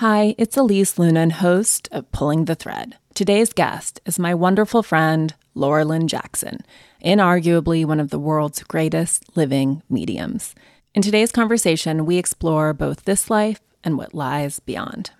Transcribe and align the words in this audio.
Hi, 0.00 0.34
it's 0.38 0.56
Elise 0.56 0.94
Loehnen, 0.94 1.30
host 1.30 1.86
of 1.92 2.10
Pulling 2.10 2.46
the 2.46 2.54
Thread. 2.54 2.96
Today's 3.12 3.52
guest 3.52 4.00
is 4.06 4.18
my 4.18 4.34
wonderful 4.34 4.82
friend, 4.82 5.34
Laura 5.54 5.84
Lynn 5.84 6.08
Jackson, 6.08 6.60
inarguably 7.04 7.84
one 7.84 8.00
of 8.00 8.08
the 8.08 8.18
world's 8.18 8.62
greatest 8.62 9.36
living 9.36 9.82
mediums. 9.90 10.54
In 10.94 11.02
today's 11.02 11.30
conversation, 11.30 12.06
we 12.06 12.16
explore 12.16 12.72
both 12.72 13.04
this 13.04 13.28
life 13.28 13.60
and 13.84 13.98
what 13.98 14.14
lies 14.14 14.58
beyond. 14.58 15.10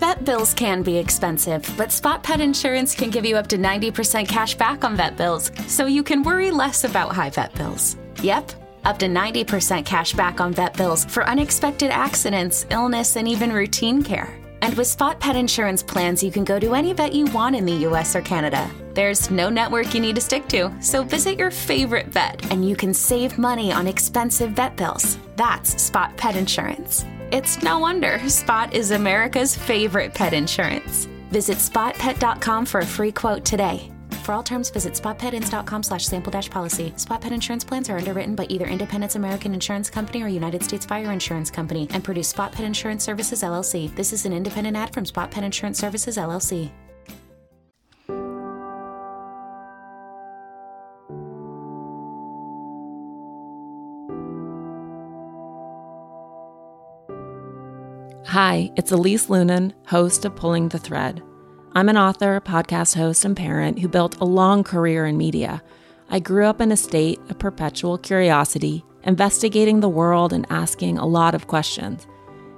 Vet 0.00 0.24
bills 0.24 0.54
can 0.54 0.82
be 0.82 0.98
expensive, 0.98 1.72
but 1.76 1.92
Spot 1.92 2.20
Pet 2.24 2.40
Insurance 2.40 2.96
can 2.96 3.10
give 3.10 3.24
you 3.24 3.36
up 3.36 3.46
to 3.46 3.56
90% 3.56 4.26
cash 4.26 4.56
back 4.56 4.82
on 4.82 4.96
vet 4.96 5.16
bills, 5.16 5.52
so 5.68 5.86
you 5.86 6.02
can 6.02 6.24
worry 6.24 6.50
less 6.50 6.82
about 6.82 7.12
high 7.12 7.30
vet 7.30 7.54
bills. 7.54 7.96
Yep 8.24 8.65
up 8.86 8.98
to 9.00 9.06
90% 9.06 9.84
cash 9.84 10.14
back 10.14 10.40
on 10.40 10.54
vet 10.54 10.76
bills 10.76 11.04
for 11.04 11.28
unexpected 11.28 11.90
accidents, 11.90 12.64
illness, 12.70 13.16
and 13.16 13.28
even 13.28 13.52
routine 13.52 14.02
care. 14.02 14.38
And 14.62 14.74
with 14.74 14.86
Spot 14.86 15.20
Pet 15.20 15.36
Insurance 15.36 15.82
plans, 15.82 16.22
you 16.22 16.30
can 16.30 16.44
go 16.44 16.58
to 16.58 16.74
any 16.74 16.92
vet 16.92 17.12
you 17.12 17.26
want 17.26 17.56
in 17.56 17.66
the 17.66 17.84
US 17.88 18.16
or 18.16 18.22
Canada. 18.22 18.70
There's 18.94 19.30
no 19.30 19.50
network 19.50 19.92
you 19.92 20.00
need 20.00 20.14
to 20.14 20.20
stick 20.20 20.48
to, 20.48 20.72
so 20.80 21.02
visit 21.02 21.38
your 21.38 21.50
favorite 21.50 22.06
vet 22.06 22.50
and 22.50 22.66
you 22.66 22.76
can 22.76 22.94
save 22.94 23.36
money 23.36 23.72
on 23.72 23.86
expensive 23.86 24.52
vet 24.52 24.76
bills. 24.76 25.18
That's 25.36 25.82
Spot 25.82 26.16
Pet 26.16 26.36
Insurance. 26.36 27.04
It's 27.32 27.62
no 27.62 27.80
wonder 27.80 28.18
Spot 28.28 28.72
is 28.72 28.92
America's 28.92 29.54
favorite 29.54 30.14
pet 30.14 30.32
insurance. 30.32 31.06
Visit 31.30 31.58
spotpet.com 31.58 32.64
for 32.66 32.80
a 32.80 32.86
free 32.86 33.12
quote 33.12 33.44
today. 33.44 33.90
For 34.26 34.32
all 34.32 34.42
terms, 34.42 34.70
visit 34.70 34.94
spotpetins.com 34.94 35.84
slash 35.84 36.04
sample 36.04 36.32
dash 36.32 36.50
policy. 36.50 36.92
Spot 36.96 37.20
Pet 37.20 37.30
insurance 37.30 37.62
plans 37.62 37.88
are 37.88 37.96
underwritten 37.96 38.34
by 38.34 38.46
either 38.46 38.66
Independence 38.66 39.14
American 39.14 39.54
Insurance 39.54 39.88
Company 39.88 40.20
or 40.20 40.26
United 40.26 40.64
States 40.64 40.84
Fire 40.84 41.12
Insurance 41.12 41.48
Company 41.48 41.86
and 41.92 42.02
produce 42.02 42.30
Spot 42.30 42.50
Pet 42.50 42.64
Insurance 42.64 43.04
Services, 43.04 43.44
LLC. 43.44 43.94
This 43.94 44.12
is 44.12 44.26
an 44.26 44.32
independent 44.32 44.76
ad 44.76 44.92
from 44.92 45.06
Spot 45.06 45.30
Pet 45.30 45.44
Insurance 45.44 45.78
Services, 45.78 46.16
LLC. 46.16 46.72
Hi, 58.24 58.72
it's 58.74 58.90
Elise 58.90 59.28
Loehnen, 59.28 59.72
host 59.86 60.24
of 60.24 60.34
Pulling 60.34 60.70
the 60.70 60.80
Thread. 60.80 61.22
I'm 61.76 61.90
an 61.90 61.98
author, 61.98 62.40
podcast 62.40 62.96
host, 62.96 63.26
and 63.26 63.36
parent 63.36 63.80
who 63.80 63.86
built 63.86 64.18
a 64.18 64.24
long 64.24 64.64
career 64.64 65.04
in 65.04 65.18
media. 65.18 65.62
I 66.08 66.20
grew 66.20 66.46
up 66.46 66.62
in 66.62 66.72
a 66.72 66.76
state 66.76 67.20
of 67.28 67.38
perpetual 67.38 67.98
curiosity, 67.98 68.82
investigating 69.02 69.80
the 69.80 69.88
world 69.90 70.32
and 70.32 70.46
asking 70.48 70.96
a 70.96 71.04
lot 71.04 71.34
of 71.34 71.48
questions. 71.48 72.06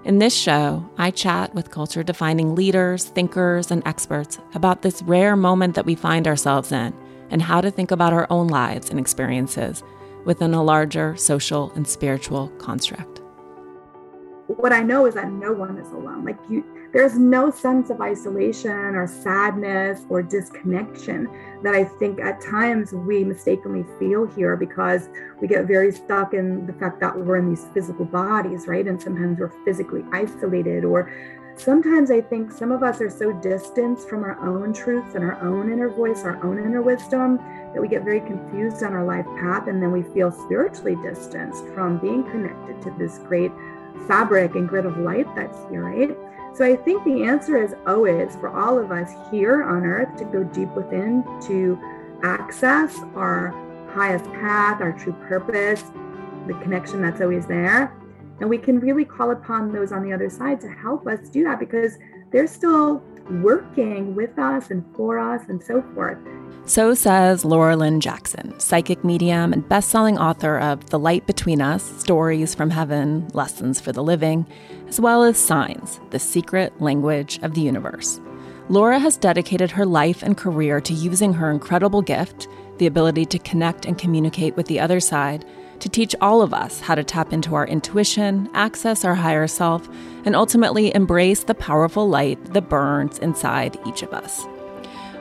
In 0.04 0.20
this 0.20 0.36
show, 0.36 0.88
I 0.98 1.10
chat 1.10 1.52
with 1.52 1.72
culture 1.72 2.04
defining 2.04 2.54
leaders, 2.54 3.06
thinkers, 3.06 3.72
and 3.72 3.82
experts 3.84 4.38
about 4.54 4.82
this 4.82 5.02
rare 5.02 5.34
moment 5.34 5.74
that 5.74 5.84
we 5.84 5.96
find 5.96 6.28
ourselves 6.28 6.70
in 6.70 6.94
and 7.28 7.42
how 7.42 7.60
to 7.60 7.72
think 7.72 7.90
about 7.90 8.12
our 8.12 8.28
own 8.30 8.46
lives 8.46 8.88
and 8.88 9.00
experiences 9.00 9.82
within 10.26 10.54
a 10.54 10.62
larger 10.62 11.16
social 11.16 11.72
and 11.74 11.88
spiritual 11.88 12.50
construct. 12.58 13.20
What 14.46 14.72
I 14.72 14.84
know 14.84 15.06
is 15.06 15.14
that 15.14 15.32
no 15.32 15.52
one 15.52 15.76
is 15.76 15.90
alone. 15.90 16.24
Like 16.24 16.38
you, 16.48 16.64
there's 16.92 17.18
no 17.18 17.50
sense 17.50 17.90
of 17.90 18.00
isolation 18.00 18.70
or 18.70 19.06
sadness 19.06 20.00
or 20.08 20.22
disconnection 20.22 21.28
that 21.62 21.74
I 21.74 21.84
think 21.84 22.20
at 22.20 22.40
times 22.40 22.92
we 22.92 23.24
mistakenly 23.24 23.84
feel 23.98 24.26
here 24.26 24.56
because 24.56 25.08
we 25.40 25.48
get 25.48 25.66
very 25.66 25.92
stuck 25.92 26.32
in 26.32 26.66
the 26.66 26.72
fact 26.72 27.00
that 27.00 27.16
we're 27.16 27.36
in 27.36 27.48
these 27.48 27.66
physical 27.74 28.04
bodies, 28.04 28.66
right? 28.66 28.86
And 28.86 29.00
sometimes 29.00 29.38
we're 29.38 29.52
physically 29.64 30.04
isolated 30.12 30.84
or 30.84 31.12
sometimes 31.56 32.10
I 32.10 32.20
think 32.20 32.52
some 32.52 32.72
of 32.72 32.82
us 32.82 33.00
are 33.00 33.10
so 33.10 33.32
distanced 33.32 34.08
from 34.08 34.24
our 34.24 34.40
own 34.40 34.72
truths 34.72 35.14
and 35.14 35.24
our 35.24 35.38
own 35.42 35.70
inner 35.70 35.90
voice, 35.90 36.22
our 36.22 36.42
own 36.44 36.58
inner 36.58 36.80
wisdom, 36.80 37.36
that 37.74 37.82
we 37.82 37.88
get 37.88 38.02
very 38.02 38.20
confused 38.20 38.82
on 38.82 38.94
our 38.94 39.04
life 39.04 39.26
path. 39.40 39.66
And 39.66 39.82
then 39.82 39.92
we 39.92 40.02
feel 40.14 40.30
spiritually 40.30 40.96
distanced 41.02 41.66
from 41.74 41.98
being 41.98 42.24
connected 42.24 42.80
to 42.82 42.90
this 42.98 43.18
great 43.18 43.52
fabric 44.06 44.54
and 44.54 44.68
grid 44.68 44.86
of 44.86 44.96
light 44.98 45.26
that's 45.34 45.58
here, 45.68 45.84
right? 45.84 46.16
So 46.58 46.64
I 46.64 46.74
think 46.74 47.04
the 47.04 47.22
answer 47.22 47.62
is 47.62 47.76
always 47.86 48.34
for 48.34 48.48
all 48.48 48.80
of 48.80 48.90
us 48.90 49.12
here 49.30 49.62
on 49.62 49.86
earth 49.86 50.16
to 50.16 50.24
go 50.24 50.42
deep 50.42 50.68
within 50.70 51.22
to 51.42 51.78
access 52.24 52.98
our 53.14 53.54
highest 53.94 54.24
path, 54.32 54.80
our 54.80 54.90
true 54.90 55.12
purpose, 55.28 55.84
the 56.48 56.54
connection 56.54 57.00
that's 57.00 57.20
always 57.20 57.46
there. 57.46 57.96
And 58.40 58.50
we 58.50 58.58
can 58.58 58.80
really 58.80 59.04
call 59.04 59.30
upon 59.30 59.70
those 59.70 59.92
on 59.92 60.02
the 60.02 60.12
other 60.12 60.28
side 60.28 60.60
to 60.62 60.68
help 60.68 61.06
us 61.06 61.28
do 61.28 61.44
that 61.44 61.60
because 61.60 61.96
they're 62.32 62.48
still 62.48 63.04
working 63.42 64.16
with 64.16 64.36
us 64.36 64.70
and 64.70 64.84
for 64.96 65.16
us 65.16 65.42
and 65.48 65.62
so 65.62 65.80
forth. 65.94 66.18
So 66.64 66.92
says 66.92 67.44
Laura 67.44 67.76
Lynn 67.76 68.00
Jackson, 68.00 68.58
psychic 68.58 69.04
medium 69.04 69.52
and 69.52 69.66
best-selling 69.68 70.18
author 70.18 70.58
of 70.58 70.90
The 70.90 70.98
Light 70.98 71.26
Between 71.26 71.62
Us: 71.62 71.82
Stories 72.00 72.54
from 72.54 72.70
Heaven, 72.70 73.28
Lessons 73.32 73.80
for 73.80 73.92
the 73.92 74.02
Living, 74.02 74.44
as 74.88 74.98
well 74.98 75.22
as 75.22 75.36
Signs: 75.38 76.00
The 76.10 76.18
Secret 76.18 76.80
Language 76.80 77.38
of 77.42 77.54
the 77.54 77.60
Universe. 77.60 78.20
Laura 78.70 78.98
has 78.98 79.16
dedicated 79.16 79.70
her 79.70 79.86
life 79.86 80.22
and 80.22 80.36
career 80.36 80.80
to 80.80 80.92
using 80.92 81.32
her 81.34 81.50
incredible 81.50 82.02
gift, 82.02 82.48
the 82.78 82.86
ability 82.86 83.24
to 83.26 83.38
connect 83.38 83.86
and 83.86 83.98
communicate 83.98 84.56
with 84.56 84.66
the 84.66 84.80
other 84.80 85.00
side, 85.00 85.44
to 85.80 85.88
teach 85.88 86.14
all 86.20 86.42
of 86.42 86.52
us 86.52 86.80
how 86.80 86.94
to 86.94 87.04
tap 87.04 87.32
into 87.32 87.54
our 87.54 87.66
intuition, 87.66 88.50
access 88.54 89.04
our 89.04 89.14
higher 89.14 89.46
self, 89.46 89.88
and 90.24 90.34
ultimately 90.34 90.94
embrace 90.94 91.44
the 91.44 91.54
powerful 91.54 92.08
light 92.08 92.52
that 92.52 92.68
burns 92.68 93.18
inside 93.20 93.78
each 93.86 94.02
of 94.02 94.12
us. 94.12 94.46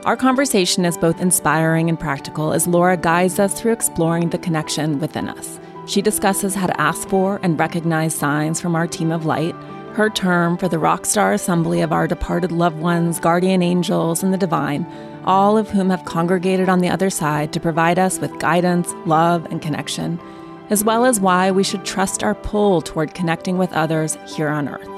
Our 0.04 0.16
conversation 0.16 0.84
is 0.84 0.96
both 0.96 1.20
inspiring 1.20 1.88
and 1.88 1.98
practical 1.98 2.52
as 2.52 2.66
Laura 2.66 2.96
guides 2.96 3.38
us 3.38 3.58
through 3.58 3.72
exploring 3.72 4.30
the 4.30 4.38
connection 4.38 4.98
within 5.00 5.28
us. 5.28 5.58
She 5.88 6.02
discusses 6.02 6.54
how 6.54 6.66
to 6.66 6.78
ask 6.78 7.08
for 7.08 7.40
and 7.42 7.58
recognize 7.58 8.14
signs 8.14 8.60
from 8.60 8.76
our 8.76 8.86
team 8.86 9.10
of 9.10 9.24
light, 9.24 9.54
her 9.94 10.10
term 10.10 10.58
for 10.58 10.68
the 10.68 10.78
rock 10.78 11.06
star 11.06 11.32
assembly 11.32 11.80
of 11.80 11.92
our 11.92 12.06
departed 12.06 12.52
loved 12.52 12.78
ones, 12.78 13.18
guardian 13.18 13.62
angels, 13.62 14.22
and 14.22 14.30
the 14.30 14.36
divine, 14.36 14.86
all 15.24 15.56
of 15.56 15.70
whom 15.70 15.88
have 15.88 16.04
congregated 16.04 16.68
on 16.68 16.80
the 16.80 16.90
other 16.90 17.08
side 17.08 17.54
to 17.54 17.58
provide 17.58 17.98
us 17.98 18.18
with 18.18 18.38
guidance, 18.38 18.92
love, 19.06 19.46
and 19.46 19.62
connection, 19.62 20.20
as 20.68 20.84
well 20.84 21.06
as 21.06 21.20
why 21.20 21.50
we 21.50 21.64
should 21.64 21.86
trust 21.86 22.22
our 22.22 22.34
pull 22.34 22.82
toward 22.82 23.14
connecting 23.14 23.56
with 23.56 23.72
others 23.72 24.18
here 24.26 24.48
on 24.48 24.68
earth. 24.68 24.90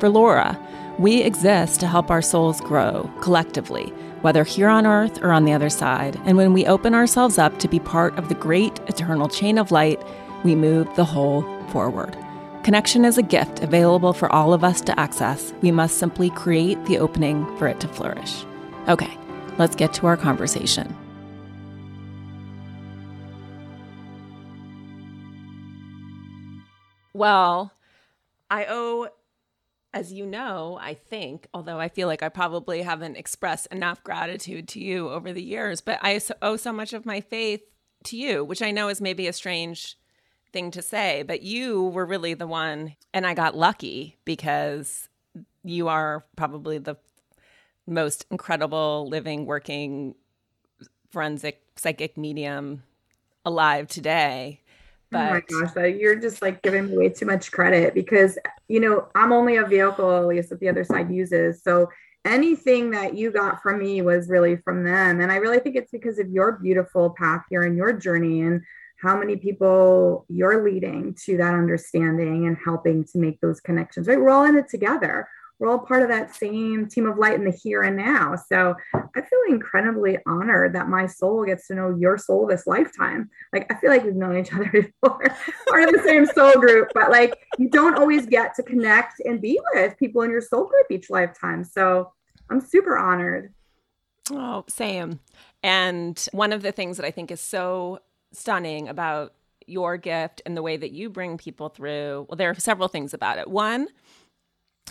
For 0.00 0.08
Laura, 0.08 0.58
we 0.98 1.22
exist 1.22 1.78
to 1.80 1.86
help 1.86 2.10
our 2.10 2.20
souls 2.20 2.60
grow 2.60 3.08
collectively 3.20 3.94
whether 4.22 4.44
here 4.44 4.68
on 4.68 4.86
earth 4.86 5.20
or 5.22 5.32
on 5.32 5.44
the 5.44 5.52
other 5.52 5.68
side. 5.68 6.18
And 6.24 6.36
when 6.36 6.52
we 6.52 6.64
open 6.66 6.94
ourselves 6.94 7.38
up 7.38 7.58
to 7.58 7.68
be 7.68 7.80
part 7.80 8.16
of 8.16 8.28
the 8.28 8.34
great 8.34 8.78
eternal 8.86 9.28
chain 9.28 9.58
of 9.58 9.70
light, 9.70 10.00
we 10.44 10.54
move 10.54 10.88
the 10.96 11.04
whole 11.04 11.42
forward. 11.68 12.16
Connection 12.62 13.04
is 13.04 13.18
a 13.18 13.22
gift 13.22 13.62
available 13.62 14.12
for 14.12 14.32
all 14.32 14.52
of 14.52 14.62
us 14.62 14.80
to 14.82 14.98
access. 14.98 15.52
We 15.62 15.72
must 15.72 15.98
simply 15.98 16.30
create 16.30 16.84
the 16.86 16.98
opening 16.98 17.44
for 17.56 17.66
it 17.66 17.80
to 17.80 17.88
flourish. 17.88 18.44
Okay, 18.88 19.10
let's 19.58 19.74
get 19.74 19.92
to 19.94 20.06
our 20.06 20.16
conversation. 20.16 20.96
Well, 27.12 27.72
I 28.50 28.66
owe 28.68 29.08
as 29.94 30.12
you 30.12 30.24
know, 30.24 30.78
I 30.80 30.94
think, 30.94 31.48
although 31.52 31.78
I 31.78 31.88
feel 31.88 32.08
like 32.08 32.22
I 32.22 32.30
probably 32.30 32.82
haven't 32.82 33.16
expressed 33.16 33.66
enough 33.66 34.02
gratitude 34.02 34.66
to 34.68 34.80
you 34.80 35.10
over 35.10 35.32
the 35.32 35.42
years, 35.42 35.80
but 35.80 35.98
I 36.00 36.18
owe 36.40 36.56
so 36.56 36.72
much 36.72 36.92
of 36.92 37.04
my 37.04 37.20
faith 37.20 37.60
to 38.04 38.16
you, 38.16 38.42
which 38.42 38.62
I 38.62 38.70
know 38.70 38.88
is 38.88 39.00
maybe 39.00 39.26
a 39.26 39.32
strange 39.32 39.98
thing 40.52 40.70
to 40.72 40.82
say, 40.82 41.22
but 41.22 41.42
you 41.42 41.84
were 41.84 42.06
really 42.06 42.34
the 42.34 42.46
one, 42.46 42.96
and 43.12 43.26
I 43.26 43.34
got 43.34 43.56
lucky 43.56 44.18
because 44.24 45.08
you 45.64 45.88
are 45.88 46.24
probably 46.36 46.78
the 46.78 46.96
most 47.86 48.26
incredible 48.30 49.08
living, 49.08 49.46
working 49.46 50.14
forensic 51.10 51.62
psychic 51.76 52.16
medium 52.16 52.82
alive 53.44 53.88
today. 53.88 54.60
But 55.10 55.28
oh 55.28 55.34
my 55.34 55.42
gosh, 55.60 55.74
though, 55.74 55.84
you're 55.84 56.16
just 56.16 56.40
like 56.40 56.62
giving 56.62 56.86
me 56.86 56.96
way 56.96 57.08
too 57.10 57.26
much 57.26 57.52
credit 57.52 57.92
because 57.94 58.38
you 58.68 58.80
know 58.80 59.08
I'm 59.14 59.32
only 59.32 59.56
a 59.56 59.66
vehicle, 59.66 60.16
at 60.16 60.26
least 60.26 60.50
that 60.50 60.60
the 60.60 60.68
other 60.68 60.84
side 60.84 61.10
uses. 61.10 61.62
So 61.62 61.88
anything 62.24 62.90
that 62.92 63.14
you 63.14 63.30
got 63.30 63.62
from 63.62 63.78
me 63.78 64.00
was 64.00 64.28
really 64.28 64.56
from 64.56 64.84
them, 64.84 65.20
and 65.20 65.30
I 65.30 65.36
really 65.36 65.58
think 65.58 65.76
it's 65.76 65.90
because 65.90 66.18
of 66.18 66.30
your 66.30 66.52
beautiful 66.52 67.10
path 67.10 67.42
here 67.50 67.62
and 67.62 67.76
your 67.76 67.92
journey. 67.92 68.40
And 68.40 68.62
how 69.02 69.18
many 69.18 69.36
people 69.36 70.24
you're 70.28 70.64
leading 70.64 71.12
to 71.24 71.36
that 71.36 71.54
understanding 71.54 72.46
and 72.46 72.56
helping 72.64 73.04
to 73.04 73.18
make 73.18 73.40
those 73.40 73.60
connections. 73.60 74.06
Right, 74.06 74.18
we're 74.18 74.30
all 74.30 74.44
in 74.44 74.56
it 74.56 74.68
together. 74.68 75.28
we're 75.58 75.68
all 75.68 75.80
part 75.80 76.02
of 76.02 76.08
that 76.08 76.34
same 76.34 76.88
team 76.88 77.06
of 77.06 77.18
light 77.18 77.34
in 77.34 77.44
the 77.44 77.50
here 77.50 77.82
and 77.82 77.96
now. 77.96 78.36
So 78.36 78.74
I 78.94 79.20
feel 79.20 79.40
incredibly 79.48 80.18
honored 80.26 80.72
that 80.74 80.88
my 80.88 81.06
soul 81.06 81.44
gets 81.44 81.66
to 81.66 81.74
know 81.74 81.96
your 81.98 82.16
soul 82.16 82.46
this 82.46 82.66
lifetime. 82.66 83.28
Like 83.52 83.72
I 83.72 83.76
feel 83.76 83.90
like 83.90 84.04
we've 84.04 84.14
known 84.14 84.38
each 84.38 84.52
other 84.52 84.70
before, 84.72 85.24
part 85.68 85.82
of 85.82 85.92
the 85.92 86.02
same 86.04 86.26
soul 86.26 86.52
group, 86.52 86.92
but 86.94 87.10
like 87.10 87.36
you 87.58 87.68
don't 87.68 87.98
always 87.98 88.26
get 88.26 88.54
to 88.54 88.62
connect 88.62 89.20
and 89.20 89.40
be 89.40 89.60
with 89.74 89.98
people 89.98 90.22
in 90.22 90.30
your 90.30 90.40
soul 90.40 90.66
group 90.66 90.86
each 90.90 91.10
lifetime. 91.10 91.64
So 91.64 92.12
I'm 92.50 92.60
super 92.60 92.96
honored. 92.96 93.52
Oh, 94.30 94.64
same. 94.68 95.18
And 95.64 96.24
one 96.30 96.52
of 96.52 96.62
the 96.62 96.72
things 96.72 96.96
that 96.96 97.06
I 97.06 97.10
think 97.10 97.32
is 97.32 97.40
so 97.40 98.00
stunning 98.32 98.88
about 98.88 99.34
your 99.66 99.96
gift 99.96 100.42
and 100.44 100.56
the 100.56 100.62
way 100.62 100.76
that 100.76 100.90
you 100.90 101.08
bring 101.08 101.38
people 101.38 101.68
through, 101.68 102.26
well, 102.28 102.36
there 102.36 102.50
are 102.50 102.54
several 102.54 102.88
things 102.88 103.14
about 103.14 103.38
it. 103.38 103.48
One, 103.48 103.88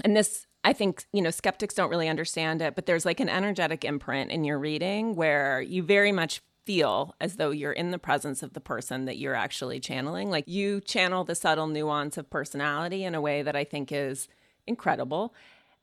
and 0.04 0.16
this 0.16 0.48
I 0.64 0.74
think, 0.74 1.06
you 1.12 1.22
know, 1.22 1.32
skeptics 1.32 1.74
don't 1.74 1.90
really 1.90 2.08
understand 2.08 2.62
it, 2.62 2.76
but 2.76 2.86
there's 2.86 3.06
like 3.06 3.20
an 3.20 3.30
energetic 3.30 3.84
imprint 3.84 4.32
in 4.32 4.44
your 4.44 4.60
reading 4.60 5.16
where 5.16 5.62
you 5.62 5.82
very 5.82 6.12
much 6.12 6.42
feel 6.66 7.16
as 7.20 7.38
though 7.38 7.50
you're 7.50 7.72
in 7.72 7.90
the 7.90 7.98
presence 7.98 8.44
of 8.44 8.54
the 8.54 8.62
person 8.62 9.06
that 9.06 9.18
you're 9.18 9.34
actually 9.34 9.80
channeling. 9.80 10.30
Like 10.30 10.48
you 10.48 10.80
channel 10.80 11.24
the 11.24 11.34
subtle 11.34 11.68
nuance 11.68 12.18
of 12.18 12.30
personality 12.30 13.04
in 13.04 13.16
a 13.16 13.22
way 13.22 13.42
that 13.42 13.56
I 13.56 13.64
think 13.64 13.92
is 13.92 14.28
incredible. 14.68 15.34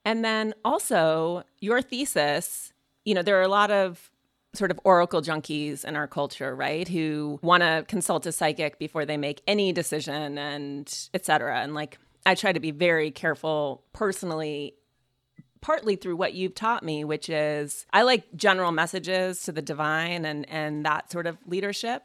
And 0.04 0.24
then 0.24 0.54
also 0.64 1.42
your 1.58 1.82
thesis, 1.82 2.72
you 3.04 3.14
know, 3.14 3.22
there 3.22 3.38
are 3.38 3.42
a 3.42 3.48
lot 3.48 3.72
of 3.72 4.10
sort 4.58 4.70
of 4.70 4.80
oracle 4.84 5.22
junkies 5.22 5.84
in 5.84 5.96
our 5.96 6.06
culture, 6.08 6.54
right? 6.54 6.86
Who 6.88 7.38
want 7.42 7.62
to 7.62 7.84
consult 7.88 8.26
a 8.26 8.32
psychic 8.32 8.78
before 8.78 9.06
they 9.06 9.16
make 9.16 9.40
any 9.46 9.72
decision 9.72 10.36
and 10.36 11.08
et 11.14 11.24
cetera. 11.24 11.60
And 11.60 11.74
like 11.74 11.98
I 12.26 12.34
try 12.34 12.52
to 12.52 12.60
be 12.60 12.72
very 12.72 13.10
careful 13.10 13.84
personally 13.92 14.74
partly 15.60 15.96
through 15.96 16.16
what 16.16 16.34
you've 16.34 16.54
taught 16.54 16.84
me 16.84 17.02
which 17.02 17.28
is 17.28 17.84
I 17.92 18.02
like 18.02 18.24
general 18.36 18.70
messages 18.70 19.42
to 19.42 19.50
the 19.50 19.62
divine 19.62 20.24
and 20.24 20.48
and 20.48 20.86
that 20.86 21.10
sort 21.10 21.26
of 21.26 21.36
leadership 21.46 22.04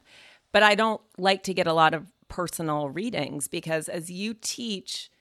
but 0.52 0.64
I 0.64 0.74
don't 0.74 1.02
like 1.20 1.44
to 1.44 1.54
get 1.54 1.68
a 1.68 1.74
lot 1.74 1.94
of 1.94 2.08
personal 2.30 2.90
readings 2.90 3.48
because 3.48 3.90
as 3.90 4.10
you 4.10 4.34
teach 4.34 5.12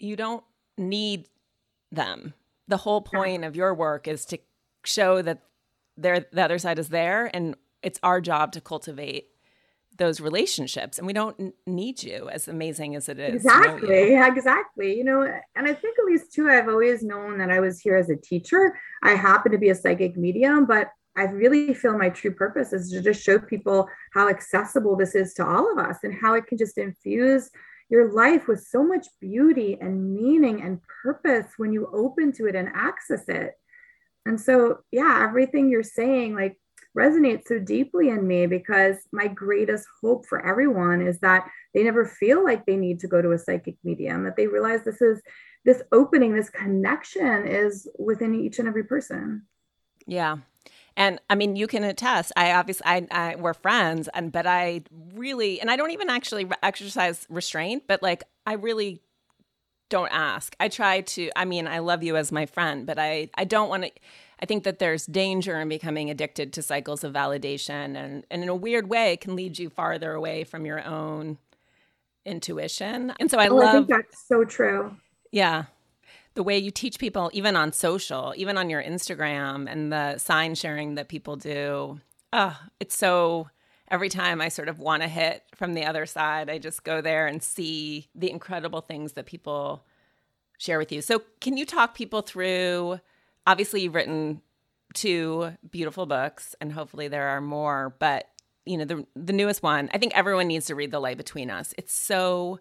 you 0.00 0.16
don't 0.16 0.42
need 0.76 1.28
them 1.92 2.34
the 2.66 2.78
whole 2.78 3.00
point 3.00 3.44
of 3.44 3.54
your 3.54 3.72
work 3.72 4.08
is 4.08 4.24
to 4.26 4.38
show 4.84 5.22
that 5.22 5.42
there 5.98 6.24
the 6.32 6.42
other 6.42 6.58
side 6.58 6.78
is 6.78 6.88
there 6.88 7.30
and 7.34 7.56
it's 7.82 7.98
our 8.02 8.20
job 8.20 8.52
to 8.52 8.60
cultivate 8.60 9.28
those 9.96 10.20
relationships 10.20 10.96
and 10.96 11.06
we 11.06 11.12
don't 11.12 11.54
need 11.66 12.02
you 12.02 12.28
as 12.30 12.46
amazing 12.46 12.94
as 12.94 13.08
it 13.08 13.18
is 13.18 13.34
exactly 13.34 14.14
exactly 14.14 14.96
you 14.96 15.02
know 15.02 15.22
and 15.56 15.66
i 15.66 15.74
think 15.74 15.98
at 15.98 16.04
least 16.04 16.32
too 16.32 16.48
i've 16.48 16.68
always 16.68 17.02
known 17.02 17.36
that 17.36 17.50
i 17.50 17.58
was 17.58 17.80
here 17.80 17.96
as 17.96 18.08
a 18.08 18.16
teacher. 18.16 18.78
I 19.02 19.14
happen 19.14 19.50
to 19.52 19.58
be 19.58 19.70
a 19.70 19.74
psychic 19.74 20.16
medium 20.16 20.66
but 20.66 20.90
i 21.16 21.24
really 21.24 21.74
feel 21.74 21.98
my 21.98 22.10
true 22.10 22.32
purpose 22.32 22.72
is 22.72 22.90
to 22.92 23.02
just 23.02 23.22
show 23.22 23.38
people 23.40 23.88
how 24.14 24.28
accessible 24.28 24.96
this 24.96 25.16
is 25.16 25.34
to 25.34 25.44
all 25.44 25.70
of 25.72 25.78
us 25.78 25.98
and 26.04 26.14
how 26.14 26.34
it 26.34 26.46
can 26.46 26.58
just 26.58 26.78
infuse 26.78 27.50
your 27.90 28.12
life 28.12 28.46
with 28.46 28.62
so 28.62 28.84
much 28.84 29.06
beauty 29.20 29.78
and 29.80 30.14
meaning 30.14 30.62
and 30.62 30.80
purpose 31.02 31.46
when 31.56 31.72
you 31.72 31.90
open 31.92 32.30
to 32.32 32.46
it 32.46 32.54
and 32.54 32.68
access 32.74 33.24
it 33.28 33.54
and 34.28 34.40
so 34.40 34.78
yeah 34.92 35.24
everything 35.28 35.68
you're 35.68 35.82
saying 35.82 36.34
like 36.34 36.56
resonates 36.98 37.46
so 37.46 37.58
deeply 37.58 38.08
in 38.08 38.26
me 38.26 38.46
because 38.46 38.96
my 39.12 39.28
greatest 39.28 39.86
hope 40.02 40.26
for 40.26 40.44
everyone 40.44 41.00
is 41.00 41.18
that 41.20 41.48
they 41.72 41.82
never 41.82 42.04
feel 42.04 42.44
like 42.44 42.66
they 42.66 42.76
need 42.76 43.00
to 43.00 43.06
go 43.06 43.22
to 43.22 43.32
a 43.32 43.38
psychic 43.38 43.76
medium, 43.84 44.24
that 44.24 44.36
they 44.36 44.46
realize 44.46 44.82
this 44.84 45.00
is 45.00 45.22
this 45.64 45.82
opening, 45.92 46.34
this 46.34 46.50
connection 46.50 47.46
is 47.46 47.88
within 47.98 48.34
each 48.34 48.58
and 48.58 48.68
every 48.68 48.84
person. 48.84 49.46
Yeah. 50.06 50.38
And 50.96 51.20
I 51.30 51.34
mean, 51.34 51.56
you 51.56 51.66
can 51.66 51.84
attest. 51.84 52.32
I 52.36 52.52
obviously, 52.52 52.84
I, 52.86 53.06
I, 53.10 53.36
we're 53.36 53.54
friends, 53.54 54.08
and 54.14 54.32
but 54.32 54.46
I 54.46 54.82
really, 55.14 55.60
and 55.60 55.70
I 55.70 55.76
don't 55.76 55.92
even 55.92 56.10
actually 56.10 56.48
exercise 56.62 57.26
restraint, 57.28 57.84
but 57.86 58.02
like 58.02 58.24
I 58.46 58.54
really 58.54 59.00
don't 59.88 60.10
ask. 60.10 60.54
I 60.60 60.68
try 60.68 61.00
to. 61.00 61.30
I 61.36 61.44
mean, 61.44 61.66
I 61.66 61.78
love 61.78 62.02
you 62.02 62.16
as 62.16 62.32
my 62.32 62.46
friend, 62.46 62.86
but 62.86 62.98
I, 62.98 63.30
I 63.34 63.44
don't 63.44 63.68
want 63.68 63.84
to. 63.84 63.90
I 64.40 64.46
think 64.46 64.64
that 64.64 64.78
there's 64.78 65.06
danger 65.06 65.60
in 65.60 65.68
becoming 65.68 66.10
addicted 66.10 66.52
to 66.52 66.62
cycles 66.62 67.02
of 67.02 67.12
validation 67.12 67.96
and, 67.96 68.24
and 68.30 68.42
in 68.42 68.48
a 68.48 68.54
weird 68.54 68.88
way 68.88 69.16
can 69.16 69.34
lead 69.34 69.58
you 69.58 69.68
farther 69.68 70.12
away 70.12 70.44
from 70.44 70.64
your 70.64 70.84
own 70.84 71.38
intuition. 72.24 73.12
And 73.18 73.30
so 73.30 73.38
I 73.38 73.48
oh, 73.48 73.56
love 73.56 73.68
I 73.68 73.72
think 73.72 73.88
that's 73.88 74.28
so 74.28 74.44
true. 74.44 74.96
Yeah. 75.32 75.64
The 76.34 76.44
way 76.44 76.58
you 76.58 76.70
teach 76.70 77.00
people, 77.00 77.30
even 77.32 77.56
on 77.56 77.72
social, 77.72 78.32
even 78.36 78.56
on 78.56 78.70
your 78.70 78.82
Instagram 78.82 79.68
and 79.68 79.92
the 79.92 80.18
sign 80.18 80.54
sharing 80.54 80.94
that 80.94 81.08
people 81.08 81.34
do. 81.34 82.00
Oh, 82.32 82.56
it's 82.78 82.94
so 82.94 83.48
every 83.90 84.08
time 84.08 84.40
I 84.40 84.48
sort 84.48 84.68
of 84.68 84.78
want 84.78 85.02
to 85.02 85.08
hit 85.08 85.44
from 85.54 85.74
the 85.74 85.84
other 85.84 86.06
side, 86.06 86.50
I 86.50 86.58
just 86.58 86.84
go 86.84 87.00
there 87.00 87.26
and 87.26 87.42
see 87.42 88.08
the 88.14 88.30
incredible 88.30 88.80
things 88.80 89.14
that 89.14 89.26
people 89.26 89.84
share 90.58 90.78
with 90.78 90.92
you. 90.92 91.02
So, 91.02 91.22
can 91.40 91.56
you 91.56 91.64
talk 91.64 91.94
people 91.94 92.22
through 92.22 93.00
obviously 93.48 93.80
you've 93.80 93.94
written 93.94 94.42
two 94.94 95.52
beautiful 95.70 96.06
books 96.06 96.54
and 96.60 96.72
hopefully 96.72 97.08
there 97.08 97.28
are 97.28 97.40
more 97.40 97.94
but 97.98 98.28
you 98.64 98.76
know 98.76 98.84
the 98.84 99.06
the 99.16 99.32
newest 99.32 99.62
one 99.62 99.88
i 99.92 99.98
think 99.98 100.16
everyone 100.16 100.46
needs 100.46 100.66
to 100.66 100.74
read 100.74 100.90
the 100.90 101.00
light 101.00 101.16
between 101.16 101.50
us. 101.50 101.74
It's 101.76 101.92
so 101.92 102.60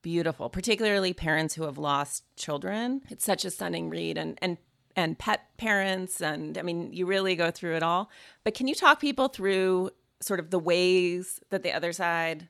beautiful 0.00 0.48
particularly 0.48 1.12
parents 1.12 1.54
who 1.54 1.64
have 1.64 1.76
lost 1.76 2.24
children. 2.36 3.02
It's 3.10 3.24
such 3.24 3.44
a 3.44 3.50
stunning 3.50 3.90
read 3.90 4.16
and 4.16 4.38
and 4.40 4.56
and 4.96 5.18
pet 5.18 5.42
parents 5.58 6.20
and 6.20 6.56
i 6.56 6.62
mean 6.62 6.92
you 6.92 7.06
really 7.06 7.36
go 7.36 7.50
through 7.50 7.76
it 7.76 7.82
all. 7.82 8.10
But 8.44 8.54
can 8.54 8.68
you 8.68 8.74
talk 8.74 9.00
people 9.00 9.28
through 9.28 9.90
sort 10.20 10.40
of 10.40 10.50
the 10.50 10.58
ways 10.58 11.40
that 11.50 11.62
the 11.62 11.72
other 11.72 11.92
side 11.92 12.48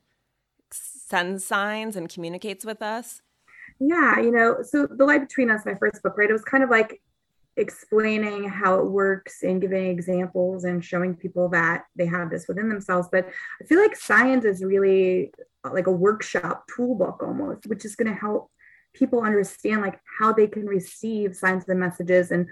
sends 0.70 1.44
signs 1.44 1.97
and 1.97 2.09
communicates 2.09 2.65
with 2.65 2.82
us 2.82 3.23
yeah 3.81 4.19
you 4.19 4.31
know 4.31 4.56
so 4.62 4.87
the 4.87 5.05
light 5.05 5.20
between 5.20 5.50
us 5.50 5.65
my 5.65 5.75
first 5.75 6.03
book 6.03 6.17
right 6.17 6.31
it 6.31 6.32
was 6.32 6.44
kind 6.44 6.65
of 6.65 6.70
like 6.70 7.00
explaining 7.59 8.49
how 8.49 8.79
it 8.79 8.87
works 8.87 9.43
and 9.43 9.61
giving 9.61 9.87
examples 9.87 10.65
and 10.65 10.85
showing 10.85 11.15
people 11.15 11.49
that 11.49 11.85
they 11.97 12.06
have 12.06 12.31
this 12.31 12.47
within 12.47 12.69
themselves. 12.69 13.09
But 13.11 13.29
I 13.61 13.65
feel 13.65 13.81
like 13.81 13.97
Signs 13.97 14.44
is 14.44 14.64
really 14.64 15.32
uh, 15.64 15.73
like 15.73 15.88
a 15.88 15.93
workshop 15.93 16.67
toolbook 16.75 17.23
almost, 17.23 17.67
which 17.67 17.85
is 17.85 17.97
going 17.97 18.12
to 18.12 18.19
help 18.19 18.50
people 18.94 19.23
understand 19.23 19.82
like 19.82 20.00
how 20.19 20.32
they 20.32 20.47
can 20.47 20.67
receive 20.67 21.37
signs 21.37 21.69
and 21.69 21.81
messages 21.81 22.31
and 22.31 22.47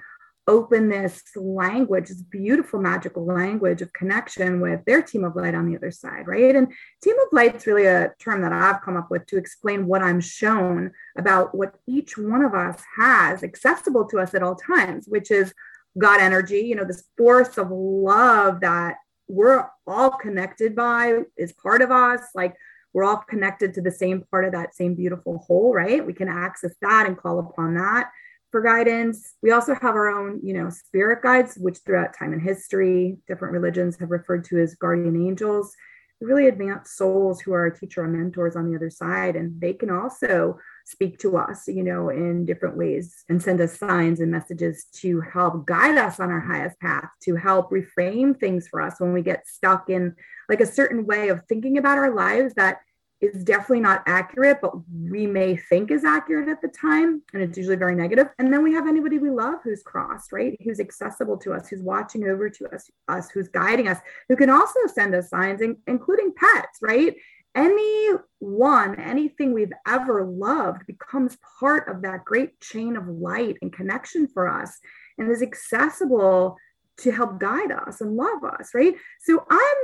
open 0.48 0.88
this 0.88 1.22
language, 1.34 2.08
this 2.08 2.22
beautiful 2.22 2.80
magical 2.80 3.24
language 3.26 3.82
of 3.82 3.92
connection 3.92 4.60
with 4.60 4.84
their 4.84 5.02
team 5.02 5.24
of 5.24 5.34
light 5.34 5.54
on 5.54 5.68
the 5.68 5.76
other 5.76 5.90
side, 5.90 6.26
right? 6.26 6.54
And 6.54 6.72
team 7.02 7.18
of 7.18 7.28
light 7.32 7.56
is 7.56 7.66
really 7.66 7.86
a 7.86 8.12
term 8.20 8.42
that 8.42 8.52
I've 8.52 8.82
come 8.82 8.96
up 8.96 9.10
with 9.10 9.26
to 9.26 9.38
explain 9.38 9.86
what 9.86 10.02
I'm 10.02 10.20
shown 10.20 10.92
about 11.18 11.54
what 11.54 11.74
each 11.88 12.16
one 12.16 12.42
of 12.42 12.54
us 12.54 12.80
has 12.96 13.42
accessible 13.42 14.06
to 14.06 14.20
us 14.20 14.34
at 14.34 14.42
all 14.42 14.54
times, 14.54 15.06
which 15.08 15.30
is 15.32 15.52
God 15.98 16.20
energy, 16.20 16.60
you 16.60 16.76
know, 16.76 16.84
this 16.84 17.04
force 17.16 17.58
of 17.58 17.70
love 17.70 18.60
that 18.60 18.96
we're 19.28 19.66
all 19.86 20.10
connected 20.10 20.76
by 20.76 21.20
is 21.36 21.52
part 21.52 21.82
of 21.82 21.90
us. 21.90 22.20
Like 22.34 22.54
we're 22.92 23.04
all 23.04 23.24
connected 23.28 23.74
to 23.74 23.82
the 23.82 23.90
same 23.90 24.24
part 24.30 24.44
of 24.44 24.52
that 24.52 24.76
same 24.76 24.94
beautiful 24.94 25.38
whole, 25.38 25.74
right? 25.74 26.06
We 26.06 26.12
can 26.12 26.28
access 26.28 26.74
that 26.82 27.06
and 27.06 27.16
call 27.16 27.40
upon 27.40 27.74
that 27.74 28.10
for 28.50 28.62
guidance. 28.62 29.34
We 29.42 29.50
also 29.50 29.74
have 29.74 29.94
our 29.94 30.08
own, 30.08 30.40
you 30.42 30.54
know, 30.54 30.70
spirit 30.70 31.22
guides, 31.22 31.56
which 31.56 31.78
throughout 31.78 32.16
time 32.16 32.32
and 32.32 32.42
history, 32.42 33.18
different 33.26 33.52
religions 33.52 33.96
have 33.98 34.10
referred 34.10 34.44
to 34.44 34.58
as 34.58 34.74
guardian 34.74 35.16
angels, 35.16 35.74
really 36.20 36.46
advanced 36.46 36.96
souls 36.96 37.40
who 37.40 37.52
are 37.52 37.60
our 37.60 37.70
teacher 37.70 38.02
or 38.02 38.08
mentors 38.08 38.56
on 38.56 38.70
the 38.70 38.76
other 38.76 38.90
side. 38.90 39.36
And 39.36 39.60
they 39.60 39.72
can 39.72 39.90
also 39.90 40.58
speak 40.86 41.18
to 41.18 41.36
us, 41.36 41.66
you 41.66 41.82
know, 41.82 42.08
in 42.10 42.46
different 42.46 42.76
ways 42.76 43.24
and 43.28 43.42
send 43.42 43.60
us 43.60 43.78
signs 43.78 44.20
and 44.20 44.30
messages 44.30 44.86
to 44.94 45.20
help 45.20 45.66
guide 45.66 45.98
us 45.98 46.20
on 46.20 46.30
our 46.30 46.40
highest 46.40 46.78
path, 46.80 47.08
to 47.24 47.34
help 47.36 47.70
reframe 47.70 48.38
things 48.38 48.68
for 48.68 48.80
us 48.80 48.94
when 48.98 49.12
we 49.12 49.20
get 49.20 49.46
stuck 49.46 49.90
in 49.90 50.14
like 50.48 50.60
a 50.60 50.66
certain 50.66 51.04
way 51.04 51.28
of 51.28 51.42
thinking 51.48 51.76
about 51.76 51.98
our 51.98 52.14
lives 52.14 52.54
that 52.54 52.78
is 53.20 53.44
definitely 53.44 53.80
not 53.80 54.02
accurate, 54.06 54.58
but 54.60 54.72
we 54.90 55.26
may 55.26 55.56
think 55.56 55.90
is 55.90 56.04
accurate 56.04 56.48
at 56.48 56.60
the 56.60 56.68
time. 56.68 57.22
And 57.32 57.42
it's 57.42 57.56
usually 57.56 57.76
very 57.76 57.94
negative. 57.94 58.28
And 58.38 58.52
then 58.52 58.62
we 58.62 58.74
have 58.74 58.86
anybody 58.86 59.18
we 59.18 59.30
love 59.30 59.60
who's 59.64 59.82
crossed, 59.82 60.32
right? 60.32 60.56
Who's 60.62 60.80
accessible 60.80 61.38
to 61.38 61.54
us, 61.54 61.68
who's 61.68 61.82
watching 61.82 62.24
over 62.24 62.50
to 62.50 62.74
us, 62.74 62.90
us 63.08 63.30
who's 63.30 63.48
guiding 63.48 63.88
us, 63.88 63.98
who 64.28 64.36
can 64.36 64.50
also 64.50 64.80
send 64.92 65.14
us 65.14 65.30
signs, 65.30 65.62
including 65.86 66.34
pets, 66.36 66.78
right? 66.82 67.16
Anyone, 67.54 69.00
anything 69.00 69.54
we've 69.54 69.72
ever 69.86 70.26
loved 70.26 70.86
becomes 70.86 71.38
part 71.58 71.88
of 71.88 72.02
that 72.02 72.26
great 72.26 72.60
chain 72.60 72.96
of 72.96 73.08
light 73.08 73.56
and 73.62 73.72
connection 73.72 74.28
for 74.28 74.46
us 74.46 74.78
and 75.16 75.30
is 75.30 75.40
accessible 75.40 76.58
to 76.98 77.10
help 77.10 77.38
guide 77.38 77.72
us 77.72 78.02
and 78.02 78.16
love 78.16 78.44
us, 78.44 78.70
right? 78.74 78.94
So 79.20 79.44
I'm 79.50 79.76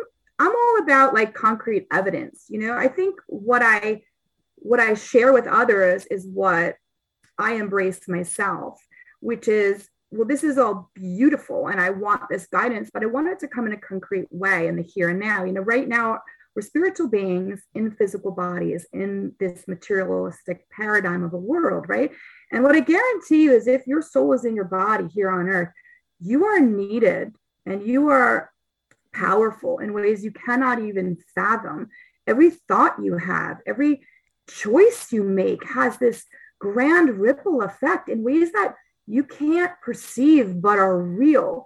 I'm 0.43 0.51
all 0.55 0.79
about 0.83 1.15
like 1.15 1.35
concrete 1.35 1.87
evidence. 1.93 2.47
You 2.49 2.59
know, 2.59 2.75
I 2.77 2.89
think 2.89 3.21
what 3.29 3.63
I 3.63 4.03
what 4.57 4.81
I 4.81 4.95
share 4.95 5.33
with 5.33 5.47
others 5.47 6.05
is 6.07 6.27
what 6.27 6.77
I 7.39 7.55
embrace 7.55 8.09
myself. 8.09 8.81
which 9.21 9.47
is 9.47 9.89
well, 10.11 10.27
this 10.27 10.45
is 10.45 10.59
all 10.59 10.91
beautiful 10.95 11.69
and 11.69 11.81
I 11.81 11.91
want 11.91 12.29
this 12.29 12.47
guidance, 12.47 12.91
but 12.93 13.03
I 13.03 13.07
want 13.07 13.29
it 13.29 13.39
to 13.39 13.49
come 13.49 13.67
in 13.67 13.73
a 13.73 13.79
concrete 13.79 14.29
way 14.31 14.67
in 14.67 14.77
the 14.77 14.83
here 14.83 15.09
and 15.09 15.21
now. 15.21 15.45
You 15.45 15.53
know, 15.55 15.63
right 15.63 15.89
now 15.89 16.19
we're 16.55 16.63
spiritual 16.63 17.09
beings 17.09 17.63
in 17.75 17.93
physical 17.93 18.33
bodies 18.33 18.85
in 18.93 19.35
this 19.41 19.67
materialistic 19.67 20.69
paradigm 20.71 21.23
of 21.23 21.33
a 21.33 21.39
world, 21.39 21.89
right? 21.89 22.11
And 22.51 22.63
what 22.63 22.77
I 22.77 22.81
guarantee 22.81 23.45
you 23.45 23.53
is 23.55 23.67
if 23.67 23.87
your 23.87 24.03
soul 24.03 24.35
is 24.35 24.45
in 24.45 24.55
your 24.55 24.67
body 24.67 25.07
here 25.07 25.31
on 25.31 25.49
earth, 25.49 25.71
you 26.21 26.45
are 26.45 26.61
needed 26.61 27.35
and 27.65 27.87
you 27.87 28.11
are 28.11 28.52
powerful 29.13 29.79
in 29.79 29.93
ways 29.93 30.25
you 30.25 30.33
cannot 30.33 30.81
even 30.81 31.19
fathom. 31.35 31.89
Every 32.27 32.51
thought 32.51 33.03
you 33.03 33.17
have, 33.19 33.59
every 33.67 34.03
choice 34.49 35.13
you 35.13 35.25
make 35.25 35.65
has 35.69 35.99
this 35.99 36.25
grand 36.59 37.19
ripple 37.19 37.63
effect 37.63 38.09
in 38.09 38.23
ways 38.23 38.53
that 38.53 38.75
you 39.07 39.25
can't 39.25 39.73
perceive 39.83 40.61
but 40.61 40.79
are 40.79 40.99
real 40.99 41.65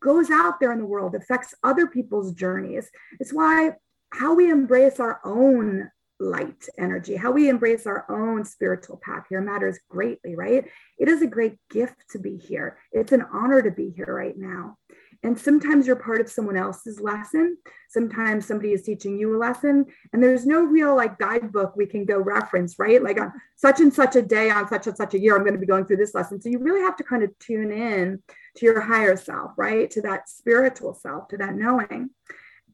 goes 0.00 0.30
out 0.30 0.60
there 0.60 0.72
in 0.72 0.78
the 0.78 0.86
world 0.86 1.14
affects 1.14 1.54
other 1.62 1.86
people's 1.86 2.32
journeys. 2.32 2.90
It's 3.20 3.32
why 3.32 3.72
how 4.12 4.34
we 4.34 4.50
embrace 4.50 5.00
our 5.00 5.20
own 5.24 5.90
light 6.20 6.68
energy 6.78 7.16
how 7.16 7.32
we 7.32 7.48
embrace 7.48 7.88
our 7.88 8.06
own 8.08 8.44
spiritual 8.44 9.00
path 9.02 9.24
here 9.28 9.40
matters 9.40 9.78
greatly 9.88 10.36
right? 10.36 10.64
It 10.98 11.08
is 11.08 11.22
a 11.22 11.26
great 11.26 11.56
gift 11.70 11.96
to 12.10 12.18
be 12.18 12.36
here. 12.36 12.78
It's 12.92 13.12
an 13.12 13.24
honor 13.32 13.62
to 13.62 13.70
be 13.70 13.90
here 13.90 14.14
right 14.14 14.36
now 14.36 14.76
and 15.24 15.38
sometimes 15.38 15.86
you're 15.86 15.96
part 15.96 16.20
of 16.20 16.30
someone 16.30 16.56
else's 16.56 17.00
lesson. 17.00 17.56
Sometimes 17.88 18.46
somebody 18.46 18.72
is 18.72 18.82
teaching 18.82 19.18
you 19.18 19.34
a 19.34 19.38
lesson, 19.38 19.86
and 20.12 20.22
there's 20.22 20.46
no 20.46 20.62
real 20.62 20.94
like 20.94 21.18
guidebook 21.18 21.74
we 21.76 21.86
can 21.86 22.04
go 22.04 22.18
reference, 22.18 22.78
right? 22.78 23.02
Like 23.02 23.18
on 23.20 23.32
such 23.56 23.80
and 23.80 23.92
such 23.92 24.16
a 24.16 24.22
day, 24.22 24.50
on 24.50 24.68
such 24.68 24.86
and 24.86 24.96
such 24.96 25.14
a 25.14 25.18
year, 25.18 25.34
I'm 25.34 25.42
going 25.42 25.54
to 25.54 25.58
be 25.58 25.66
going 25.66 25.86
through 25.86 25.96
this 25.96 26.14
lesson. 26.14 26.40
So 26.40 26.50
you 26.50 26.58
really 26.58 26.82
have 26.82 26.96
to 26.96 27.04
kind 27.04 27.22
of 27.22 27.36
tune 27.38 27.72
in 27.72 28.22
to 28.56 28.66
your 28.66 28.80
higher 28.80 29.16
self, 29.16 29.52
right? 29.56 29.90
To 29.92 30.02
that 30.02 30.28
spiritual 30.28 30.94
self, 30.94 31.28
to 31.28 31.38
that 31.38 31.54
knowing. 31.54 32.10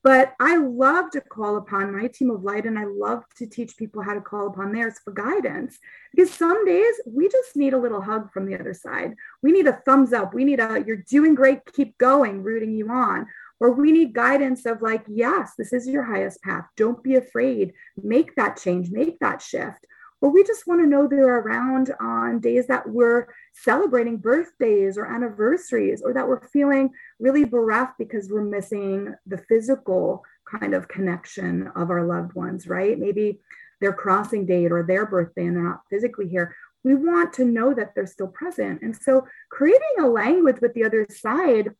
But 0.03 0.35
I 0.41 0.57
love 0.57 1.11
to 1.11 1.21
call 1.21 1.57
upon 1.57 1.95
my 1.95 2.09
team 2.09 2.31
of 2.31 2.43
light 2.43 2.65
and 2.65 2.79
I 2.79 2.85
love 2.85 3.25
to 3.37 3.47
teach 3.47 3.77
people 3.77 4.03
how 4.03 4.15
to 4.15 4.21
call 4.21 4.47
upon 4.47 4.73
theirs 4.73 4.99
for 5.05 5.13
guidance 5.13 5.79
because 6.11 6.33
some 6.33 6.65
days 6.65 6.95
we 7.07 7.29
just 7.29 7.55
need 7.55 7.75
a 7.75 7.79
little 7.79 8.01
hug 8.01 8.33
from 8.33 8.47
the 8.47 8.59
other 8.59 8.73
side. 8.73 9.15
We 9.43 9.53
need 9.53 9.67
a 9.67 9.81
thumbs 9.85 10.13
up. 10.13 10.33
We 10.33 10.45
need 10.45 10.59
a, 10.59 10.83
you're 10.87 10.97
doing 10.97 11.35
great, 11.35 11.61
keep 11.73 11.99
going, 11.99 12.43
rooting 12.43 12.75
you 12.75 12.91
on. 12.91 13.27
Or 13.61 13.73
we 13.73 13.93
need 13.93 14.15
guidance 14.15 14.65
of 14.65 14.81
like, 14.81 15.05
yes, 15.07 15.53
this 15.59 15.75
is 15.75 15.87
your 15.87 16.05
highest 16.05 16.41
path. 16.41 16.65
Don't 16.79 17.03
be 17.03 17.17
afraid. 17.17 17.75
Make 18.03 18.35
that 18.37 18.57
change, 18.57 18.91
make 18.91 19.19
that 19.19 19.43
shift 19.43 19.87
or 20.21 20.31
we 20.31 20.45
just 20.45 20.67
want 20.67 20.81
to 20.81 20.87
know 20.87 21.07
they're 21.07 21.39
around 21.39 21.93
on 22.01 22.41
days 22.41 22.67
that 22.67 22.89
we're 22.89 23.29
celebrating 23.55 24.19
birthdays 24.19 24.99
or 24.99 25.07
anniversaries, 25.07 26.03
or 26.03 26.13
that 26.13 26.29
we're 26.29 26.47
feeling 26.49 26.91
really 27.19 27.45
bereft 27.45 27.95
because 27.99 28.29
we're 28.31 28.45
missing 28.45 29.15
the 29.27 29.39
physical 29.39 30.23
kind 30.51 30.75
of 30.75 30.89
connection 30.89 31.69
of 31.77 31.91
our 31.91 32.05
loved 32.05 32.35
ones, 32.35 32.67
right? 32.67 32.99
Maybe 32.99 33.41
their 33.81 33.93
crossing 33.93 34.47
date 34.47 34.73
or 34.73 34.83
their 34.83 35.07
birthday 35.07 35.47
and 35.47 35.57
they're 35.57 35.65
not 35.65 35.83
physically 35.89 36.29
here. 36.29 36.55
We 36.85 36.95
want 36.95 37.33
to 37.35 37.45
know 37.45 37.75
that 37.75 37.95
they're 37.95 38.07
still 38.07 38.29
present. 38.29 38.83
And 38.83 38.97
so 38.97 39.27
creating 39.51 39.81
a 40.01 40.07
language 40.07 40.61
with 40.61 40.75
the 40.75 40.85
other 40.85 41.07
side 41.11 41.71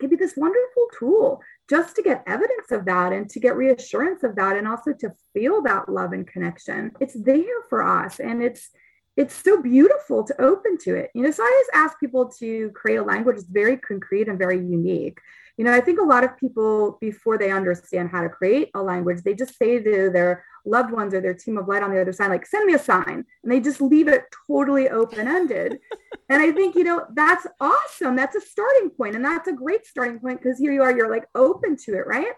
can 0.00 0.10
be 0.10 0.16
this 0.16 0.36
wonderful 0.36 0.88
tool 0.98 1.40
just 1.68 1.96
to 1.96 2.02
get 2.02 2.24
evidence 2.26 2.70
of 2.70 2.84
that 2.84 3.12
and 3.12 3.28
to 3.30 3.40
get 3.40 3.56
reassurance 3.56 4.22
of 4.22 4.36
that 4.36 4.56
and 4.56 4.68
also 4.68 4.92
to 4.92 5.10
feel 5.32 5.62
that 5.62 5.88
love 5.88 6.12
and 6.12 6.26
connection. 6.26 6.92
It's 7.00 7.14
there 7.14 7.62
for 7.68 7.82
us 7.82 8.20
and 8.20 8.42
it's 8.42 8.70
it's 9.16 9.34
so 9.34 9.62
beautiful 9.62 10.24
to 10.24 10.42
open 10.42 10.76
to 10.78 10.96
it. 10.96 11.10
You 11.14 11.22
know 11.22 11.30
so 11.30 11.42
i 11.42 11.46
always 11.46 11.86
ask 11.86 11.98
people 12.00 12.28
to 12.40 12.70
create 12.70 12.96
a 12.96 13.02
language 13.02 13.36
that's 13.36 13.48
very 13.48 13.76
concrete 13.76 14.28
and 14.28 14.38
very 14.38 14.58
unique 14.58 15.18
you 15.56 15.64
know 15.64 15.72
i 15.72 15.80
think 15.80 16.00
a 16.00 16.04
lot 16.04 16.24
of 16.24 16.36
people 16.38 16.98
before 17.00 17.38
they 17.38 17.50
understand 17.50 18.08
how 18.08 18.20
to 18.20 18.28
create 18.28 18.70
a 18.74 18.82
language 18.82 19.22
they 19.22 19.34
just 19.34 19.56
say 19.56 19.78
to 19.78 20.10
their 20.10 20.44
loved 20.66 20.90
ones 20.90 21.12
or 21.12 21.20
their 21.20 21.34
team 21.34 21.58
of 21.58 21.68
light 21.68 21.82
on 21.82 21.90
the 21.92 22.00
other 22.00 22.12
side 22.12 22.28
like 22.28 22.46
send 22.46 22.66
me 22.66 22.74
a 22.74 22.78
sign 22.78 23.24
and 23.42 23.52
they 23.52 23.60
just 23.60 23.80
leave 23.80 24.08
it 24.08 24.24
totally 24.46 24.88
open 24.88 25.28
ended 25.28 25.78
and 26.28 26.42
i 26.42 26.50
think 26.50 26.74
you 26.74 26.84
know 26.84 27.04
that's 27.14 27.46
awesome. 27.60 28.16
That's 28.16 28.36
a 28.36 28.40
starting 28.40 28.90
point 28.90 29.14
and 29.14 29.24
that's 29.24 29.48
a 29.48 29.52
great 29.52 29.86
starting 29.86 30.18
point 30.20 30.42
because 30.42 30.58
here 30.58 30.72
you 30.72 30.82
are 30.82 30.96
you're 30.96 31.10
like 31.10 31.26
open 31.34 31.76
to 31.84 31.94
it 31.94 32.06
right 32.06 32.32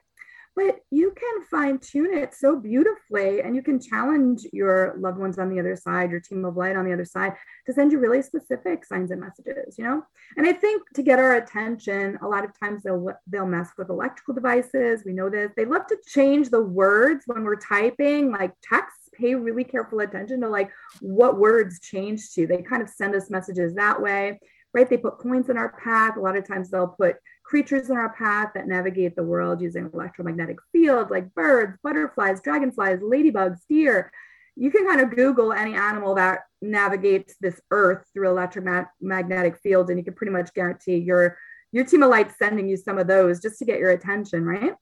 but 0.57 0.81
you 0.91 1.13
can 1.13 1.45
fine 1.51 1.79
tune 1.79 2.17
it 2.17 2.35
so 2.35 2.59
beautifully 2.59 3.43
and 3.43 3.55
you 3.55 3.63
can 3.63 3.79
challenge 3.79 4.47
your 4.53 4.97
loved 4.99 5.19
ones 5.19 5.39
on 5.39 5.51
the 5.51 5.61
other 5.61 5.77
side 5.77 6.11
your 6.11 6.21
team 6.21 6.45
of 6.45 6.57
light 6.57 6.77
on 6.77 6.85
the 6.85 6.93
other 6.93 7.05
side 7.05 7.35
to 7.67 7.73
send 7.73 7.93
you 7.93 7.99
really 7.99 8.23
specific 8.23 8.85
signs 8.85 9.11
and 9.11 9.21
messages 9.21 9.77
you 9.79 9.85
know? 9.85 10.03
And 10.37 10.47
i 10.47 10.53
think 10.53 10.83
to 10.95 11.03
get 11.03 11.19
our 11.19 11.37
attention 11.37 12.19
a 12.23 12.27
lot 12.27 12.45
of 12.45 12.59
times 12.59 12.83
they'll 12.83 13.13
they'll 13.27 13.47
mess 13.47 13.71
with 13.77 13.91
electrical 13.91 14.35
devices. 14.35 15.03
We 15.05 15.13
know 15.13 15.29
this. 15.29 15.53
They 15.57 15.65
love 15.65 15.87
to 15.89 15.97
change 16.07 16.51
the 16.51 16.63
words 16.63 17.25
when 17.27 17.45
we're 17.45 17.57
typing 17.57 18.31
like 18.31 18.53
text 18.63 18.97
pay 19.15 19.35
really 19.35 19.65
careful 19.65 20.01
attention 20.01 20.41
to 20.43 20.49
like 20.49 20.71
what 21.01 21.39
words 21.39 21.81
change 21.81 22.33
to. 22.35 22.47
They 22.47 22.63
kind 22.63 22.83
of 22.83 22.89
send 22.89 23.15
us 23.15 23.31
messages 23.31 23.75
that 23.75 24.01
way 24.01 24.39
right? 24.75 24.91
They 24.91 24.99
put 24.99 25.19
points 25.19 25.49
in 25.49 25.57
our 25.57 25.73
path. 25.83 26.19
A 26.19 26.21
lot 26.21 26.37
of 26.37 26.47
times 26.47 26.69
they'll 26.69 26.89
put 26.89 27.17
creatures 27.47 27.91
in 27.91 27.97
our 27.97 28.13
path 28.13 28.51
that 28.55 28.67
navigate 28.67 29.15
the 29.15 29.23
world 29.23 29.61
using 29.61 29.89
electromagnetic 29.95 30.57
fields 30.73 31.11
like 31.11 31.33
birds, 31.35 31.79
butterflies, 31.83 32.41
dragonflies, 32.41 32.99
ladybugs, 32.99 33.59
deer. 33.69 34.11
You 34.57 34.71
can 34.71 34.87
kind 34.87 35.01
of 35.01 35.15
Google 35.15 35.53
any 35.53 35.75
animal 35.75 36.15
that 36.17 36.41
navigates 36.61 37.37
this 37.41 37.61
earth 37.71 38.05
through 38.13 38.31
electromagnetic 38.31 39.59
fields, 39.59 39.91
and 39.91 39.99
you 39.99 40.05
can 40.05 40.15
pretty 40.15 40.33
much 40.33 40.53
guarantee 40.55 40.97
your 40.97 41.39
your 41.73 41.85
team 41.85 42.03
of 42.03 42.11
light 42.11 42.33
sending 42.39 42.69
you 42.69 42.77
some 42.77 42.99
of 42.99 43.07
those 43.07 43.41
just 43.41 43.59
to 43.59 43.65
get 43.65 43.79
your 43.79 43.91
attention, 43.91 44.45
right? 44.45 44.73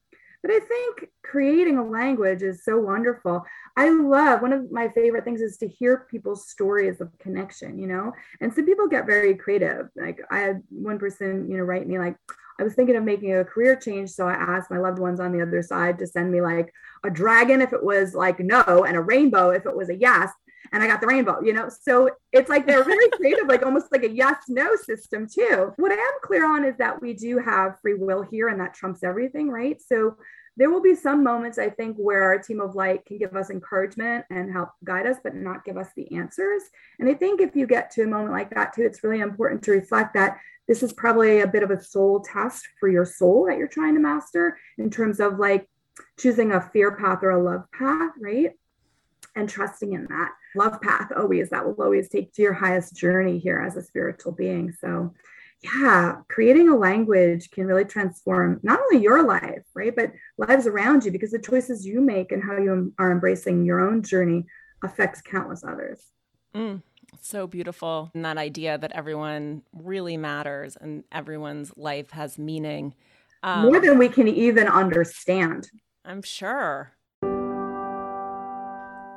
But 0.43 0.53
I 0.53 0.61
think 0.61 1.09
creating 1.25 1.79
a 1.79 1.85
language 1.85 2.43
is 2.43 2.65
so 2.65 2.79
wonderful. 2.79 3.43
I 3.77 3.89
love 3.89 4.43
one 4.43 4.53
of 4.53 4.71
my 4.71 4.91
favorite 4.91 5.25
things 5.25 5.41
is 5.41 5.57
to 5.59 5.69
hear 5.69 6.07
people's 6.11 6.49
stories 6.49 7.01
of 7.01 7.19
connection, 7.19 7.79
you 7.79 7.87
know, 7.87 8.13
and 8.41 8.53
some 8.55 8.67
people 8.67 8.87
get 8.87 9.07
very 9.07 9.35
creative. 9.35 9.89
Like 9.97 10.21
I 10.31 10.41
had 10.41 10.63
one 10.69 10.99
person, 10.99 11.51
you 11.51 11.57
know, 11.57 11.65
write 11.65 11.89
me 11.89 11.99
like, 11.99 12.17
I 12.59 12.63
was 12.63 12.75
thinking 12.75 12.97
of 12.97 13.05
making 13.05 13.35
a 13.35 13.45
career 13.45 13.77
change. 13.77 14.11
So 14.11 14.29
I 14.29 14.35
asked 14.35 14.71
my 14.71 14.79
loved 14.79 14.99
ones 14.99 15.21
on 15.21 15.33
the 15.33 15.43
other 15.43 15.63
side 15.63 15.99
to 15.99 16.07
send 16.07 16.31
me 16.31 16.41
like 16.41 16.73
a 17.05 17.11
dragon 17.11 17.61
if 17.61 17.73
it 17.73 17.83
was 17.83 18.15
like 18.15 18.39
no, 18.39 18.85
and 18.87 18.97
a 18.97 19.01
rainbow 19.01 19.51
if 19.51 19.67
it 19.67 19.77
was 19.77 19.89
a 19.89 19.97
yes. 19.97 20.31
And 20.73 20.83
I 20.83 20.87
got 20.87 21.01
the 21.01 21.07
rainbow, 21.07 21.43
you 21.43 21.53
know? 21.53 21.69
So 21.69 22.11
it's 22.33 22.49
like 22.49 22.67
they're 22.67 22.85
very 22.85 23.09
creative, 23.13 23.49
like 23.49 23.65
almost 23.65 23.93
like 23.93 24.03
a 24.03 24.11
yes 24.11 24.37
no 24.49 24.77
system 24.77 25.29
too. 25.29 25.73
What 25.77 25.93
I 25.93 25.97
am 25.97 26.15
clear 26.23 26.47
on 26.47 26.65
is 26.65 26.77
that 26.79 27.01
we 27.01 27.13
do 27.13 27.39
have 27.39 27.79
free 27.81 27.95
will 27.95 28.23
here 28.23 28.49
and 28.49 28.61
that 28.61 28.75
trumps 28.75 29.03
everything, 29.03 29.51
right? 29.51 29.81
So 29.81 30.17
there 30.57 30.71
will 30.71 30.81
be 30.81 30.95
some 30.95 31.25
moments 31.25 31.59
I 31.59 31.69
think 31.69 31.97
where 31.97 32.23
our 32.23 32.39
team 32.39 32.61
of 32.61 32.77
light 32.77 33.05
can 33.07 33.19
give 33.19 33.35
us 33.35 33.51
encouragement 33.51 34.25
and 34.31 34.53
help 34.53 34.71
guide 34.85 35.07
us, 35.07 35.17
but 35.23 35.35
not 35.35 35.65
give 35.65 35.77
us 35.77 35.89
the 35.97 36.11
answers. 36.17 36.63
And 37.01 37.09
I 37.09 37.15
think 37.15 37.41
if 37.41 37.57
you 37.57 37.67
get 37.67 37.91
to 37.93 38.03
a 38.03 38.07
moment 38.07 38.33
like 38.33 38.55
that 38.55 38.73
too, 38.73 38.83
it's 38.83 39.03
really 39.03 39.21
important 39.21 39.63
to 39.65 39.73
reflect 39.73 40.15
that 40.15 40.39
this 40.69 40.83
is 40.83 40.93
probably 40.93 41.41
a 41.41 41.47
bit 41.47 41.63
of 41.63 41.71
a 41.71 41.83
soul 41.83 42.21
test 42.21 42.67
for 42.81 42.89
your 42.89 43.05
soul 43.05 43.47
that 43.47 43.59
you're 43.59 43.69
trying 43.69 43.95
to 43.95 44.01
master 44.01 44.59
in 44.79 44.91
terms 44.91 45.21
of 45.21 45.39
like 45.39 45.69
choosing 46.19 46.53
a 46.53 46.61
fear 46.73 46.97
path 46.97 47.23
or 47.23 47.31
a 47.31 47.43
love 47.43 47.65
path, 47.73 48.13
right? 48.21 48.53
And 49.37 49.49
trusting 49.49 49.93
in 49.93 50.07
that 50.07 50.33
love 50.55 50.81
path 50.81 51.11
always, 51.17 51.51
that 51.51 51.67
will 51.67 51.81
always 51.83 52.09
take 52.09 52.33
to 52.35 52.43
your 52.43 52.53
highest 52.53 52.97
journey 52.97 53.39
here 53.39 53.61
as 53.61 53.77
a 53.77 53.83
spiritual 53.83 54.33
being. 54.33 54.73
So, 54.73 55.15
yeah, 55.63 56.17
creating 56.29 56.69
a 56.69 56.77
language 56.77 57.51
can 57.51 57.67
really 57.67 57.85
transform 57.85 58.61
not 58.63 58.81
only 58.81 59.03
your 59.03 59.25
life, 59.25 59.65
right, 59.75 59.95
but 59.95 60.13
lives 60.37 60.67
around 60.67 61.05
you 61.05 61.11
because 61.11 61.31
the 61.31 61.39
choices 61.39 61.87
you 61.87 62.01
make 62.01 62.33
and 62.33 62.43
how 62.43 62.59
you 62.59 62.93
are 62.99 63.11
embracing 63.11 63.65
your 63.65 63.81
own 63.81 64.03
journey 64.03 64.45
affects 64.83 65.23
countless 65.23 65.65
others. 65.65 66.01
Mm, 66.55 66.83
so 67.25 67.47
beautiful. 67.47 68.11
And 68.15 68.25
that 68.25 68.39
idea 68.39 68.79
that 68.79 68.93
everyone 68.93 69.63
really 69.73 70.17
matters 70.17 70.77
and 70.81 71.05
everyone's 71.11 71.73
life 71.77 72.11
has 72.11 72.39
meaning. 72.39 72.95
Um, 73.43 73.63
More 73.67 73.81
than 73.81 73.99
we 73.99 74.09
can 74.09 74.29
even 74.29 74.69
understand. 74.69 75.71
I'm 76.05 76.23
sure. 76.23 76.93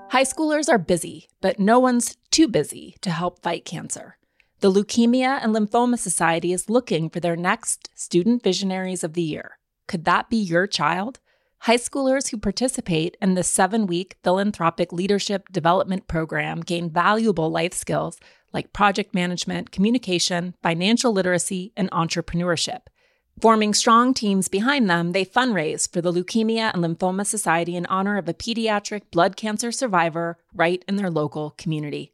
High 0.10 0.24
schoolers 0.24 0.70
are 0.70 0.78
busy, 0.78 1.28
but 1.42 1.60
no 1.60 1.80
one's 1.80 2.16
too 2.32 2.48
busy 2.48 2.96
to 3.02 3.10
help 3.10 3.42
fight 3.42 3.66
cancer. 3.66 4.18
The 4.62 4.72
Leukemia 4.72 5.40
and 5.44 5.54
Lymphoma 5.54 6.00
Society 6.00 6.54
is 6.54 6.70
looking 6.70 7.10
for 7.10 7.20
their 7.20 7.36
next 7.36 7.90
Student 7.94 8.42
Visionaries 8.42 9.04
of 9.04 9.14
the 9.14 9.22
Year. 9.22 9.60
Could 9.88 10.06
that 10.06 10.30
be 10.30 10.38
your 10.38 10.66
child? 10.66 11.20
High 11.62 11.78
schoolers 11.78 12.30
who 12.30 12.38
participate 12.38 13.18
in 13.22 13.34
the 13.34 13.44
seven 13.44 13.88
week 13.88 14.16
philanthropic 14.24 14.94
leadership 14.94 15.50
development 15.52 16.08
program 16.08 16.62
gain 16.62 16.90
valuable 16.90 17.50
life 17.50 17.74
skills 17.74 18.20
like 18.54 18.74
project 18.74 19.14
management, 19.14 19.72
communication, 19.72 20.54
financial 20.64 21.12
literacy, 21.12 21.74
and 21.76 21.92
entrepreneurship. 21.92 22.82
Forming 23.40 23.74
strong 23.74 24.14
teams 24.14 24.48
behind 24.48 24.90
them, 24.90 25.12
they 25.12 25.26
fundraise 25.26 25.92
for 25.92 26.02
the 26.02 26.12
Leukemia 26.12 26.74
and 26.74 26.84
Lymphoma 26.84 27.26
Society 27.26 27.76
in 27.76 27.86
honor 27.86 28.18
of 28.18 28.28
a 28.28 28.34
pediatric 28.34 29.02
blood 29.12 29.36
cancer 29.36 29.72
survivor 29.72 30.40
right 30.56 30.84
in 30.88 30.96
their 30.96 31.12
local 31.12 31.52
community. 31.52 32.14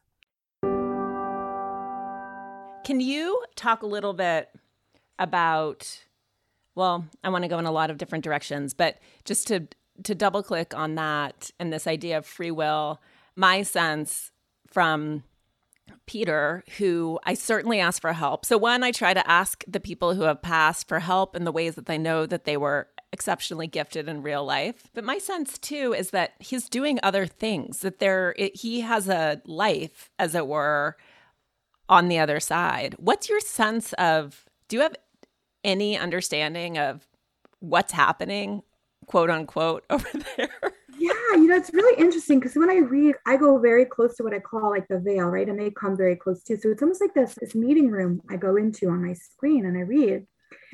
Can 2.83 2.99
you 2.99 3.43
talk 3.55 3.83
a 3.83 3.87
little 3.87 4.13
bit 4.13 4.49
about 5.19 6.03
well, 6.73 7.05
I 7.23 7.29
want 7.29 7.43
to 7.43 7.49
go 7.49 7.59
in 7.59 7.65
a 7.65 7.71
lot 7.71 7.89
of 7.89 7.97
different 7.97 8.23
directions, 8.23 8.73
but 8.73 8.97
just 9.25 9.47
to 9.47 9.67
to 10.03 10.15
double 10.15 10.41
click 10.41 10.73
on 10.73 10.95
that 10.95 11.51
and 11.59 11.71
this 11.71 11.85
idea 11.85 12.17
of 12.17 12.25
free 12.25 12.51
will, 12.51 13.01
my 13.35 13.61
sense 13.61 14.31
from 14.67 15.23
Peter, 16.07 16.63
who 16.77 17.19
I 17.25 17.33
certainly 17.33 17.79
ask 17.79 18.01
for 18.01 18.13
help. 18.13 18.45
So, 18.45 18.57
one, 18.57 18.83
I 18.83 18.91
try 18.91 19.13
to 19.13 19.29
ask 19.29 19.63
the 19.67 19.79
people 19.79 20.15
who 20.15 20.23
have 20.23 20.41
passed 20.41 20.87
for 20.87 20.99
help 20.99 21.35
in 21.35 21.43
the 21.43 21.51
ways 21.51 21.75
that 21.75 21.85
they 21.85 21.97
know 21.97 22.25
that 22.25 22.45
they 22.45 22.57
were 22.57 22.87
exceptionally 23.13 23.67
gifted 23.67 24.07
in 24.07 24.23
real 24.23 24.45
life. 24.45 24.89
But 24.93 25.03
my 25.03 25.17
sense 25.17 25.57
too 25.57 25.93
is 25.93 26.11
that 26.11 26.33
he's 26.39 26.69
doing 26.69 26.99
other 27.03 27.25
things, 27.25 27.79
that 27.79 27.99
there, 27.99 28.33
it, 28.37 28.55
he 28.55 28.81
has 28.81 29.09
a 29.09 29.41
life, 29.45 30.09
as 30.17 30.33
it 30.33 30.47
were, 30.47 30.95
on 31.91 32.07
the 32.07 32.17
other 32.17 32.39
side. 32.39 32.95
What's 32.97 33.27
your 33.29 33.41
sense 33.41 33.91
of, 33.93 34.45
do 34.69 34.77
you 34.77 34.81
have 34.81 34.95
any 35.63 35.97
understanding 35.97 36.77
of 36.77 37.05
what's 37.59 37.91
happening, 37.91 38.63
quote 39.05 39.29
unquote, 39.29 39.83
over 39.89 40.07
there? 40.37 40.49
Yeah, 40.97 41.11
you 41.33 41.47
know, 41.47 41.55
it's 41.55 41.73
really 41.73 41.99
interesting 42.01 42.39
because 42.39 42.55
when 42.55 42.69
I 42.69 42.77
read, 42.77 43.15
I 43.27 43.35
go 43.35 43.57
very 43.57 43.85
close 43.85 44.15
to 44.15 44.23
what 44.23 44.33
I 44.33 44.39
call 44.39 44.69
like 44.69 44.87
the 44.87 44.99
veil, 44.99 45.25
right? 45.25 45.49
And 45.49 45.59
they 45.59 45.69
come 45.69 45.97
very 45.97 46.15
close 46.15 46.41
too. 46.43 46.57
So 46.57 46.69
it's 46.69 46.81
almost 46.81 47.01
like 47.01 47.13
this, 47.13 47.35
this 47.35 47.55
meeting 47.55 47.89
room 47.89 48.21
I 48.29 48.37
go 48.37 48.55
into 48.55 48.87
on 48.87 49.05
my 49.05 49.13
screen 49.13 49.65
and 49.65 49.77
I 49.77 49.81
read, 49.81 50.25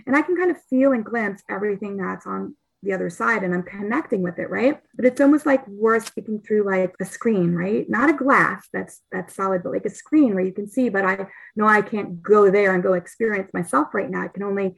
and 0.05 0.15
I 0.15 0.21
can 0.21 0.37
kind 0.37 0.51
of 0.51 0.61
feel 0.69 0.91
and 0.91 1.03
glimpse 1.03 1.41
everything 1.49 1.97
that's 1.97 2.27
on 2.27 2.55
the 2.87 2.93
other 2.93 3.09
side 3.09 3.43
and 3.43 3.53
I'm 3.53 3.63
connecting 3.63 4.21
with 4.21 4.39
it, 4.39 4.49
right? 4.49 4.79
But 4.95 5.05
it's 5.05 5.19
almost 5.19 5.45
like 5.45 5.67
we're 5.67 5.99
speaking 5.99 6.39
through 6.39 6.63
like 6.63 6.95
a 7.01 7.05
screen, 7.05 7.53
right? 7.53 7.87
Not 7.89 8.09
a 8.09 8.13
glass 8.13 8.67
that's 8.71 9.01
that's 9.11 9.35
solid, 9.35 9.61
but 9.61 9.73
like 9.73 9.85
a 9.85 9.89
screen 9.89 10.33
where 10.33 10.43
you 10.43 10.53
can 10.53 10.69
see, 10.69 10.89
but 10.89 11.05
I 11.05 11.27
know 11.55 11.67
I 11.67 11.81
can't 11.81 12.23
go 12.23 12.49
there 12.49 12.73
and 12.73 12.81
go 12.81 12.93
experience 12.93 13.53
myself 13.53 13.93
right 13.93 14.09
now. 14.09 14.23
I 14.23 14.29
can 14.29 14.43
only 14.43 14.77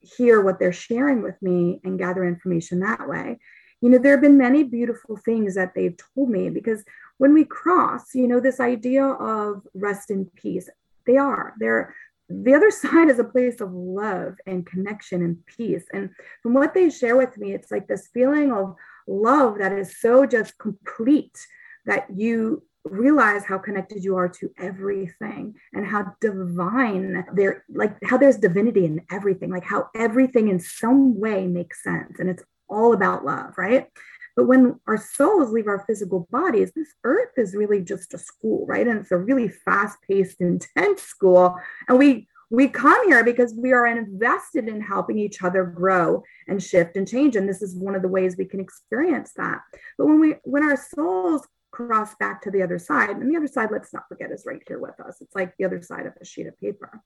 hear 0.00 0.40
what 0.40 0.58
they're 0.58 0.72
sharing 0.72 1.22
with 1.22 1.40
me 1.42 1.80
and 1.82 1.98
gather 1.98 2.24
information 2.24 2.80
that 2.80 3.08
way. 3.08 3.38
You 3.80 3.90
know, 3.90 3.98
there 3.98 4.12
have 4.12 4.22
been 4.22 4.38
many 4.38 4.62
beautiful 4.62 5.16
things 5.16 5.56
that 5.56 5.72
they've 5.74 5.96
told 6.14 6.30
me 6.30 6.50
because 6.50 6.84
when 7.18 7.34
we 7.34 7.44
cross, 7.44 8.14
you 8.14 8.28
know, 8.28 8.40
this 8.40 8.60
idea 8.60 9.04
of 9.04 9.66
rest 9.74 10.10
in 10.10 10.26
peace, 10.36 10.68
they 11.06 11.16
are. 11.16 11.54
They're 11.58 11.94
the 12.42 12.54
other 12.54 12.70
side 12.82 13.08
is 13.08 13.18
a 13.18 13.24
place 13.24 13.60
of 13.60 13.72
love 13.72 14.34
and 14.46 14.66
connection 14.66 15.22
and 15.22 15.44
peace. 15.46 15.84
And 15.92 16.10
from 16.42 16.54
what 16.54 16.74
they 16.74 16.90
share 16.90 17.16
with 17.16 17.36
me, 17.38 17.52
it's 17.52 17.70
like 17.70 17.86
this 17.86 18.08
feeling 18.12 18.52
of 18.52 18.74
love 19.06 19.58
that 19.58 19.72
is 19.72 20.00
so 20.00 20.26
just 20.26 20.58
complete 20.58 21.46
that 21.86 22.06
you 22.14 22.62
realize 22.84 23.44
how 23.44 23.56
connected 23.56 24.04
you 24.04 24.16
are 24.16 24.28
to 24.28 24.50
everything 24.58 25.54
and 25.72 25.86
how 25.86 26.14
divine 26.20 27.24
there 27.34 27.64
like 27.70 27.96
how 28.04 28.18
there's 28.18 28.36
divinity 28.36 28.84
in 28.84 29.00
everything 29.10 29.50
like 29.50 29.64
how 29.64 29.88
everything 29.94 30.48
in 30.48 30.60
some 30.60 31.18
way 31.18 31.46
makes 31.46 31.82
sense 31.82 32.18
and 32.18 32.28
it's 32.28 32.42
all 32.68 32.92
about 32.92 33.24
love 33.24 33.56
right 33.56 33.88
but 34.36 34.46
when 34.46 34.80
our 34.86 34.96
souls 34.96 35.52
leave 35.52 35.68
our 35.68 35.84
physical 35.86 36.28
bodies, 36.30 36.72
this 36.74 36.94
earth 37.04 37.30
is 37.36 37.54
really 37.54 37.82
just 37.82 38.14
a 38.14 38.18
school, 38.18 38.66
right? 38.66 38.86
And 38.86 39.00
it's 39.00 39.12
a 39.12 39.16
really 39.16 39.48
fast 39.48 39.98
paced, 40.08 40.40
intense 40.40 41.02
school. 41.02 41.54
And 41.88 41.98
we 41.98 42.28
we 42.50 42.68
come 42.68 43.08
here 43.08 43.24
because 43.24 43.54
we 43.54 43.72
are 43.72 43.86
invested 43.86 44.68
in 44.68 44.80
helping 44.80 45.18
each 45.18 45.42
other 45.42 45.64
grow 45.64 46.22
and 46.46 46.62
shift 46.62 46.96
and 46.96 47.08
change 47.08 47.36
and 47.36 47.48
this 47.48 47.62
is 47.62 47.74
one 47.74 47.94
of 47.94 48.02
the 48.02 48.08
ways 48.08 48.36
we 48.36 48.44
can 48.44 48.60
experience 48.60 49.32
that 49.36 49.60
but 49.98 50.06
when 50.06 50.20
we 50.20 50.34
when 50.44 50.62
our 50.62 50.76
souls 50.76 51.48
cross 51.72 52.14
back 52.16 52.42
to 52.42 52.50
the 52.50 52.62
other 52.62 52.78
side 52.78 53.10
and 53.10 53.30
the 53.30 53.36
other 53.36 53.48
side 53.48 53.70
let's 53.72 53.92
not 53.92 54.06
forget 54.08 54.30
is 54.30 54.44
right 54.46 54.62
here 54.68 54.78
with 54.78 54.98
us 55.00 55.16
it's 55.20 55.34
like 55.34 55.56
the 55.56 55.64
other 55.64 55.80
side 55.82 56.06
of 56.06 56.12
a 56.20 56.24
sheet 56.24 56.46
of 56.46 56.58
paper 56.60 57.02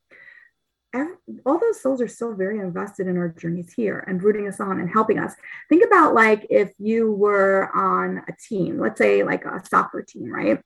all 0.94 1.59
those 1.59 1.81
souls 1.81 2.01
are 2.01 2.09
still 2.09 2.35
very 2.35 2.59
invested 2.59 3.07
in 3.07 3.18
our 3.18 3.29
journeys 3.29 3.72
here 3.72 4.05
and 4.07 4.22
rooting 4.22 4.48
us 4.48 4.61
on 4.61 4.81
and 4.81 4.90
helping 4.90 5.18
us. 5.18 5.35
Think 5.68 5.85
about 5.85 6.14
like 6.14 6.46
if 6.48 6.72
you 6.79 7.12
were 7.12 7.70
on 7.74 8.22
a 8.29 8.33
team, 8.48 8.79
let's 8.79 8.98
say 8.98 9.22
like 9.22 9.44
a 9.44 9.62
soccer 9.68 10.03
team, 10.03 10.33
right? 10.33 10.61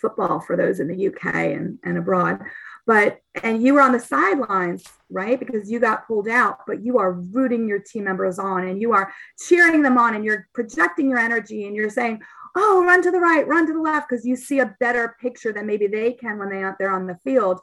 Football 0.00 0.40
for 0.40 0.56
those 0.56 0.80
in 0.80 0.88
the 0.88 1.08
UK 1.08 1.34
and, 1.34 1.78
and 1.84 1.98
abroad. 1.98 2.40
But 2.86 3.20
and 3.42 3.62
you 3.62 3.74
were 3.74 3.80
on 3.80 3.92
the 3.92 4.00
sidelines, 4.00 4.84
right? 5.10 5.38
Because 5.38 5.70
you 5.70 5.78
got 5.78 6.06
pulled 6.06 6.28
out, 6.28 6.60
but 6.66 6.82
you 6.82 6.98
are 6.98 7.12
rooting 7.12 7.66
your 7.66 7.78
team 7.78 8.04
members 8.04 8.38
on 8.38 8.68
and 8.68 8.80
you 8.80 8.92
are 8.92 9.12
cheering 9.46 9.82
them 9.82 9.96
on 9.96 10.14
and 10.14 10.24
you're 10.24 10.48
projecting 10.54 11.08
your 11.08 11.18
energy 11.18 11.66
and 11.66 11.74
you're 11.74 11.88
saying, 11.88 12.20
oh, 12.56 12.84
run 12.84 13.02
to 13.02 13.10
the 13.10 13.18
right, 13.18 13.46
run 13.48 13.66
to 13.66 13.72
the 13.72 13.80
left, 13.80 14.08
because 14.08 14.24
you 14.24 14.36
see 14.36 14.60
a 14.60 14.76
better 14.78 15.16
picture 15.20 15.52
than 15.52 15.66
maybe 15.66 15.86
they 15.86 16.12
can 16.12 16.38
when 16.38 16.48
they're 16.48 16.68
out 16.68 16.78
there 16.78 16.92
on 16.92 17.06
the 17.06 17.16
field 17.16 17.60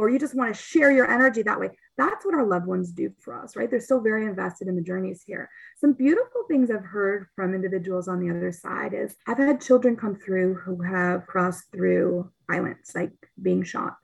or 0.00 0.08
you 0.08 0.18
just 0.18 0.34
want 0.34 0.54
to 0.54 0.60
share 0.60 0.90
your 0.90 1.10
energy 1.10 1.42
that 1.42 1.60
way. 1.60 1.70
That's 1.96 2.24
what 2.24 2.34
our 2.34 2.46
loved 2.46 2.66
ones 2.66 2.90
do 2.90 3.12
for 3.20 3.40
us, 3.40 3.54
right? 3.54 3.70
They're 3.70 3.80
still 3.80 4.00
very 4.00 4.26
invested 4.26 4.66
in 4.66 4.74
the 4.74 4.82
journeys 4.82 5.22
here. 5.24 5.48
Some 5.78 5.92
beautiful 5.92 6.42
things 6.48 6.70
I've 6.70 6.84
heard 6.84 7.28
from 7.36 7.54
individuals 7.54 8.08
on 8.08 8.18
the 8.18 8.30
other 8.30 8.50
side 8.50 8.92
is 8.92 9.14
I've 9.28 9.38
had 9.38 9.60
children 9.60 9.96
come 9.96 10.16
through 10.16 10.54
who 10.54 10.82
have 10.82 11.26
crossed 11.26 11.70
through 11.72 12.30
violence, 12.50 12.92
like 12.94 13.12
being 13.40 13.62
shot, 13.62 13.96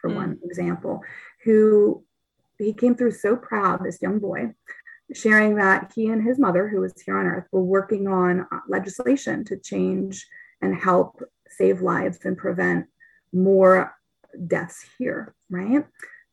for 0.00 0.08
mm. 0.10 0.16
one 0.16 0.38
example, 0.44 1.02
who 1.44 2.04
he 2.56 2.72
came 2.72 2.94
through 2.94 3.12
so 3.12 3.36
proud, 3.36 3.84
this 3.84 4.00
young 4.00 4.18
boy, 4.18 4.54
sharing 5.12 5.56
that 5.56 5.92
he 5.94 6.06
and 6.08 6.22
his 6.22 6.38
mother, 6.38 6.68
who 6.68 6.80
was 6.80 6.94
here 7.04 7.18
on 7.18 7.26
earth, 7.26 7.46
were 7.52 7.62
working 7.62 8.08
on 8.08 8.46
uh, 8.50 8.60
legislation 8.66 9.44
to 9.44 9.58
change 9.58 10.26
and 10.62 10.74
help 10.74 11.22
save 11.48 11.82
lives 11.82 12.18
and 12.24 12.36
prevent 12.36 12.86
more 13.32 13.94
deaths 14.46 14.84
here, 14.98 15.34
right? 15.50 15.84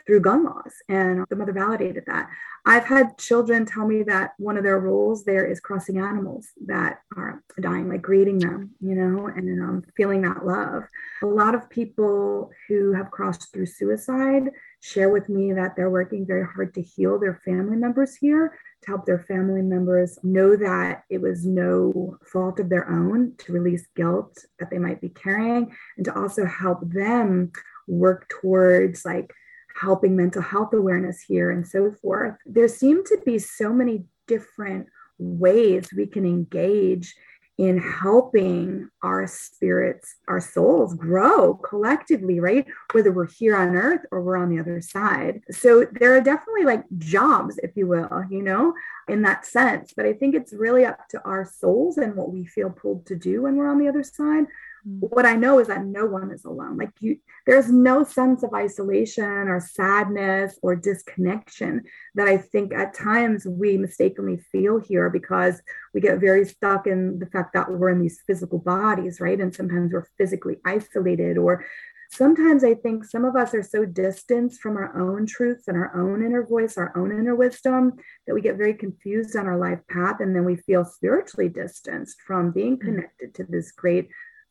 Through 0.05 0.21
gun 0.21 0.43
laws. 0.43 0.73
And 0.88 1.25
the 1.29 1.36
mother 1.36 1.53
validated 1.53 2.03
that. 2.08 2.29
I've 2.67 2.86
had 2.86 3.17
children 3.19 3.65
tell 3.65 3.86
me 3.88 4.01
that 4.03 4.34
one 4.38 4.58
of 4.58 4.63
their 4.63 4.79
roles 4.79 5.23
there 5.23 5.45
is 5.45 5.60
crossing 5.60 5.99
animals 5.99 6.47
that 6.65 7.01
are 7.15 7.43
dying, 7.62 7.89
like 7.89 8.01
greeting 8.01 8.39
them, 8.39 8.71
you 8.81 8.95
know, 8.95 9.27
and 9.27 9.62
um, 9.62 9.84
feeling 9.95 10.21
that 10.23 10.45
love. 10.45 10.84
A 11.21 11.27
lot 11.27 11.53
of 11.53 11.69
people 11.69 12.49
who 12.67 12.93
have 12.93 13.12
crossed 13.12 13.53
through 13.53 13.67
suicide 13.67 14.49
share 14.81 15.10
with 15.10 15.29
me 15.29 15.53
that 15.53 15.75
they're 15.75 15.91
working 15.91 16.25
very 16.25 16.45
hard 16.45 16.73
to 16.73 16.81
heal 16.81 17.19
their 17.19 17.39
family 17.45 17.75
members 17.77 18.15
here 18.15 18.58
to 18.86 18.91
help 18.91 19.05
their 19.05 19.19
family 19.19 19.62
members 19.62 20.17
know 20.23 20.55
that 20.55 21.03
it 21.10 21.21
was 21.21 21.45
no 21.45 22.17
fault 22.23 22.60
of 22.60 22.69
their 22.69 22.89
own, 22.89 23.34
to 23.38 23.53
release 23.53 23.88
guilt 23.95 24.45
that 24.60 24.69
they 24.69 24.77
might 24.77 25.01
be 25.01 25.10
carrying, 25.10 25.75
and 25.97 26.05
to 26.05 26.15
also 26.15 26.45
help 26.45 26.79
them 26.89 27.51
work 27.87 28.27
towards 28.29 29.05
like 29.05 29.31
helping 29.79 30.15
mental 30.15 30.41
health 30.41 30.73
awareness 30.73 31.21
here 31.21 31.51
and 31.51 31.67
so 31.67 31.91
forth. 32.01 32.35
There 32.45 32.67
seem 32.67 33.03
to 33.05 33.17
be 33.25 33.39
so 33.39 33.73
many 33.73 34.05
different 34.27 34.87
ways 35.17 35.89
we 35.95 36.07
can 36.07 36.25
engage 36.25 37.15
in 37.57 37.77
helping 37.77 38.89
our 39.01 39.25
spirits, 39.27 40.15
our 40.27 40.41
souls 40.41 40.93
grow 40.93 41.53
collectively, 41.53 42.41
right? 42.41 42.65
Whether 42.91 43.13
we're 43.13 43.29
here 43.29 43.55
on 43.55 43.75
earth 43.75 44.01
or 44.11 44.21
we're 44.21 44.35
on 44.35 44.49
the 44.49 44.59
other 44.59 44.81
side. 44.81 45.39
So 45.51 45.85
there 45.89 46.15
are 46.15 46.21
definitely 46.21 46.65
like 46.65 46.83
jobs, 46.97 47.57
if 47.63 47.71
you 47.75 47.87
will, 47.87 48.09
you 48.29 48.41
know, 48.41 48.73
in 49.07 49.21
that 49.21 49.45
sense. 49.45 49.93
But 49.95 50.05
I 50.05 50.13
think 50.13 50.35
it's 50.35 50.51
really 50.51 50.85
up 50.85 51.07
to 51.09 51.21
our 51.23 51.45
souls 51.45 51.97
and 51.97 52.15
what 52.15 52.31
we 52.31 52.45
feel 52.45 52.69
pulled 52.69 53.05
to 53.05 53.15
do 53.15 53.43
when 53.43 53.55
we're 53.55 53.71
on 53.71 53.79
the 53.79 53.87
other 53.87 54.03
side 54.03 54.45
what 54.85 55.25
I 55.25 55.35
know 55.35 55.57
is 55.57 55.67
that 55.67 55.83
no 55.83 56.05
one 56.05 56.31
is 56.31 56.45
alone. 56.45 56.77
Like 56.77 56.91
you, 56.99 57.17
there's 57.47 57.71
no 57.71 58.03
sense 58.03 58.43
of 58.43 58.53
isolation 58.53 59.25
or 59.25 59.59
sadness 59.59 60.59
or 60.61 60.75
disconnection 60.75 61.83
that 62.13 62.27
I 62.27 62.37
think 62.37 62.71
at 62.71 62.93
times 62.93 63.47
we 63.47 63.77
mistakenly 63.77 64.37
feel 64.51 64.79
here 64.79 65.09
because 65.09 65.59
we 65.95 66.01
get 66.01 66.19
very 66.19 66.45
stuck 66.45 66.85
in 66.85 67.17
the 67.17 67.25
fact 67.25 67.53
that 67.53 67.71
we're 67.71 67.89
in 67.89 68.01
these 68.01 68.21
physical 68.27 68.59
bodies, 68.59 69.19
right? 69.19 69.41
And 69.41 69.53
sometimes 69.53 69.91
we're 69.91 70.07
physically 70.19 70.57
isolated 70.63 71.39
or 71.39 71.65
sometimes 72.11 72.63
I 72.63 72.75
think 72.75 73.05
some 73.05 73.25
of 73.25 73.35
us 73.35 73.53
are 73.53 73.63
so 73.63 73.85
distanced 73.85 74.61
from 74.61 74.77
our 74.77 74.97
own 74.99 75.25
truths 75.25 75.67
and 75.67 75.77
our 75.77 75.95
own 75.95 76.23
inner 76.23 76.45
voice, 76.45 76.77
our 76.77 76.95
own 76.95 77.11
inner 77.11 77.35
wisdom, 77.35 77.93
that 78.27 78.33
we 78.33 78.41
get 78.41 78.57
very 78.57 78.73
confused 78.73 79.35
on 79.35 79.47
our 79.47 79.57
life 79.57 79.79
path. 79.89 80.17
And 80.19 80.35
then 80.35 80.45
we 80.45 80.55
feel 80.55 80.85
spiritually 80.85 81.49
distanced 81.49 82.17
from 82.25 82.51
being 82.51 82.77
mm. 82.77 82.81
connected 82.81 83.33
to 83.35 83.43
this 83.43 83.71
great 83.71 84.09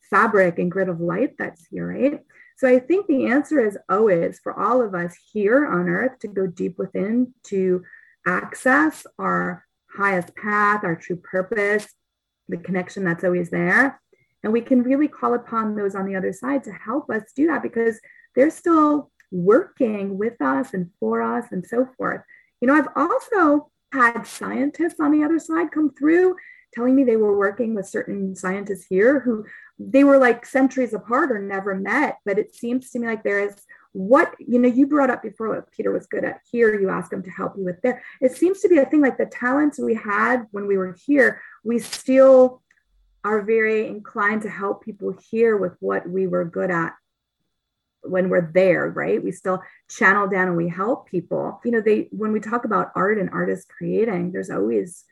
fabric 0.09 0.59
and 0.59 0.71
grid 0.71 0.89
of 0.89 1.01
light 1.01 1.35
that's 1.37 1.65
here, 1.69 1.87
right? 1.87 2.19
So 2.57 2.67
I 2.67 2.79
think 2.79 3.07
the 3.07 3.25
answer 3.27 3.65
is 3.65 3.77
always 3.89 4.39
for 4.39 4.57
all 4.57 4.81
of 4.81 4.95
us 4.95 5.15
here 5.33 5.65
on 5.65 5.89
earth 5.89 6.19
to 6.19 6.27
go 6.27 6.47
deep 6.47 6.77
within 6.77 7.33
to 7.47 7.83
access 8.25 9.05
our 9.19 9.65
highest 9.95 10.35
path, 10.35 10.83
our 10.83 10.95
true 10.95 11.17
purpose, 11.17 11.87
the 12.47 12.57
connection 12.57 13.03
that's 13.03 13.23
always 13.23 13.49
there. 13.49 14.01
And 14.43 14.53
we 14.53 14.61
can 14.61 14.83
really 14.83 15.07
call 15.07 15.33
upon 15.33 15.75
those 15.75 15.95
on 15.95 16.05
the 16.05 16.15
other 16.15 16.31
side 16.31 16.63
to 16.65 16.71
help 16.71 17.09
us 17.09 17.23
do 17.35 17.47
that 17.47 17.63
because 17.63 17.99
they're 18.35 18.49
still 18.49 19.11
working 19.31 20.17
with 20.17 20.39
us 20.41 20.73
and 20.73 20.91
for 20.99 21.21
us 21.21 21.45
and 21.51 21.65
so 21.65 21.87
forth. 21.97 22.21
You 22.61 22.67
know, 22.67 22.75
I've 22.75 22.87
also 22.95 23.71
had 23.91 24.23
scientists 24.23 24.99
on 24.99 25.11
the 25.11 25.23
other 25.23 25.39
side 25.39 25.71
come 25.71 25.91
through 25.93 26.35
telling 26.73 26.95
me 26.95 27.03
they 27.03 27.15
were 27.15 27.37
working 27.37 27.73
with 27.73 27.87
certain 27.87 28.35
scientists 28.35 28.85
here 28.89 29.19
who 29.21 29.45
they 29.77 30.03
were 30.03 30.17
like 30.17 30.45
centuries 30.45 30.93
apart 30.93 31.31
or 31.31 31.39
never 31.39 31.75
met. 31.75 32.17
But 32.25 32.39
it 32.39 32.55
seems 32.55 32.89
to 32.91 32.99
me 32.99 33.07
like 33.07 33.23
there 33.23 33.47
is 33.47 33.55
what, 33.91 34.35
you 34.39 34.59
know, 34.59 34.67
you 34.67 34.87
brought 34.87 35.09
up 35.09 35.23
before 35.23 35.49
what 35.49 35.71
Peter 35.71 35.91
was 35.91 36.07
good 36.07 36.25
at 36.25 36.41
here, 36.51 36.79
you 36.79 36.89
ask 36.89 37.11
him 37.11 37.23
to 37.23 37.31
help 37.31 37.53
you 37.57 37.63
with 37.63 37.81
there. 37.81 38.03
It 38.21 38.33
seems 38.35 38.59
to 38.61 38.69
be 38.69 38.77
a 38.77 38.85
thing 38.85 39.01
like 39.01 39.17
the 39.17 39.25
talents 39.25 39.79
we 39.79 39.95
had 39.95 40.47
when 40.51 40.67
we 40.67 40.77
were 40.77 40.97
here, 41.05 41.41
we 41.63 41.79
still 41.79 42.61
are 43.23 43.41
very 43.41 43.87
inclined 43.87 44.43
to 44.43 44.49
help 44.49 44.83
people 44.83 45.15
here 45.31 45.57
with 45.57 45.73
what 45.79 46.07
we 46.07 46.27
were 46.27 46.45
good 46.45 46.69
at 46.69 46.93
when 48.03 48.29
we're 48.29 48.51
there, 48.53 48.89
right? 48.89 49.23
We 49.23 49.31
still 49.31 49.63
channel 49.89 50.27
down 50.27 50.49
and 50.49 50.57
we 50.57 50.69
help 50.69 51.09
people. 51.09 51.59
You 51.65 51.71
know, 51.71 51.81
they 51.81 52.07
when 52.11 52.31
we 52.31 52.39
talk 52.39 52.65
about 52.65 52.91
art 52.95 53.17
and 53.17 53.29
artists 53.31 53.65
creating, 53.65 54.31
there's 54.31 54.49
always 54.49 55.03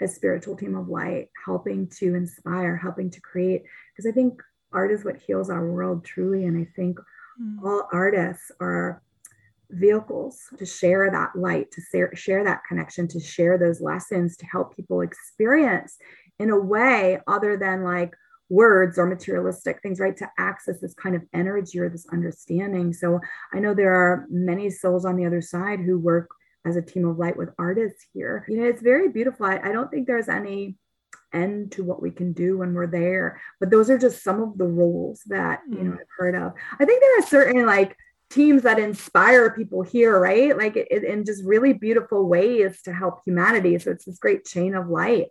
a 0.00 0.08
spiritual 0.08 0.56
team 0.56 0.76
of 0.76 0.88
light 0.88 1.28
helping 1.44 1.86
to 1.88 2.14
inspire, 2.14 2.76
helping 2.76 3.10
to 3.10 3.20
create. 3.20 3.62
Because 3.92 4.08
I 4.10 4.12
think 4.12 4.42
art 4.72 4.92
is 4.92 5.04
what 5.04 5.16
heals 5.16 5.50
our 5.50 5.70
world 5.70 6.04
truly. 6.04 6.46
And 6.46 6.56
I 6.56 6.68
think 6.76 6.98
mm. 7.40 7.56
all 7.64 7.88
artists 7.92 8.50
are 8.60 9.02
vehicles 9.70 10.40
to 10.58 10.66
share 10.66 11.10
that 11.10 11.36
light, 11.36 11.70
to 11.72 11.82
share, 11.92 12.14
share 12.14 12.44
that 12.44 12.62
connection, 12.68 13.06
to 13.08 13.20
share 13.20 13.58
those 13.58 13.80
lessons, 13.80 14.36
to 14.36 14.46
help 14.46 14.74
people 14.74 15.00
experience 15.00 15.96
in 16.38 16.50
a 16.50 16.58
way 16.58 17.20
other 17.26 17.56
than 17.56 17.84
like 17.84 18.14
words 18.48 18.98
or 18.98 19.06
materialistic 19.06 19.80
things, 19.80 20.00
right? 20.00 20.16
To 20.16 20.28
access 20.38 20.80
this 20.80 20.94
kind 20.94 21.14
of 21.14 21.22
energy 21.32 21.78
or 21.78 21.88
this 21.88 22.06
understanding. 22.12 22.92
So 22.92 23.20
I 23.52 23.60
know 23.60 23.74
there 23.74 23.94
are 23.94 24.26
many 24.28 24.70
souls 24.70 25.04
on 25.04 25.16
the 25.16 25.24
other 25.24 25.40
side 25.40 25.80
who 25.80 25.98
work 25.98 26.28
as 26.64 26.76
a 26.76 26.82
team 26.82 27.06
of 27.06 27.18
light 27.18 27.36
with 27.36 27.50
artists 27.58 28.06
here. 28.12 28.44
You 28.48 28.58
know, 28.58 28.64
it's 28.64 28.82
very 28.82 29.08
beautiful. 29.08 29.46
I, 29.46 29.58
I 29.58 29.72
don't 29.72 29.90
think 29.90 30.06
there's 30.06 30.28
any 30.28 30.76
end 31.32 31.72
to 31.72 31.84
what 31.84 32.02
we 32.02 32.10
can 32.10 32.32
do 32.32 32.58
when 32.58 32.74
we're 32.74 32.86
there. 32.86 33.40
But 33.58 33.70
those 33.70 33.88
are 33.90 33.98
just 33.98 34.22
some 34.22 34.42
of 34.42 34.58
the 34.58 34.66
roles 34.66 35.22
that, 35.26 35.60
you 35.68 35.82
know, 35.82 35.92
hmm. 35.92 35.98
I've 35.98 36.06
heard 36.18 36.34
of. 36.34 36.52
I 36.78 36.84
think 36.84 37.00
there 37.00 37.18
are 37.18 37.26
certain 37.26 37.66
like 37.66 37.96
teams 38.30 38.62
that 38.62 38.78
inspire 38.78 39.50
people 39.50 39.82
here, 39.82 40.18
right? 40.18 40.56
Like 40.56 40.76
it, 40.76 41.04
in 41.04 41.24
just 41.24 41.44
really 41.44 41.72
beautiful 41.72 42.26
ways 42.26 42.82
to 42.82 42.92
help 42.92 43.20
humanity. 43.24 43.78
So 43.78 43.90
it's 43.90 44.04
this 44.04 44.18
great 44.18 44.44
chain 44.44 44.74
of 44.74 44.88
light. 44.88 45.28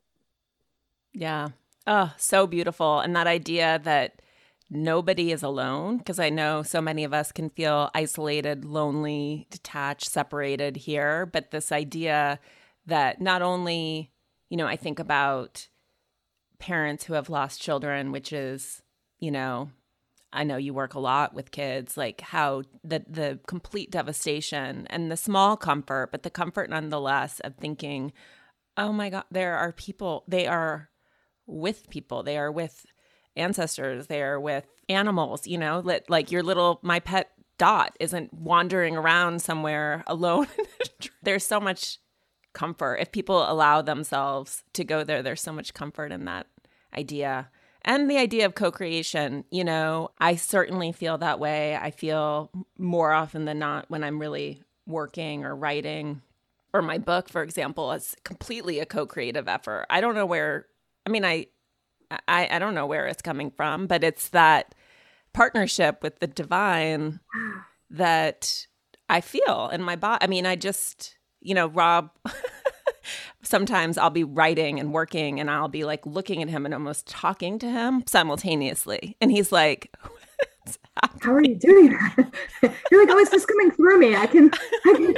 Yeah. 1.13 1.50
Oh, 1.88 2.13
so 2.18 2.46
beautiful. 2.46 3.00
And 3.00 3.15
that 3.15 3.28
idea 3.28 3.80
that 3.84 4.22
nobody 4.69 5.32
is 5.32 5.43
alone 5.43 5.97
because 5.97 6.19
I 6.19 6.29
know 6.29 6.62
so 6.63 6.82
many 6.82 7.03
of 7.03 7.13
us 7.13 7.32
can 7.32 7.49
feel 7.49 7.89
isolated, 7.93 8.65
lonely, 8.65 9.47
detached, 9.49 10.10
separated 10.10 10.77
here. 10.77 11.25
But 11.25 11.51
this 11.51 11.71
idea 11.71 12.39
that 12.86 13.21
not 13.21 13.41
only, 13.41 14.12
you 14.49 14.58
know, 14.58 14.67
I 14.67 14.75
think 14.75 14.99
about 14.99 15.67
parents 16.60 17.05
who 17.05 17.13
have 17.13 17.29
lost 17.29 17.62
children, 17.62 18.12
which 18.12 18.32
is, 18.32 18.84
you 19.19 19.32
know, 19.32 19.71
I 20.32 20.43
know 20.43 20.58
you 20.58 20.73
work 20.73 20.93
a 20.93 20.99
lot 20.99 21.34
with 21.34 21.51
kids, 21.51 21.97
like 21.97 22.21
how 22.21 22.63
the 22.84 23.03
the 23.08 23.39
complete 23.47 23.89
devastation 23.89 24.86
and 24.89 25.12
the 25.12 25.17
small 25.17 25.58
comfort, 25.58 26.10
but 26.12 26.21
the 26.21 26.29
comfort 26.29 26.69
nonetheless 26.69 27.39
of 27.39 27.55
thinking, 27.55 28.13
oh 28.77 28.93
my 28.93 29.10
God, 29.10 29.23
there 29.32 29.58
are 29.58 29.71
people, 29.71 30.23
they 30.27 30.45
are 30.45 30.89
with 31.47 31.89
people, 31.89 32.21
they 32.21 32.38
are 32.38 32.51
with 32.51 32.86
ancestors 33.36 34.08
there 34.08 34.39
with 34.39 34.65
animals, 34.88 35.48
you 35.48 35.58
know, 35.58 35.84
like 36.08 36.32
your 36.32 36.44
little, 36.44 36.80
my 36.82 37.00
pet 37.00 37.32
dot 37.58 37.96
isn't 38.00 38.34
wandering 38.34 38.98
around 38.98 39.42
somewhere 39.42 40.04
alone. 40.08 40.48
there's 41.24 41.46
so 41.46 41.60
much 41.60 42.00
comfort. 42.54 42.96
If 42.96 43.12
people 43.12 43.50
allow 43.50 43.82
themselves 43.82 44.63
to 44.74 44.84
go 44.84 45.04
there, 45.04 45.22
there's 45.22 45.42
so 45.42 45.54
much 45.54 45.74
comfort 45.74 46.12
in 46.12 46.26
that 46.26 46.48
idea. 46.98 47.50
And 47.84 48.10
the 48.10 48.18
idea 48.18 48.46
of 48.46 48.56
co 48.56 48.72
creation, 48.72 49.46
you 49.52 49.63
know, 49.63 50.10
I 50.20 50.36
certainly 50.36 50.92
feel 50.92 51.18
that 51.20 51.39
way. 51.39 51.76
I 51.76 51.92
feel 51.92 52.52
more 52.78 53.13
often 53.13 53.46
than 53.46 53.60
not 53.60 53.89
when 53.89 54.04
I'm 54.04 54.20
really 54.20 54.62
working 54.86 55.46
or 55.46 55.56
writing 55.56 56.22
or 56.74 56.82
my 56.82 56.98
book, 56.98 57.30
for 57.30 57.42
example, 57.42 57.92
is 57.92 58.15
completely 58.24 58.80
a 58.80 58.86
co 58.86 59.06
creative 59.06 59.48
effort. 59.48 59.86
I 59.89 60.02
don't 60.02 60.15
know 60.15 60.26
where, 60.26 60.68
I 61.06 61.10
mean, 61.10 61.26
I, 61.26 61.48
I, 62.28 62.48
I 62.52 62.60
don't 62.60 62.76
know 62.76 62.86
where 62.86 63.08
it's 63.08 63.22
coming 63.22 63.52
from, 63.52 63.88
but 63.88 64.04
it's 64.04 64.30
that 64.30 64.74
partnership 65.34 66.02
with 66.02 66.19
the 66.19 66.28
divine 66.28 67.19
that 67.89 68.65
I 69.08 69.22
feel 69.22 69.69
in 69.72 69.82
my 69.82 69.95
body. 69.95 70.24
I 70.24 70.28
mean, 70.28 70.45
I 70.45 70.56
just, 70.56 71.15
you 71.41 71.54
know, 71.54 71.67
Rob, 71.67 72.12
sometimes 73.43 73.98
I'll 73.98 74.10
be 74.10 74.24
writing 74.24 74.80
and 74.80 74.93
working 74.93 75.39
and 75.39 75.50
I'll 75.50 75.67
be 75.67 75.86
like 75.86 76.06
looking 76.06 76.41
at 76.41 76.50
him 76.50 76.65
and 76.65 76.74
almost 76.74 77.08
talking 77.08 77.60
to 77.60 77.69
him 77.69 78.04
simultaneously. 78.08 79.15
And 79.22 79.32
he's 79.32 79.52
like, 79.52 79.93
How 81.22 81.34
are 81.34 81.43
you 81.43 81.56
doing 81.56 81.89
that? 81.89 82.32
You're 82.91 83.06
like, 83.06 83.13
oh, 83.13 83.17
it's 83.17 83.32
just 83.32 83.48
coming 83.48 83.72
through 83.72 84.00
me. 84.00 84.15
I 84.15 84.28
can, 84.28 84.52
I 84.86 84.93
can. 84.93 85.15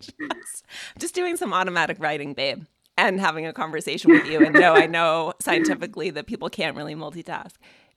just, 0.00 0.64
just 0.98 1.14
doing 1.14 1.36
some 1.36 1.52
automatic 1.52 1.98
writing, 2.00 2.34
babe 2.34 2.64
and 2.96 3.20
having 3.20 3.46
a 3.46 3.52
conversation 3.52 4.10
with 4.10 4.26
you. 4.26 4.44
And 4.44 4.54
no, 4.54 4.74
I 4.74 4.86
know 4.86 5.34
scientifically 5.40 6.10
that 6.10 6.26
people 6.26 6.48
can't 6.48 6.76
really 6.76 6.94
multitask. 6.94 7.52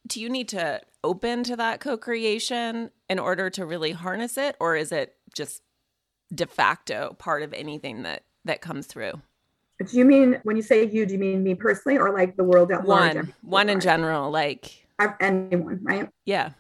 Do 0.08 0.22
you 0.22 0.30
need 0.30 0.48
to 0.50 0.82
open 1.04 1.44
to 1.44 1.56
that 1.56 1.80
co 1.80 1.98
creation 1.98 2.92
in 3.10 3.20
order 3.20 3.50
to 3.52 3.66
really 3.66 3.92
harness 3.92 4.38
it? 4.38 4.56
Or 4.60 4.76
is 4.76 4.92
it 4.92 5.16
just 5.34 5.62
de 6.34 6.46
facto 6.46 7.16
part 7.20 7.44
of 7.44 7.54
anything 7.54 8.04
that, 8.04 8.24
that 8.46 8.62
comes 8.62 8.88
through? 8.88 9.22
Do 9.86 9.98
you 9.98 10.04
mean 10.04 10.40
when 10.44 10.58
you 10.58 10.62
say 10.62 10.86
you, 10.86 11.06
do 11.06 11.14
you 11.14 11.20
mean 11.20 11.42
me 11.42 11.56
personally 11.56 11.98
or 11.98 12.12
like 12.12 12.36
the 12.36 12.44
world 12.44 12.72
at 12.72 12.86
large? 12.86 13.16
One, 13.16 13.34
one 13.42 13.70
in 13.70 13.80
general, 13.80 14.30
like 14.30 14.86
anyone, 15.22 15.80
right? 15.84 16.10
Yeah. 16.26 16.52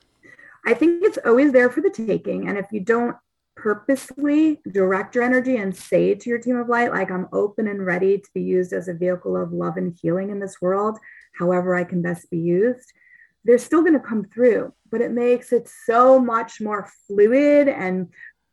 I 0.65 0.73
think 0.73 1.03
it's 1.03 1.17
always 1.25 1.51
there 1.51 1.69
for 1.69 1.81
the 1.81 1.89
taking. 1.89 2.47
And 2.47 2.57
if 2.57 2.67
you 2.71 2.79
don't 2.79 3.15
purposely 3.61 4.61
direct 4.71 5.15
your 5.15 5.23
energy 5.23 5.57
and 5.57 5.75
say 5.75 6.15
to 6.15 6.29
your 6.29 6.39
team 6.39 6.57
of 6.57 6.69
light, 6.69 6.91
like, 6.91 7.11
I'm 7.11 7.27
open 7.33 7.67
and 7.67 7.85
ready 7.85 8.17
to 8.17 8.29
be 8.33 8.41
used 8.41 8.73
as 8.73 8.87
a 8.87 8.93
vehicle 8.93 9.35
of 9.35 9.51
love 9.51 9.77
and 9.77 9.97
healing 10.01 10.29
in 10.29 10.39
this 10.39 10.61
world, 10.61 10.97
however 11.37 11.75
I 11.75 11.83
can 11.83 12.01
best 12.01 12.29
be 12.29 12.39
used, 12.39 12.91
they're 13.43 13.57
still 13.57 13.81
going 13.81 13.93
to 13.93 13.99
come 13.99 14.23
through. 14.23 14.73
But 14.91 15.01
it 15.01 15.11
makes 15.11 15.51
it 15.51 15.69
so 15.85 16.19
much 16.19 16.61
more 16.61 16.89
fluid 17.07 17.67
and 17.67 18.07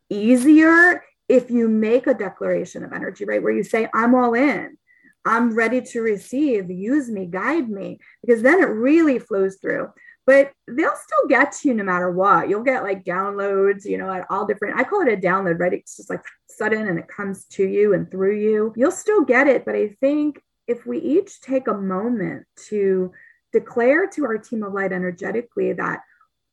easier 0.09 1.03
if 1.29 1.49
you 1.49 1.67
make 1.67 2.07
a 2.07 2.13
declaration 2.13 2.83
of 2.83 2.93
energy, 2.93 3.25
right? 3.25 3.41
Where 3.41 3.53
you 3.53 3.63
say, 3.63 3.89
I'm 3.93 4.15
all 4.15 4.33
in. 4.33 4.77
I'm 5.25 5.55
ready 5.55 5.81
to 5.81 6.01
receive, 6.01 6.69
use 6.71 7.09
me, 7.09 7.25
guide 7.25 7.69
me, 7.69 7.99
because 8.25 8.41
then 8.41 8.61
it 8.61 8.67
really 8.67 9.19
flows 9.19 9.57
through 9.61 9.89
but 10.27 10.51
they'll 10.67 10.91
still 10.97 11.27
get 11.29 11.53
to 11.53 11.69
you 11.69 11.73
no 11.73 11.85
matter 11.85 12.11
what. 12.11 12.49
You'll 12.49 12.61
get 12.61 12.83
like 12.83 13.05
downloads, 13.05 13.85
you 13.85 13.97
know, 13.97 14.11
at 14.11 14.27
all 14.29 14.45
different. 14.45 14.77
I 14.77 14.83
call 14.83 15.01
it 15.01 15.13
a 15.13 15.15
download, 15.15 15.57
right? 15.57 15.71
It's 15.71 15.95
just 15.95 16.09
like 16.09 16.21
sudden 16.49 16.85
and 16.87 16.99
it 16.99 17.07
comes 17.07 17.45
to 17.45 17.65
you 17.65 17.93
and 17.93 18.11
through 18.11 18.35
you. 18.35 18.73
You'll 18.75 18.91
still 18.91 19.23
get 19.23 19.47
it, 19.47 19.63
but 19.63 19.73
I 19.73 19.95
think 20.01 20.43
if 20.67 20.85
we 20.85 20.99
each 20.99 21.39
take 21.39 21.69
a 21.69 21.73
moment 21.73 22.45
to 22.67 23.13
declare 23.53 24.05
to 24.07 24.25
our 24.25 24.37
team 24.37 24.63
of 24.63 24.73
light 24.73 24.91
energetically 24.91 25.71
that 25.71 26.01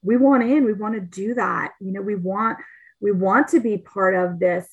we 0.03 0.17
want 0.17 0.45
in, 0.45 0.65
we 0.65 0.73
want 0.73 0.95
to 0.95 1.01
do 1.01 1.35
that. 1.35 1.73
You 1.81 1.91
know, 1.91 2.01
we 2.01 2.15
want 2.15 2.59
we 3.01 3.11
want 3.11 3.49
to 3.49 3.61
be 3.61 3.77
part 3.77 4.15
of 4.15 4.39
this 4.39 4.69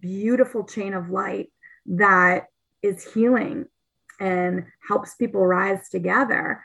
beautiful 0.00 0.64
chain 0.64 0.94
of 0.94 1.10
light 1.10 1.52
that 1.86 2.46
is 2.82 3.04
healing 3.14 3.66
and 4.18 4.64
helps 4.88 5.14
people 5.14 5.46
rise 5.46 5.88
together 5.88 6.60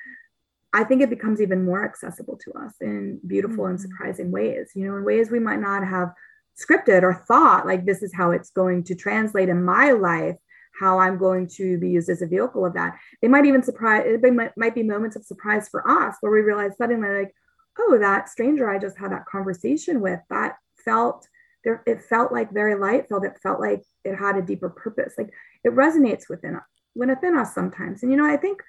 I 0.74 0.84
think 0.84 1.02
it 1.02 1.10
becomes 1.10 1.42
even 1.42 1.66
more 1.66 1.84
accessible 1.84 2.38
to 2.38 2.54
us 2.54 2.74
in 2.80 3.20
beautiful 3.28 3.66
mm-hmm. 3.66 3.72
and 3.72 3.82
surprising 3.82 4.32
ways, 4.32 4.72
you 4.76 4.88
know, 4.88 4.96
in 4.96 5.04
ways 5.04 5.30
we 5.30 5.40
might 5.40 5.60
not 5.60 5.86
have 5.86 6.14
scripted 6.62 7.04
or 7.04 7.24
thought 7.28 7.66
like 7.66 7.86
this 7.86 8.02
is 8.04 8.14
how 8.14 8.32
it's 8.32 8.52
going 8.52 8.84
to 8.84 8.96
translate 8.96 9.50
in 9.50 9.64
my 9.64 9.92
life, 9.92 10.36
how 10.80 11.00
I'm 11.00 11.18
going 11.18 11.48
to 11.56 11.78
be 11.78 11.90
used 11.90 12.10
as 12.10 12.22
a 12.22 12.28
vehicle 12.28 12.66
of 12.66 12.74
that. 12.74 12.98
It 13.22 13.30
might 13.30 13.46
even 13.46 13.64
surprise, 13.64 14.04
it 14.06 14.34
might, 14.34 14.56
might 14.58 14.76
be 14.76 14.84
moments 14.84 15.16
of 15.16 15.26
surprise 15.26 15.68
for 15.70 15.88
us 15.90 16.16
where 16.22 16.32
we 16.32 16.42
realize 16.42 16.78
suddenly, 16.78 17.10
like, 17.10 17.36
oh, 17.80 17.98
that 18.00 18.30
stranger 18.30 18.70
I 18.70 18.78
just 18.78 18.98
had 18.98 19.12
that 19.12 19.26
conversation 19.26 20.02
with, 20.02 20.20
that 20.30 20.56
felt 20.84 21.28
there, 21.64 21.84
it 21.86 22.02
felt 22.02 22.32
like 22.32 22.52
very 22.52 22.76
light 22.76 23.08
felt, 23.08 23.26
it 23.26 23.38
felt 23.42 23.60
like 23.60 23.84
it 24.04 24.16
had 24.16 24.36
a 24.38 24.42
deeper 24.42 24.70
purpose. 24.70 25.14
Like 25.18 25.30
it 25.64 25.76
resonates 25.76 26.30
within 26.30 26.56
us, 26.56 26.64
within 26.96 27.38
us 27.38 27.54
sometimes. 27.54 28.04
And, 28.04 28.12
you 28.12 28.18
know, 28.18 28.26
I 28.26 28.38
think 28.38 28.62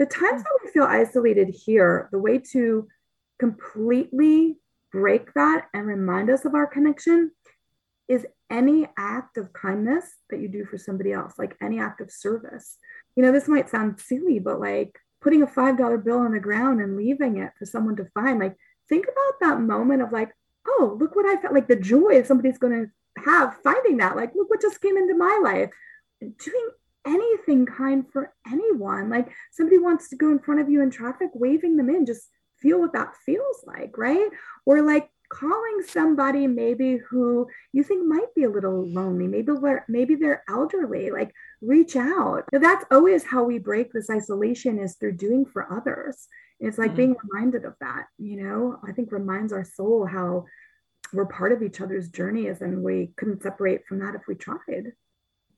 the 0.00 0.06
times 0.06 0.42
that 0.42 0.58
we 0.64 0.70
feel 0.70 0.84
isolated 0.84 1.50
here, 1.50 2.08
the 2.10 2.18
way 2.18 2.38
to 2.38 2.88
completely 3.38 4.56
break 4.90 5.32
that 5.34 5.66
and 5.74 5.86
remind 5.86 6.30
us 6.30 6.46
of 6.46 6.54
our 6.54 6.66
connection 6.66 7.30
is 8.08 8.26
any 8.48 8.88
act 8.96 9.36
of 9.36 9.52
kindness 9.52 10.06
that 10.30 10.40
you 10.40 10.48
do 10.48 10.64
for 10.64 10.78
somebody 10.78 11.12
else, 11.12 11.34
like 11.38 11.54
any 11.60 11.78
act 11.78 12.00
of 12.00 12.10
service. 12.10 12.78
You 13.14 13.22
know, 13.22 13.30
this 13.30 13.46
might 13.46 13.68
sound 13.68 14.00
silly, 14.00 14.38
but 14.38 14.58
like 14.58 14.98
putting 15.20 15.42
a 15.42 15.46
$5 15.46 16.02
bill 16.02 16.20
on 16.20 16.32
the 16.32 16.40
ground 16.40 16.80
and 16.80 16.96
leaving 16.96 17.36
it 17.36 17.52
for 17.58 17.66
someone 17.66 17.96
to 17.96 18.08
find, 18.14 18.40
like 18.40 18.56
think 18.88 19.04
about 19.04 19.48
that 19.48 19.60
moment 19.60 20.00
of 20.00 20.12
like, 20.12 20.30
oh, 20.66 20.96
look 20.98 21.14
what 21.14 21.26
I 21.26 21.38
felt 21.42 21.52
like 21.52 21.68
the 21.68 21.76
joy 21.76 22.22
somebody's 22.22 22.56
going 22.56 22.86
to 22.86 23.22
have 23.22 23.58
finding 23.62 23.98
that. 23.98 24.16
Like, 24.16 24.34
look 24.34 24.48
what 24.48 24.62
just 24.62 24.80
came 24.80 24.96
into 24.96 25.14
my 25.14 25.40
life. 25.42 25.70
Doing 26.20 26.70
anything 27.06 27.66
kind 27.66 28.04
for 28.12 28.32
anyone. 28.50 29.10
Like 29.10 29.28
somebody 29.52 29.78
wants 29.78 30.08
to 30.10 30.16
go 30.16 30.30
in 30.30 30.38
front 30.38 30.60
of 30.60 30.68
you 30.68 30.82
in 30.82 30.90
traffic, 30.90 31.30
waving 31.34 31.76
them 31.76 31.90
in, 31.90 32.06
just 32.06 32.28
feel 32.60 32.80
what 32.80 32.92
that 32.92 33.14
feels 33.24 33.64
like, 33.66 33.96
right? 33.96 34.28
Or 34.66 34.82
like 34.82 35.10
calling 35.30 35.80
somebody 35.86 36.46
maybe 36.46 36.98
who 37.08 37.46
you 37.72 37.84
think 37.84 38.04
might 38.04 38.34
be 38.34 38.42
a 38.42 38.50
little 38.50 38.84
lonely 38.88 39.28
maybe 39.28 39.52
they're 39.62 39.84
maybe 39.88 40.16
they're 40.16 40.42
elderly 40.48 41.10
like 41.10 41.32
reach 41.62 41.94
out 41.94 42.42
now, 42.52 42.58
that's 42.58 42.84
always 42.90 43.22
how 43.22 43.44
we 43.44 43.56
break 43.56 43.92
this 43.92 44.10
isolation 44.10 44.78
is 44.78 44.96
through 44.96 45.12
doing 45.12 45.46
for 45.46 45.72
others 45.72 46.26
it's 46.58 46.78
like 46.78 46.88
mm-hmm. 46.88 46.96
being 46.96 47.16
reminded 47.32 47.64
of 47.64 47.74
that 47.80 48.06
you 48.18 48.42
know 48.42 48.80
i 48.86 48.90
think 48.90 49.12
reminds 49.12 49.52
our 49.52 49.64
soul 49.64 50.04
how 50.04 50.44
we're 51.12 51.26
part 51.26 51.52
of 51.52 51.62
each 51.62 51.80
other's 51.80 52.08
journeys 52.08 52.60
and 52.60 52.82
we 52.82 53.12
couldn't 53.16 53.42
separate 53.42 53.86
from 53.86 54.00
that 54.00 54.16
if 54.16 54.22
we 54.26 54.34
tried 54.34 54.92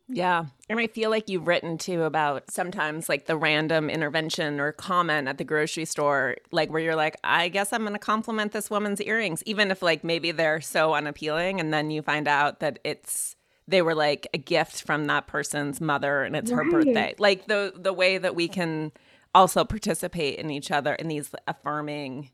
yeah. 0.09 0.47
And 0.69 0.79
I 0.79 0.87
feel 0.87 1.11
like 1.11 1.29
you've 1.29 1.47
written 1.47 1.79
too 1.79 2.03
about 2.03 2.51
sometimes 2.51 3.09
like 3.09 3.27
the 3.27 3.37
random 3.37 3.89
intervention 3.89 4.61
or 4.61 4.73
comment 4.73 5.29
at 5.29 5.39
the 5.39 5.45
grocery 5.45 5.85
store, 5.85 6.37
like 6.51 6.71
where 6.71 6.83
you're 6.83 6.97
like, 6.97 7.17
I 7.25 7.49
guess 7.49 7.73
I'm 7.73 7.83
going 7.83 7.93
to 7.93 7.99
compliment 7.99 8.53
this 8.53 8.71
woman's 8.71 9.01
earrings, 9.01 9.43
even 9.45 9.71
if 9.71 9.83
like 9.83 10.05
maybe 10.05 10.31
they're 10.31 10.61
so 10.61 10.95
unappealing. 10.95 11.61
And 11.61 11.73
then 11.73 11.91
you 11.91 12.03
find 12.03 12.29
out 12.29 12.61
that 12.61 12.79
it's, 12.85 13.37
they 13.69 13.81
were 13.81 13.95
like 13.95 14.27
a 14.35 14.39
gift 14.39 14.83
from 14.83 15.07
that 15.07 15.27
person's 15.27 15.81
mother 15.81 16.25
and 16.25 16.35
it's 16.37 16.51
right. 16.51 16.65
her 16.65 16.71
birthday. 16.71 17.15
Like 17.19 17.47
the, 17.47 17.73
the 17.75 17.93
way 17.93 18.19
that 18.19 18.35
we 18.35 18.49
can 18.49 18.93
also 19.35 19.65
participate 19.65 20.39
in 20.39 20.51
each 20.51 20.71
other 20.71 20.95
in 20.95 21.09
these 21.09 21.35
affirming 21.47 22.31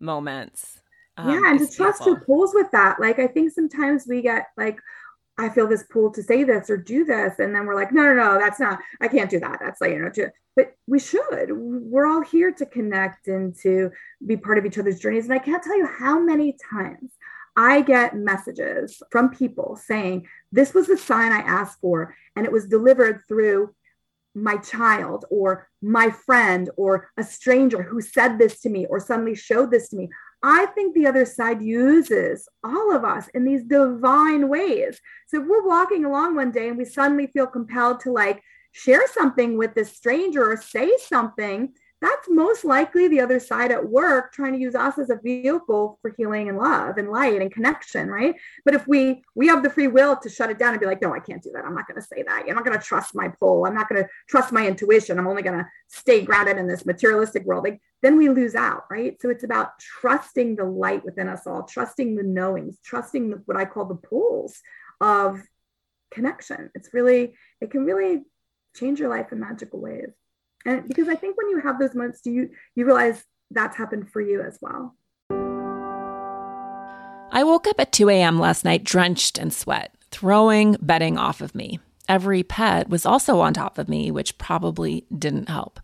moments. 0.00 0.80
Um, 1.16 1.30
yeah. 1.30 1.50
And 1.50 1.58
to 1.58 1.76
trust 1.76 2.04
who 2.04 2.16
pulls 2.16 2.54
with 2.54 2.70
that. 2.70 3.00
Like, 3.00 3.18
I 3.18 3.26
think 3.26 3.52
sometimes 3.52 4.06
we 4.08 4.22
get 4.22 4.46
like, 4.56 4.78
I 5.38 5.48
feel 5.48 5.68
this 5.68 5.84
pull 5.84 6.10
to 6.12 6.22
say 6.22 6.42
this 6.42 6.68
or 6.68 6.76
do 6.76 7.04
this. 7.04 7.38
And 7.38 7.54
then 7.54 7.64
we're 7.64 7.76
like, 7.76 7.92
no, 7.92 8.02
no, 8.02 8.14
no, 8.14 8.38
that's 8.38 8.58
not, 8.58 8.80
I 9.00 9.08
can't 9.08 9.30
do 9.30 9.38
that. 9.40 9.58
That's 9.60 9.80
like, 9.80 9.92
you 9.92 10.00
know, 10.00 10.30
but 10.56 10.74
we 10.88 10.98
should. 10.98 11.50
We're 11.52 12.06
all 12.06 12.22
here 12.22 12.50
to 12.50 12.66
connect 12.66 13.28
and 13.28 13.54
to 13.62 13.92
be 14.26 14.36
part 14.36 14.58
of 14.58 14.66
each 14.66 14.78
other's 14.78 14.98
journeys. 14.98 15.24
And 15.24 15.32
I 15.32 15.38
can't 15.38 15.62
tell 15.62 15.78
you 15.78 15.86
how 15.86 16.18
many 16.18 16.56
times 16.70 17.12
I 17.56 17.80
get 17.80 18.16
messages 18.16 19.00
from 19.10 19.30
people 19.30 19.76
saying, 19.76 20.26
this 20.50 20.74
was 20.74 20.88
the 20.88 20.96
sign 20.96 21.32
I 21.32 21.38
asked 21.38 21.80
for, 21.80 22.16
and 22.34 22.44
it 22.44 22.52
was 22.52 22.66
delivered 22.66 23.22
through 23.28 23.74
my 24.34 24.56
child 24.56 25.24
or 25.30 25.68
my 25.82 26.10
friend 26.10 26.70
or 26.76 27.10
a 27.16 27.24
stranger 27.24 27.82
who 27.82 28.00
said 28.00 28.38
this 28.38 28.60
to 28.60 28.68
me 28.68 28.86
or 28.86 29.00
suddenly 29.00 29.34
showed 29.34 29.70
this 29.70 29.88
to 29.88 29.96
me. 29.96 30.08
I 30.42 30.66
think 30.66 30.94
the 30.94 31.06
other 31.06 31.24
side 31.24 31.62
uses 31.62 32.48
all 32.62 32.94
of 32.94 33.04
us 33.04 33.28
in 33.28 33.44
these 33.44 33.64
divine 33.64 34.48
ways. 34.48 35.00
So 35.26 35.40
if 35.40 35.48
we're 35.48 35.66
walking 35.66 36.04
along 36.04 36.36
one 36.36 36.52
day 36.52 36.68
and 36.68 36.78
we 36.78 36.84
suddenly 36.84 37.26
feel 37.26 37.46
compelled 37.46 38.00
to 38.00 38.12
like 38.12 38.42
share 38.72 39.06
something 39.08 39.56
with 39.56 39.74
this 39.74 39.96
stranger 39.96 40.52
or 40.52 40.56
say 40.56 40.92
something, 41.08 41.72
that's 42.00 42.28
most 42.28 42.64
likely 42.64 43.08
the 43.08 43.20
other 43.20 43.40
side 43.40 43.72
at 43.72 43.88
work 43.88 44.32
trying 44.32 44.52
to 44.52 44.58
use 44.58 44.74
us 44.74 44.98
as 44.98 45.10
a 45.10 45.18
vehicle 45.22 45.98
for 46.00 46.14
healing 46.16 46.48
and 46.48 46.56
love 46.56 46.96
and 46.96 47.10
light 47.10 47.40
and 47.40 47.52
connection 47.52 48.08
right? 48.08 48.34
But 48.64 48.74
if 48.74 48.86
we 48.86 49.22
we 49.34 49.48
have 49.48 49.62
the 49.62 49.70
free 49.70 49.88
will 49.88 50.16
to 50.16 50.28
shut 50.28 50.50
it 50.50 50.58
down 50.58 50.72
and 50.72 50.80
be 50.80 50.86
like 50.86 51.02
no 51.02 51.14
i 51.14 51.18
can't 51.18 51.42
do 51.42 51.50
that. 51.54 51.64
I'm 51.64 51.74
not 51.74 51.88
going 51.88 52.00
to 52.00 52.06
say 52.06 52.22
that. 52.22 52.44
You're 52.46 52.54
not 52.54 52.64
going 52.64 52.78
to 52.78 52.84
trust 52.84 53.14
my 53.14 53.28
pull. 53.28 53.66
I'm 53.66 53.74
not 53.74 53.88
going 53.88 54.02
to 54.02 54.08
trust 54.28 54.52
my 54.52 54.66
intuition. 54.66 55.18
I'm 55.18 55.26
only 55.26 55.42
going 55.42 55.58
to 55.58 55.66
stay 55.88 56.22
grounded 56.22 56.58
in 56.58 56.68
this 56.68 56.86
materialistic 56.86 57.44
world. 57.44 57.64
Like 57.64 57.80
then 58.02 58.16
we 58.16 58.28
lose 58.28 58.54
out 58.54 58.84
right? 58.90 59.20
So 59.20 59.30
it's 59.30 59.44
about 59.44 59.78
trusting 59.78 60.56
the 60.56 60.64
light 60.64 61.04
within 61.04 61.28
us 61.28 61.46
all 61.46 61.64
trusting 61.64 62.16
the 62.16 62.22
knowings 62.22 62.78
trusting 62.84 63.30
the, 63.30 63.42
what 63.46 63.56
i 63.56 63.64
call 63.64 63.84
the 63.84 63.94
pulls 63.94 64.60
of 65.00 65.42
connection. 66.10 66.70
It's 66.74 66.94
really 66.94 67.34
it 67.60 67.70
can 67.70 67.84
really 67.84 68.22
change 68.76 69.00
your 69.00 69.08
life 69.08 69.32
in 69.32 69.40
magical 69.40 69.80
ways 69.80 70.10
and 70.64 70.86
because 70.88 71.08
I 71.08 71.14
think 71.14 71.36
when 71.36 71.48
you 71.50 71.60
have 71.60 71.78
those 71.78 71.92
do 72.22 72.30
you 72.30 72.50
you 72.74 72.84
realize 72.84 73.24
that's 73.50 73.76
happened 73.76 74.10
for 74.10 74.20
you 74.20 74.42
as 74.42 74.58
well? 74.60 74.94
I 77.30 77.44
woke 77.44 77.66
up 77.66 77.78
at 77.78 77.92
2 77.92 78.08
a.m. 78.08 78.38
last 78.38 78.64
night 78.64 78.84
drenched 78.84 79.38
in 79.38 79.50
sweat, 79.50 79.94
throwing 80.10 80.76
bedding 80.80 81.18
off 81.18 81.40
of 81.40 81.54
me. 81.54 81.78
Every 82.08 82.42
pet 82.42 82.88
was 82.88 83.04
also 83.04 83.40
on 83.40 83.52
top 83.52 83.76
of 83.78 83.88
me, 83.88 84.10
which 84.10 84.38
probably 84.38 85.04
didn't 85.16 85.50
help. 85.50 85.78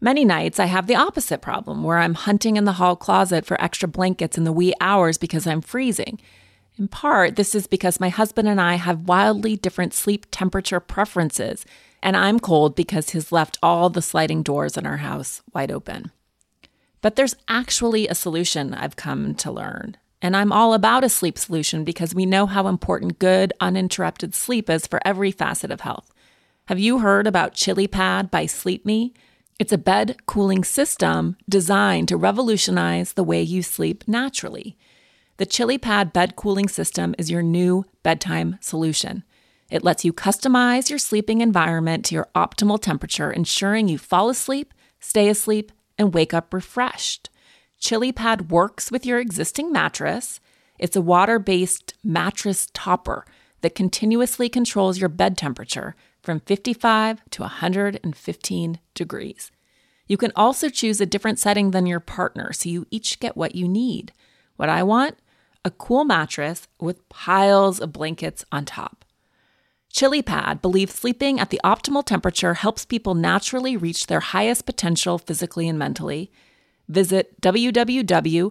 Many 0.00 0.26
nights 0.26 0.60
I 0.60 0.66
have 0.66 0.86
the 0.86 0.96
opposite 0.96 1.40
problem 1.40 1.82
where 1.82 1.98
I'm 1.98 2.12
hunting 2.12 2.56
in 2.56 2.66
the 2.66 2.74
hall 2.74 2.96
closet 2.96 3.46
for 3.46 3.58
extra 3.62 3.88
blankets 3.88 4.36
in 4.36 4.44
the 4.44 4.52
wee 4.52 4.74
hours 4.80 5.16
because 5.16 5.46
I'm 5.46 5.62
freezing. 5.62 6.20
In 6.76 6.88
part, 6.88 7.36
this 7.36 7.54
is 7.54 7.66
because 7.66 8.00
my 8.00 8.10
husband 8.10 8.46
and 8.46 8.60
I 8.60 8.74
have 8.74 9.08
wildly 9.08 9.56
different 9.56 9.94
sleep 9.94 10.26
temperature 10.30 10.80
preferences, 10.80 11.64
and 12.04 12.18
I'm 12.18 12.38
cold 12.38 12.76
because 12.76 13.10
he's 13.10 13.32
left 13.32 13.58
all 13.62 13.88
the 13.88 14.02
sliding 14.02 14.42
doors 14.42 14.76
in 14.76 14.84
our 14.86 14.98
house 14.98 15.42
wide 15.54 15.72
open. 15.72 16.12
But 17.00 17.16
there's 17.16 17.34
actually 17.48 18.06
a 18.06 18.14
solution 18.14 18.74
I've 18.74 18.94
come 18.94 19.34
to 19.36 19.50
learn. 19.50 19.96
And 20.20 20.36
I'm 20.36 20.52
all 20.52 20.74
about 20.74 21.02
a 21.02 21.08
sleep 21.08 21.38
solution 21.38 21.82
because 21.82 22.14
we 22.14 22.26
know 22.26 22.46
how 22.46 22.68
important 22.68 23.18
good, 23.18 23.54
uninterrupted 23.58 24.34
sleep 24.34 24.68
is 24.68 24.86
for 24.86 25.00
every 25.04 25.30
facet 25.30 25.70
of 25.70 25.80
health. 25.80 26.12
Have 26.66 26.78
you 26.78 26.98
heard 26.98 27.26
about 27.26 27.54
ChiliPad 27.54 28.30
by 28.30 28.44
SleepMe? 28.44 29.12
It's 29.58 29.72
a 29.72 29.78
bed 29.78 30.16
cooling 30.26 30.64
system 30.64 31.36
designed 31.48 32.08
to 32.08 32.16
revolutionize 32.16 33.14
the 33.14 33.24
way 33.24 33.42
you 33.42 33.62
sleep 33.62 34.04
naturally. 34.06 34.76
The 35.38 35.46
ChiliPad 35.46 36.12
bed 36.12 36.36
cooling 36.36 36.68
system 36.68 37.14
is 37.18 37.30
your 37.30 37.42
new 37.42 37.84
bedtime 38.02 38.58
solution. 38.60 39.24
It 39.70 39.82
lets 39.82 40.04
you 40.04 40.12
customize 40.12 40.90
your 40.90 40.98
sleeping 40.98 41.40
environment 41.40 42.04
to 42.06 42.14
your 42.14 42.28
optimal 42.34 42.80
temperature, 42.80 43.30
ensuring 43.30 43.88
you 43.88 43.98
fall 43.98 44.28
asleep, 44.28 44.74
stay 45.00 45.28
asleep, 45.28 45.72
and 45.98 46.14
wake 46.14 46.34
up 46.34 46.52
refreshed. 46.52 47.30
ChiliPad 47.80 48.50
works 48.50 48.90
with 48.90 49.04
your 49.04 49.18
existing 49.18 49.72
mattress. 49.72 50.40
It's 50.78 50.96
a 50.96 51.02
water 51.02 51.38
based 51.38 51.94
mattress 52.02 52.68
topper 52.72 53.26
that 53.60 53.74
continuously 53.74 54.48
controls 54.48 54.98
your 54.98 55.08
bed 55.08 55.38
temperature 55.38 55.94
from 56.22 56.40
55 56.40 57.22
to 57.30 57.42
115 57.42 58.78
degrees. 58.94 59.50
You 60.06 60.16
can 60.16 60.32
also 60.36 60.68
choose 60.68 61.00
a 61.00 61.06
different 61.06 61.38
setting 61.38 61.70
than 61.70 61.86
your 61.86 62.00
partner 62.00 62.52
so 62.52 62.68
you 62.68 62.86
each 62.90 63.20
get 63.20 63.36
what 63.36 63.54
you 63.54 63.66
need. 63.68 64.12
What 64.56 64.68
I 64.68 64.82
want? 64.82 65.18
A 65.64 65.70
cool 65.70 66.04
mattress 66.04 66.68
with 66.78 67.08
piles 67.08 67.80
of 67.80 67.92
blankets 67.92 68.44
on 68.52 68.66
top. 68.66 69.03
ChiliPad 69.94 70.60
believes 70.60 70.92
sleeping 70.92 71.38
at 71.38 71.50
the 71.50 71.60
optimal 71.62 72.04
temperature 72.04 72.54
helps 72.54 72.84
people 72.84 73.14
naturally 73.14 73.76
reach 73.76 74.08
their 74.08 74.18
highest 74.18 74.66
potential 74.66 75.18
physically 75.18 75.68
and 75.68 75.78
mentally. 75.78 76.32
Visit 76.88 77.40
www.sleep.me 77.40 78.50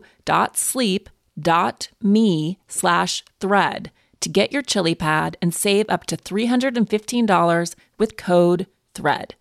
slash 2.70 3.24
thread 3.42 3.92
to 4.22 4.30
get 4.30 4.54
your 4.54 4.64
ChiliPad 4.64 5.36
and 5.42 5.54
save 5.54 5.86
up 5.90 6.06
to 6.06 6.16
$315 6.16 7.76
with 7.98 8.16
code 8.16 8.68
THREAD. 8.94 9.36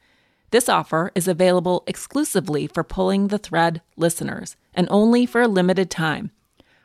This 0.50 0.68
offer 0.68 1.12
is 1.14 1.28
available 1.28 1.84
exclusively 1.86 2.66
for 2.66 2.82
Pulling 2.82 3.28
the 3.28 3.38
Thread 3.38 3.80
listeners 3.96 4.56
and 4.74 4.88
only 4.90 5.24
for 5.24 5.40
a 5.40 5.46
limited 5.46 5.88
time. 5.88 6.32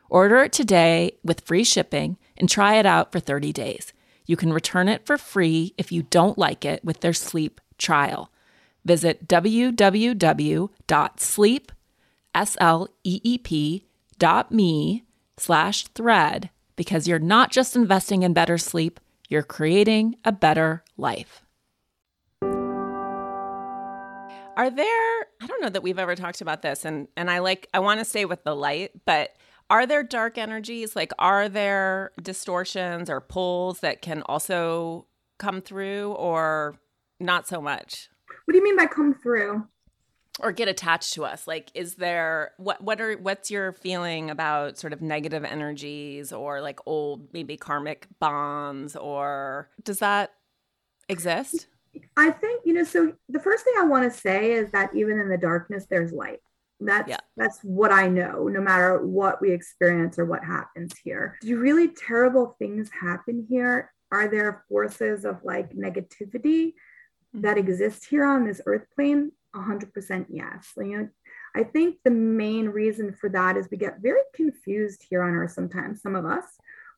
Order 0.08 0.44
it 0.44 0.52
today 0.52 1.10
with 1.24 1.40
free 1.40 1.64
shipping 1.64 2.18
and 2.36 2.48
try 2.48 2.76
it 2.76 2.86
out 2.86 3.10
for 3.10 3.18
30 3.18 3.52
days. 3.52 3.92
You 4.28 4.36
can 4.36 4.52
return 4.52 4.88
it 4.88 5.04
for 5.06 5.18
free 5.18 5.74
if 5.76 5.90
you 5.90 6.04
don't 6.04 6.38
like 6.38 6.64
it 6.64 6.84
with 6.84 7.00
their 7.00 7.14
sleep 7.14 7.60
trial. 7.78 8.30
Visit 8.84 9.26
www.sleep.me 9.26 9.84
slash 15.36 15.86
thread 15.88 16.50
because 16.76 17.08
you're 17.08 17.18
not 17.18 17.50
just 17.50 17.74
investing 17.74 18.22
in 18.22 18.32
better 18.34 18.58
sleep, 18.58 19.00
you're 19.28 19.42
creating 19.42 20.14
a 20.24 20.30
better 20.30 20.84
life. 20.96 21.42
Are 24.56 24.70
there, 24.70 24.86
I 25.40 25.46
don't 25.46 25.62
know 25.62 25.70
that 25.70 25.82
we've 25.82 25.98
ever 25.98 26.14
talked 26.16 26.40
about 26.40 26.62
this, 26.62 26.84
and, 26.84 27.08
and 27.16 27.30
I 27.30 27.38
like, 27.38 27.68
I 27.72 27.78
want 27.78 28.00
to 28.00 28.04
stay 28.04 28.24
with 28.24 28.44
the 28.44 28.54
light, 28.54 28.90
but 29.04 29.34
are 29.70 29.86
there 29.86 30.02
dark 30.02 30.38
energies? 30.38 30.96
Like, 30.96 31.12
are 31.18 31.48
there 31.48 32.12
distortions 32.20 33.10
or 33.10 33.20
pulls 33.20 33.80
that 33.80 34.02
can 34.02 34.22
also 34.22 35.06
come 35.38 35.60
through, 35.60 36.12
or 36.12 36.76
not 37.20 37.46
so 37.46 37.60
much? 37.60 38.08
What 38.44 38.52
do 38.52 38.58
you 38.58 38.64
mean 38.64 38.76
by 38.76 38.86
come 38.86 39.14
through? 39.14 39.66
or 40.40 40.52
get 40.52 40.68
attached 40.68 41.14
to 41.14 41.24
us 41.24 41.46
like 41.46 41.70
is 41.74 41.96
there 41.96 42.52
what 42.58 42.80
what 42.82 43.00
are 43.00 43.16
what's 43.16 43.50
your 43.50 43.72
feeling 43.72 44.30
about 44.30 44.78
sort 44.78 44.92
of 44.92 45.02
negative 45.02 45.44
energies 45.44 46.32
or 46.32 46.60
like 46.60 46.80
old 46.86 47.26
maybe 47.32 47.56
karmic 47.56 48.06
bonds 48.20 48.94
or 48.96 49.68
does 49.82 49.98
that 49.98 50.34
exist 51.08 51.66
i 52.16 52.30
think 52.30 52.62
you 52.64 52.72
know 52.72 52.84
so 52.84 53.12
the 53.28 53.40
first 53.40 53.64
thing 53.64 53.74
i 53.78 53.84
want 53.84 54.10
to 54.10 54.18
say 54.18 54.52
is 54.52 54.70
that 54.70 54.94
even 54.94 55.18
in 55.18 55.28
the 55.28 55.38
darkness 55.38 55.86
there's 55.88 56.12
light 56.12 56.40
that's 56.80 57.08
yeah. 57.08 57.18
that's 57.36 57.58
what 57.62 57.90
i 57.90 58.06
know 58.06 58.48
no 58.48 58.60
matter 58.60 59.04
what 59.04 59.40
we 59.40 59.50
experience 59.50 60.18
or 60.18 60.24
what 60.24 60.44
happens 60.44 60.92
here 61.02 61.36
do 61.40 61.58
really 61.58 61.88
terrible 61.88 62.54
things 62.58 62.88
happen 63.00 63.44
here 63.48 63.92
are 64.12 64.28
there 64.28 64.64
forces 64.68 65.24
of 65.24 65.42
like 65.42 65.74
negativity 65.74 66.74
that 67.34 67.56
mm-hmm. 67.56 67.68
exist 67.68 68.06
here 68.06 68.24
on 68.24 68.44
this 68.44 68.60
earth 68.66 68.86
plane 68.94 69.32
100% 69.54 70.26
yes. 70.28 70.72
You 70.76 70.84
know, 70.84 71.08
I 71.54 71.64
think 71.64 71.96
the 72.04 72.10
main 72.10 72.68
reason 72.68 73.12
for 73.12 73.28
that 73.30 73.56
is 73.56 73.68
we 73.70 73.76
get 73.76 74.00
very 74.00 74.20
confused 74.34 75.04
here 75.08 75.22
on 75.22 75.34
earth 75.34 75.52
sometimes, 75.52 76.02
some 76.02 76.14
of 76.14 76.24
us, 76.24 76.44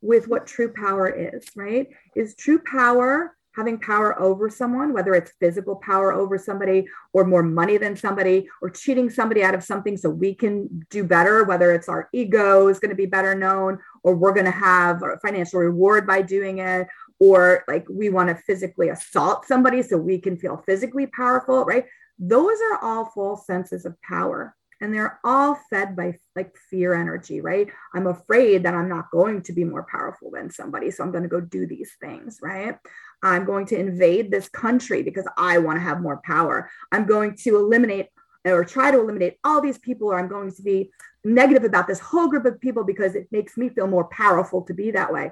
with 0.03 0.29
what 0.29 0.47
true 0.47 0.73
power 0.73 1.09
is, 1.09 1.45
right? 1.55 1.89
Is 2.17 2.35
true 2.35 2.61
power 2.61 3.37
having 3.61 3.79
power 3.79 4.21
over 4.21 4.49
someone, 4.49 4.93
whether 4.93 5.15
it's 5.15 5.33
physical 5.39 5.77
power 5.77 6.13
over 6.13 6.37
somebody 6.37 6.87
or 7.13 7.25
more 7.25 7.43
money 7.43 7.77
than 7.77 7.97
somebody 7.97 8.49
or 8.63 8.71
cheating 8.71 9.09
somebody 9.09 9.43
out 9.43 9.55
of 9.55 9.63
something 9.63 9.97
so 9.97 10.11
we 10.11 10.35
can 10.35 10.87
do 10.91 11.05
better, 11.05 11.45
whether 11.45 11.73
it's 11.73 11.89
our 11.89 12.09
ego 12.13 12.69
is 12.69 12.79
going 12.79 12.91
to 12.91 12.97
be 12.97 13.07
better 13.07 13.35
known 13.35 13.79
or 14.03 14.15
we're 14.15 14.35
going 14.35 14.45
to 14.45 14.51
have 14.51 15.03
a 15.03 15.19
financial 15.19 15.61
reward 15.61 16.07
by 16.07 16.23
doing 16.23 16.59
it 16.59 16.87
or 17.19 17.65
like 17.69 17.87
we 17.91 18.09
want 18.09 18.29
to 18.29 18.43
physically 18.47 18.89
assault 18.89 19.45
somebody 19.47 19.83
so 19.83 19.97
we 19.97 20.19
can 20.19 20.37
feel 20.37 20.63
physically 20.67 21.07
powerful, 21.07 21.65
right? 21.65 21.85
those 22.21 22.59
are 22.71 22.79
all 22.83 23.07
false 23.07 23.47
senses 23.47 23.87
of 23.87 24.01
power 24.03 24.55
and 24.83 24.95
they're 24.95 25.19
all 25.25 25.59
fed 25.71 25.97
by 25.97 26.19
like 26.37 26.55
fear 26.71 26.95
energy 26.95 27.41
right 27.41 27.69
i'm 27.95 28.07
afraid 28.07 28.63
that 28.63 28.75
i'm 28.75 28.89
not 28.89 29.11
going 29.11 29.43
to 29.43 29.53
be 29.55 29.65
more 29.65 29.87
powerful 29.91 30.31
than 30.31 30.51
somebody 30.51 30.91
so 30.91 31.03
i'm 31.03 31.11
going 31.11 31.23
to 31.23 31.29
go 31.29 31.41
do 31.41 31.67
these 31.67 31.93
things 32.01 32.39
right 32.43 32.77
i'm 33.23 33.45
going 33.45 33.67
to 33.67 33.79
invade 33.79 34.31
this 34.31 34.49
country 34.49 35.03
because 35.03 35.27
i 35.37 35.59
want 35.59 35.77
to 35.77 35.83
have 35.83 36.01
more 36.01 36.21
power. 36.25 36.71
I'm 36.93 37.07
going 37.07 37.35
to 37.37 37.57
eliminate 37.57 38.09
or 38.45 38.65
try 38.65 38.91
to 38.91 39.01
eliminate 39.01 39.37
all 39.45 39.61
these 39.61 39.79
people 39.79 40.09
or 40.09 40.19
i'm 40.19 40.29
going 40.29 40.53
to 40.53 40.63
be 40.63 40.91
negative 41.25 41.65
about 41.65 41.87
this 41.87 42.01
whole 42.01 42.29
group 42.29 42.47
of 42.47 42.61
people 42.61 42.85
because 42.85 43.15
it 43.15 43.29
makes 43.31 43.57
me 43.57 43.69
feel 43.69 43.87
more 43.87 44.05
powerful 44.05 44.63
to 44.63 44.75
be 44.75 44.91
that 44.91 45.13
way. 45.13 45.31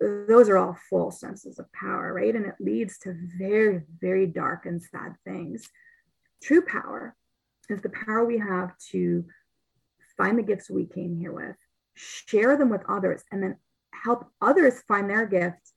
Those 0.00 0.48
are 0.48 0.58
all 0.58 0.78
false 0.88 1.20
senses 1.20 1.58
of 1.58 1.72
power 1.72 2.12
right? 2.12 2.34
And 2.34 2.46
it 2.46 2.54
leads 2.60 2.98
to 3.00 3.14
very 3.38 3.82
very 4.00 4.26
dark 4.26 4.66
and 4.66 4.82
sad 4.82 5.16
things. 5.24 5.68
True 6.42 6.62
power 6.62 7.14
is 7.68 7.80
the 7.80 7.90
power 7.90 8.24
we 8.24 8.38
have 8.38 8.76
to 8.90 9.24
find 10.16 10.38
the 10.38 10.42
gifts 10.42 10.68
we 10.68 10.84
came 10.84 11.16
here 11.16 11.32
with, 11.32 11.56
share 11.94 12.56
them 12.56 12.68
with 12.68 12.82
others, 12.88 13.22
and 13.32 13.42
then 13.42 13.56
help 14.04 14.26
others 14.40 14.82
find 14.86 15.08
their 15.08 15.26
gifts, 15.26 15.69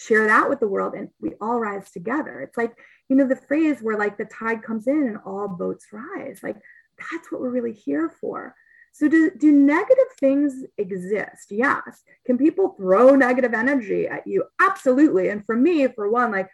share 0.00 0.26
that 0.26 0.48
with 0.48 0.60
the 0.60 0.68
world, 0.68 0.94
and 0.94 1.10
we 1.20 1.32
all 1.40 1.60
rise 1.60 1.90
together. 1.90 2.40
It's 2.40 2.56
like, 2.56 2.74
you 3.08 3.16
know, 3.16 3.26
the 3.26 3.36
phrase 3.36 3.80
where 3.80 3.98
like 3.98 4.16
the 4.16 4.24
tide 4.24 4.62
comes 4.62 4.86
in 4.86 5.06
and 5.06 5.18
all 5.26 5.48
boats 5.48 5.86
rise. 5.92 6.40
Like 6.42 6.56
that's 6.98 7.30
what 7.30 7.40
we're 7.40 7.50
really 7.50 7.72
here 7.72 8.08
for. 8.20 8.54
So, 8.92 9.08
do, 9.08 9.30
do 9.36 9.52
negative 9.52 10.12
things 10.18 10.64
exist? 10.76 11.50
Yes. 11.50 12.02
Can 12.26 12.38
people 12.38 12.74
throw 12.76 13.14
negative 13.14 13.54
energy 13.54 14.08
at 14.08 14.26
you? 14.26 14.44
Absolutely. 14.60 15.28
And 15.28 15.44
for 15.46 15.54
me, 15.54 15.86
for 15.88 16.10
one, 16.10 16.32
like 16.32 16.50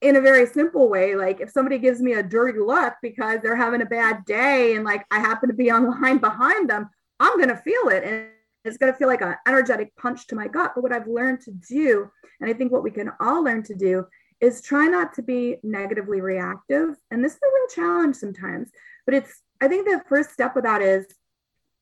in 0.00 0.16
a 0.16 0.20
very 0.20 0.46
simple 0.46 0.88
way 0.88 1.14
like 1.14 1.40
if 1.40 1.50
somebody 1.50 1.78
gives 1.78 2.00
me 2.00 2.14
a 2.14 2.22
dirty 2.22 2.58
look 2.58 2.94
because 3.02 3.40
they're 3.42 3.54
having 3.54 3.82
a 3.82 3.86
bad 3.86 4.24
day 4.24 4.74
and 4.74 4.82
like 4.82 5.04
i 5.10 5.18
happen 5.18 5.46
to 5.48 5.54
be 5.54 5.70
on 5.70 5.84
the 5.84 5.90
line 5.90 6.16
behind 6.16 6.70
them 6.70 6.88
i'm 7.18 7.36
going 7.36 7.50
to 7.50 7.56
feel 7.56 7.88
it 7.88 8.02
and 8.02 8.28
it's 8.64 8.76
going 8.76 8.92
to 8.92 8.98
feel 8.98 9.08
like 9.08 9.22
an 9.22 9.36
energetic 9.46 9.94
punch 9.96 10.26
to 10.26 10.34
my 10.34 10.48
gut 10.48 10.72
but 10.74 10.82
what 10.82 10.92
i've 10.92 11.06
learned 11.06 11.40
to 11.40 11.50
do 11.50 12.10
and 12.40 12.50
i 12.50 12.52
think 12.52 12.72
what 12.72 12.82
we 12.82 12.90
can 12.90 13.10
all 13.20 13.42
learn 13.42 13.62
to 13.62 13.74
do 13.74 14.04
is 14.40 14.62
try 14.62 14.86
not 14.86 15.12
to 15.14 15.22
be 15.22 15.56
negatively 15.62 16.20
reactive 16.20 16.96
and 17.10 17.24
this 17.24 17.32
is 17.32 17.40
a 17.42 17.46
real 17.46 17.68
challenge 17.88 18.16
sometimes 18.16 18.70
but 19.06 19.14
it's 19.14 19.42
i 19.60 19.68
think 19.68 19.86
the 19.86 20.02
first 20.08 20.30
step 20.30 20.56
of 20.56 20.62
that 20.62 20.82
is 20.82 21.06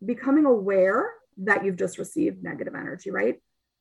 becoming 0.05 0.45
aware 0.45 1.11
that 1.37 1.65
you've 1.65 1.77
just 1.77 1.99
received 1.99 2.43
negative 2.43 2.75
energy 2.75 3.11
right 3.11 3.37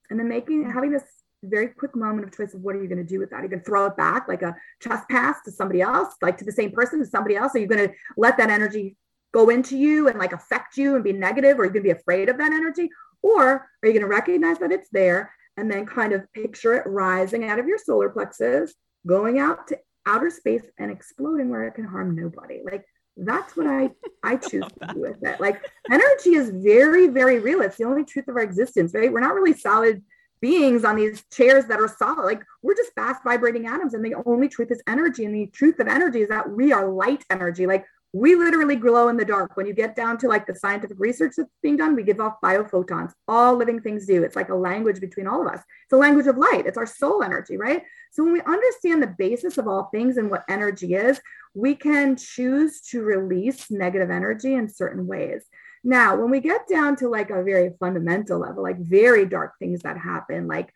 and 0.09 0.19
then 0.19 0.27
making 0.27 0.69
having 0.69 0.91
this 0.91 1.03
very 1.43 1.67
quick 1.67 1.95
moment 1.95 2.27
of 2.27 2.35
choice 2.35 2.53
of 2.53 2.61
what 2.61 2.75
are 2.75 2.81
you 2.81 2.87
going 2.87 2.97
to 2.97 3.03
do 3.03 3.19
with 3.19 3.29
that? 3.29 3.37
Are 3.37 3.43
you 3.43 3.49
going 3.49 3.61
to 3.61 3.65
throw 3.65 3.85
it 3.85 3.97
back 3.97 4.27
like 4.27 4.41
a 4.41 4.55
trespass 4.79 5.37
to 5.45 5.51
somebody 5.51 5.81
else, 5.81 6.15
like 6.21 6.37
to 6.37 6.45
the 6.45 6.51
same 6.51 6.71
person, 6.71 6.99
to 6.99 7.05
somebody 7.05 7.35
else? 7.35 7.55
Are 7.55 7.59
you 7.59 7.67
going 7.67 7.87
to 7.87 7.93
let 8.17 8.37
that 8.37 8.49
energy 8.49 8.95
go 9.33 9.49
into 9.49 9.77
you 9.77 10.07
and 10.07 10.19
like 10.19 10.33
affect 10.33 10.77
you 10.77 10.95
and 10.95 11.03
be 11.03 11.13
negative? 11.13 11.57
Or 11.57 11.63
are 11.63 11.65
you 11.65 11.71
going 11.71 11.83
to 11.83 11.93
be 11.93 11.99
afraid 11.99 12.29
of 12.29 12.37
that 12.37 12.51
energy? 12.51 12.89
Or 13.21 13.49
are 13.49 13.87
you 13.87 13.93
going 13.93 14.01
to 14.01 14.07
recognize 14.07 14.59
that 14.59 14.71
it's 14.71 14.89
there 14.91 15.33
and 15.57 15.69
then 15.71 15.85
kind 15.85 16.13
of 16.13 16.31
picture 16.33 16.75
it 16.75 16.87
rising 16.87 17.45
out 17.45 17.59
of 17.59 17.67
your 17.67 17.77
solar 17.77 18.09
plexus, 18.09 18.73
going 19.05 19.39
out 19.39 19.67
to 19.67 19.79
outer 20.05 20.29
space 20.29 20.63
and 20.77 20.91
exploding 20.91 21.49
where 21.49 21.67
it 21.67 21.75
can 21.75 21.85
harm 21.85 22.15
nobody? 22.15 22.61
Like 22.63 22.85
that's 23.17 23.57
what 23.57 23.67
I 23.67 23.89
I 24.23 24.35
choose 24.49 24.65
to 24.65 24.93
do 24.93 25.01
with 25.01 25.23
it. 25.23 25.39
Like 25.39 25.65
energy 25.91 26.35
is 26.35 26.49
very, 26.49 27.07
very 27.07 27.39
real. 27.39 27.61
It's 27.61 27.77
the 27.77 27.85
only 27.85 28.05
truth 28.05 28.27
of 28.27 28.35
our 28.35 28.43
existence, 28.43 28.93
right? 28.93 29.11
We're 29.11 29.19
not 29.19 29.33
really 29.33 29.53
solid 29.53 30.03
beings 30.39 30.85
on 30.85 30.95
these 30.95 31.23
chairs 31.31 31.65
that 31.65 31.79
are 31.79 31.87
solid. 31.87 32.25
Like 32.25 32.43
we're 32.61 32.75
just 32.75 32.93
fast 32.93 33.23
vibrating 33.23 33.67
atoms, 33.67 33.93
and 33.93 34.05
the 34.05 34.15
only 34.25 34.47
truth 34.47 34.71
is 34.71 34.81
energy. 34.87 35.25
And 35.25 35.33
the 35.33 35.47
truth 35.47 35.79
of 35.79 35.87
energy 35.87 36.21
is 36.21 36.29
that 36.29 36.49
we 36.49 36.71
are 36.71 36.87
light 36.87 37.23
energy. 37.29 37.65
Like 37.65 37.85
we 38.13 38.35
literally 38.35 38.75
glow 38.75 39.09
in 39.09 39.17
the 39.17 39.25
dark. 39.25 39.57
When 39.57 39.65
you 39.65 39.73
get 39.73 39.95
down 39.95 40.17
to 40.19 40.27
like 40.27 40.47
the 40.47 40.55
scientific 40.55 40.97
research 40.99 41.33
that's 41.37 41.49
being 41.61 41.77
done, 41.77 41.95
we 41.95 42.03
give 42.03 42.19
off 42.19 42.41
biophotons. 42.43 43.11
All 43.27 43.55
living 43.55 43.81
things 43.81 44.05
do. 44.05 44.23
It's 44.23 44.35
like 44.35 44.49
a 44.49 44.55
language 44.55 45.01
between 45.01 45.27
all 45.27 45.45
of 45.45 45.53
us. 45.53 45.59
It's 45.59 45.93
a 45.93 45.97
language 45.97 46.27
of 46.27 46.37
light. 46.37 46.65
It's 46.65 46.77
our 46.77 46.85
soul 46.85 47.21
energy, 47.21 47.57
right? 47.57 47.83
So 48.11 48.23
when 48.23 48.33
we 48.33 48.41
understand 48.41 49.03
the 49.03 49.15
basis 49.17 49.57
of 49.57 49.67
all 49.67 49.89
things 49.91 50.17
and 50.17 50.31
what 50.31 50.45
energy 50.49 50.95
is, 50.95 51.19
we 51.53 51.75
can 51.75 52.15
choose 52.15 52.81
to 52.91 53.01
release 53.01 53.69
negative 53.69 54.09
energy 54.09 54.53
in 54.53 54.69
certain 54.69 55.05
ways. 55.05 55.45
Now, 55.83 56.15
when 56.15 56.31
we 56.31 56.39
get 56.39 56.67
down 56.67 56.95
to 56.97 57.09
like 57.09 57.29
a 57.29 57.43
very 57.43 57.73
fundamental 57.79 58.39
level, 58.39 58.63
like 58.63 58.79
very 58.79 59.25
dark 59.25 59.53
things 59.59 59.81
that 59.81 59.97
happen, 59.97 60.47
like 60.47 60.73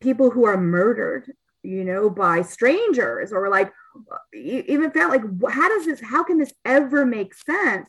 people 0.00 0.30
who 0.30 0.46
are 0.46 0.56
murdered, 0.56 1.32
you 1.66 1.84
know, 1.84 2.08
by 2.08 2.42
strangers 2.42 3.32
or 3.32 3.48
like 3.48 3.72
even 4.32 4.90
felt 4.90 5.10
like, 5.10 5.22
how 5.50 5.68
does 5.68 5.86
this, 5.86 6.00
how 6.00 6.22
can 6.22 6.38
this 6.38 6.52
ever 6.64 7.04
make 7.04 7.34
sense? 7.34 7.88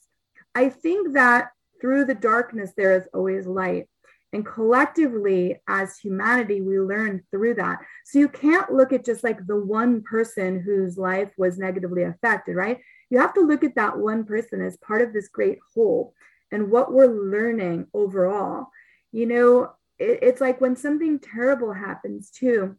I 0.55 0.69
think 0.69 1.13
that 1.13 1.49
through 1.79 2.05
the 2.05 2.15
darkness, 2.15 2.71
there 2.75 2.95
is 2.97 3.07
always 3.13 3.45
light. 3.45 3.87
And 4.33 4.45
collectively, 4.45 5.61
as 5.67 5.97
humanity, 5.97 6.61
we 6.61 6.79
learn 6.79 7.23
through 7.31 7.55
that. 7.55 7.79
So 8.05 8.19
you 8.19 8.27
can't 8.27 8.73
look 8.73 8.91
at 8.91 9.05
just 9.05 9.23
like 9.23 9.45
the 9.45 9.55
one 9.55 10.01
person 10.01 10.59
whose 10.59 10.97
life 10.97 11.31
was 11.37 11.57
negatively 11.57 12.03
affected, 12.03 12.55
right? 12.55 12.79
You 13.09 13.19
have 13.19 13.33
to 13.35 13.41
look 13.41 13.63
at 13.63 13.75
that 13.75 13.97
one 13.97 14.25
person 14.25 14.61
as 14.61 14.75
part 14.77 15.01
of 15.01 15.13
this 15.13 15.29
great 15.29 15.59
whole 15.73 16.13
and 16.51 16.71
what 16.71 16.91
we're 16.91 17.07
learning 17.07 17.87
overall. 17.93 18.67
You 19.11 19.27
know, 19.27 19.71
it, 19.97 20.19
it's 20.21 20.41
like 20.41 20.59
when 20.59 20.75
something 20.75 21.19
terrible 21.19 21.73
happens 21.73 22.29
too, 22.29 22.75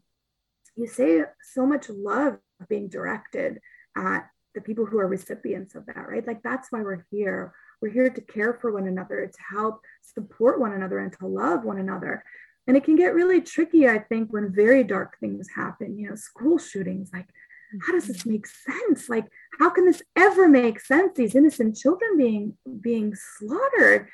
you 0.78 0.86
say 0.86 1.22
so 1.42 1.66
much 1.66 1.88
love 1.88 2.38
being 2.68 2.88
directed 2.88 3.58
at 3.96 4.28
the 4.54 4.60
people 4.60 4.86
who 4.86 4.98
are 4.98 5.08
recipients 5.08 5.74
of 5.74 5.86
that, 5.86 6.08
right? 6.08 6.26
Like 6.26 6.42
that's 6.42 6.70
why 6.70 6.82
we're 6.82 7.04
here. 7.10 7.52
We're 7.80 7.90
here 7.90 8.10
to 8.10 8.20
care 8.20 8.54
for 8.54 8.72
one 8.72 8.86
another, 8.86 9.26
to 9.26 9.38
help 9.54 9.80
support 10.02 10.60
one 10.60 10.72
another, 10.72 10.98
and 10.98 11.12
to 11.18 11.26
love 11.26 11.64
one 11.64 11.78
another. 11.78 12.24
And 12.66 12.76
it 12.76 12.84
can 12.84 12.96
get 12.96 13.14
really 13.14 13.40
tricky, 13.40 13.88
I 13.88 13.98
think, 13.98 14.32
when 14.32 14.52
very 14.52 14.84
dark 14.84 15.18
things 15.20 15.48
happen. 15.54 15.98
You 15.98 16.10
know, 16.10 16.16
school 16.16 16.58
shootings, 16.58 17.10
like 17.12 17.28
how 17.82 17.92
does 17.92 18.06
this 18.06 18.18
mm-hmm. 18.18 18.32
make 18.32 18.46
sense 18.46 19.08
like 19.08 19.26
how 19.58 19.70
can 19.70 19.84
this 19.84 20.02
ever 20.16 20.48
make 20.48 20.80
sense 20.80 21.12
these 21.16 21.34
innocent 21.34 21.76
children 21.76 22.16
being 22.16 22.56
being 22.80 23.14
slaughtered 23.14 24.08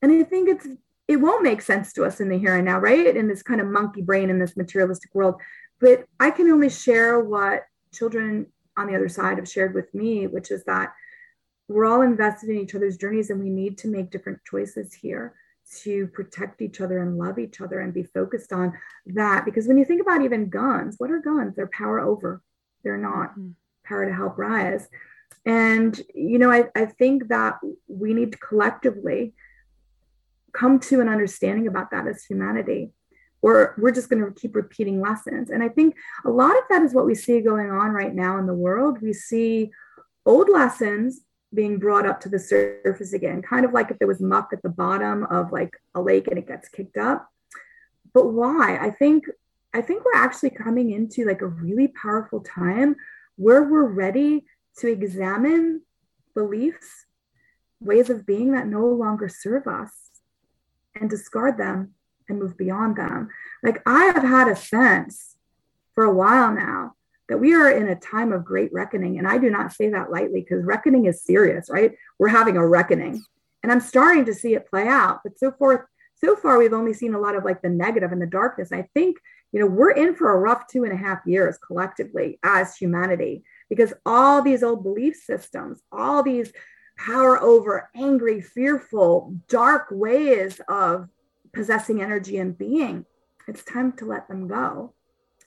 and 0.00 0.12
i 0.12 0.22
think 0.22 0.48
it's 0.48 0.66
it 1.06 1.16
won't 1.16 1.42
make 1.42 1.60
sense 1.60 1.92
to 1.92 2.04
us 2.04 2.20
in 2.20 2.28
the 2.30 2.38
here 2.38 2.56
and 2.56 2.64
now 2.64 2.78
right 2.78 3.14
in 3.14 3.28
this 3.28 3.42
kind 3.42 3.60
of 3.60 3.66
monkey 3.66 4.00
brain 4.00 4.30
in 4.30 4.38
this 4.38 4.56
materialistic 4.56 5.14
world 5.14 5.34
but 5.84 6.06
i 6.20 6.30
can 6.30 6.50
only 6.50 6.70
share 6.70 7.20
what 7.20 7.66
children 7.92 8.46
on 8.76 8.86
the 8.86 8.96
other 8.96 9.08
side 9.08 9.38
have 9.38 9.48
shared 9.48 9.74
with 9.74 9.92
me 9.94 10.26
which 10.26 10.50
is 10.50 10.64
that 10.64 10.92
we're 11.68 11.86
all 11.86 12.02
invested 12.02 12.50
in 12.50 12.58
each 12.58 12.74
other's 12.74 12.96
journeys 12.96 13.30
and 13.30 13.40
we 13.40 13.50
need 13.50 13.78
to 13.78 13.88
make 13.88 14.10
different 14.10 14.38
choices 14.44 14.92
here 14.92 15.34
to 15.82 16.06
protect 16.08 16.60
each 16.60 16.80
other 16.80 16.98
and 17.02 17.16
love 17.16 17.38
each 17.38 17.60
other 17.60 17.80
and 17.80 17.94
be 17.94 18.02
focused 18.02 18.52
on 18.52 18.72
that 19.06 19.44
because 19.44 19.66
when 19.66 19.78
you 19.78 19.84
think 19.84 20.02
about 20.02 20.22
even 20.22 20.48
guns 20.48 20.96
what 20.98 21.10
are 21.10 21.20
guns 21.20 21.54
they're 21.56 21.70
power 21.82 22.00
over 22.00 22.42
they're 22.84 22.98
not 22.98 23.30
mm-hmm. 23.30 23.50
power 23.84 24.06
to 24.06 24.14
help 24.14 24.38
rise. 24.38 24.88
And, 25.46 26.00
you 26.14 26.38
know, 26.38 26.50
I, 26.50 26.66
I 26.76 26.86
think 26.86 27.28
that 27.28 27.58
we 27.88 28.14
need 28.14 28.32
to 28.32 28.38
collectively 28.38 29.34
come 30.52 30.78
to 30.78 31.00
an 31.00 31.08
understanding 31.08 31.66
about 31.66 31.90
that 31.90 32.06
as 32.06 32.24
humanity 32.24 32.92
or 33.44 33.74
we're 33.76 33.92
just 33.92 34.08
going 34.08 34.24
to 34.24 34.40
keep 34.40 34.56
repeating 34.56 35.02
lessons. 35.02 35.50
And 35.50 35.62
I 35.62 35.68
think 35.68 35.96
a 36.24 36.30
lot 36.30 36.56
of 36.56 36.64
that 36.70 36.80
is 36.80 36.94
what 36.94 37.04
we 37.04 37.14
see 37.14 37.42
going 37.42 37.70
on 37.70 37.90
right 37.90 38.14
now 38.14 38.38
in 38.38 38.46
the 38.46 38.54
world. 38.54 39.02
We 39.02 39.12
see 39.12 39.70
old 40.24 40.48
lessons 40.48 41.20
being 41.52 41.78
brought 41.78 42.06
up 42.06 42.20
to 42.22 42.30
the 42.30 42.38
surface 42.38 43.12
again, 43.12 43.42
kind 43.42 43.66
of 43.66 43.74
like 43.74 43.90
if 43.90 43.98
there 43.98 44.08
was 44.08 44.18
muck 44.18 44.54
at 44.54 44.62
the 44.62 44.70
bottom 44.70 45.24
of 45.24 45.52
like 45.52 45.74
a 45.94 46.00
lake 46.00 46.26
and 46.26 46.38
it 46.38 46.48
gets 46.48 46.70
kicked 46.70 46.96
up. 46.96 47.28
But 48.14 48.28
why? 48.28 48.78
I 48.78 48.88
think 48.88 49.26
I 49.74 49.82
think 49.82 50.06
we're 50.06 50.22
actually 50.22 50.50
coming 50.50 50.90
into 50.92 51.26
like 51.26 51.42
a 51.42 51.46
really 51.46 51.88
powerful 51.88 52.40
time 52.40 52.96
where 53.36 53.62
we're 53.62 53.84
ready 53.84 54.46
to 54.78 54.88
examine 54.88 55.82
beliefs, 56.32 57.04
ways 57.78 58.08
of 58.08 58.24
being 58.24 58.52
that 58.52 58.68
no 58.68 58.86
longer 58.86 59.28
serve 59.28 59.66
us 59.66 59.92
and 60.98 61.10
discard 61.10 61.58
them 61.58 61.92
and 62.28 62.38
move 62.38 62.56
beyond 62.56 62.96
them. 62.96 63.28
Like 63.62 63.82
I 63.86 64.04
have 64.06 64.22
had 64.22 64.48
a 64.48 64.56
sense 64.56 65.36
for 65.94 66.04
a 66.04 66.14
while 66.14 66.52
now 66.52 66.94
that 67.28 67.38
we 67.38 67.54
are 67.54 67.70
in 67.70 67.88
a 67.88 67.96
time 67.96 68.32
of 68.32 68.44
great 68.44 68.72
reckoning. 68.72 69.18
And 69.18 69.26
I 69.26 69.38
do 69.38 69.50
not 69.50 69.72
say 69.72 69.88
that 69.90 70.10
lightly 70.10 70.40
because 70.42 70.64
reckoning 70.64 71.06
is 71.06 71.22
serious, 71.22 71.70
right? 71.70 71.92
We're 72.18 72.28
having 72.28 72.56
a 72.56 72.66
reckoning. 72.66 73.24
And 73.62 73.72
I'm 73.72 73.80
starting 73.80 74.26
to 74.26 74.34
see 74.34 74.54
it 74.54 74.68
play 74.68 74.86
out. 74.86 75.20
But 75.24 75.38
so 75.38 75.52
far, 75.52 75.88
so 76.16 76.36
far, 76.36 76.58
we've 76.58 76.74
only 76.74 76.92
seen 76.92 77.14
a 77.14 77.20
lot 77.20 77.34
of 77.34 77.44
like 77.44 77.62
the 77.62 77.70
negative 77.70 78.12
and 78.12 78.20
the 78.20 78.26
darkness. 78.26 78.72
I 78.72 78.88
think, 78.94 79.16
you 79.52 79.60
know, 79.60 79.66
we're 79.66 79.92
in 79.92 80.14
for 80.14 80.32
a 80.32 80.38
rough 80.38 80.66
two 80.66 80.84
and 80.84 80.92
a 80.92 80.96
half 80.96 81.20
years 81.24 81.56
collectively 81.66 82.38
as 82.42 82.76
humanity 82.76 83.42
because 83.70 83.94
all 84.04 84.42
these 84.42 84.62
old 84.62 84.82
belief 84.82 85.16
systems, 85.16 85.80
all 85.90 86.22
these 86.22 86.52
power 86.98 87.40
over 87.40 87.88
angry, 87.94 88.40
fearful, 88.40 89.34
dark 89.48 89.86
ways 89.90 90.60
of 90.68 91.08
possessing 91.54 92.02
energy 92.02 92.38
and 92.38 92.56
being, 92.56 93.06
it's 93.48 93.64
time 93.64 93.92
to 93.92 94.04
let 94.04 94.28
them 94.28 94.48
go. 94.48 94.94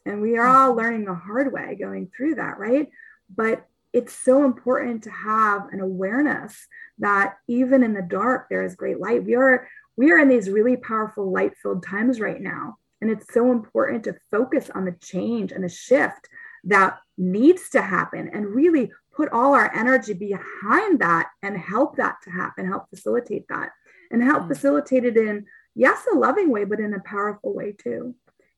And 0.05 0.21
we 0.21 0.37
are 0.37 0.47
all 0.47 0.73
learning 0.73 1.05
the 1.05 1.13
hard 1.13 1.51
way 1.51 1.75
going 1.75 2.09
through 2.15 2.35
that, 2.35 2.57
right? 2.57 2.89
But 3.35 3.67
it's 3.93 4.13
so 4.13 4.45
important 4.45 5.03
to 5.03 5.11
have 5.11 5.67
an 5.71 5.79
awareness 5.81 6.67
that 6.99 7.37
even 7.47 7.83
in 7.83 7.93
the 7.93 8.01
dark 8.01 8.47
there 8.49 8.63
is 8.63 8.75
great 8.75 8.99
light. 8.99 9.23
We 9.23 9.35
are 9.35 9.67
we 9.97 10.11
are 10.11 10.19
in 10.19 10.29
these 10.29 10.49
really 10.49 10.77
powerful 10.77 11.31
light-filled 11.31 11.83
times 11.83 12.19
right 12.19 12.39
now. 12.39 12.77
And 13.01 13.09
it's 13.09 13.33
so 13.33 13.51
important 13.51 14.03
to 14.03 14.15
focus 14.31 14.69
on 14.73 14.85
the 14.85 14.95
change 15.01 15.51
and 15.51 15.63
the 15.63 15.69
shift 15.69 16.27
that 16.65 16.99
needs 17.17 17.69
to 17.71 17.81
happen 17.81 18.29
and 18.31 18.45
really 18.45 18.91
put 19.15 19.29
all 19.31 19.55
our 19.55 19.73
energy 19.73 20.13
behind 20.13 20.99
that 20.99 21.29
and 21.41 21.57
help 21.57 21.95
that 21.97 22.17
to 22.23 22.29
happen, 22.29 22.67
help 22.67 22.87
facilitate 22.89 23.47
that 23.49 23.71
and 24.11 24.23
help 24.23 24.43
mm. 24.43 24.47
facilitate 24.49 25.05
it 25.05 25.17
in, 25.17 25.45
yes, 25.77 26.05
a 26.11 26.17
loving 26.17 26.51
way, 26.51 26.65
but 26.65 26.79
in 26.79 26.93
a 26.93 26.99
powerful 26.99 27.53
way 27.53 27.71
too 27.71 28.15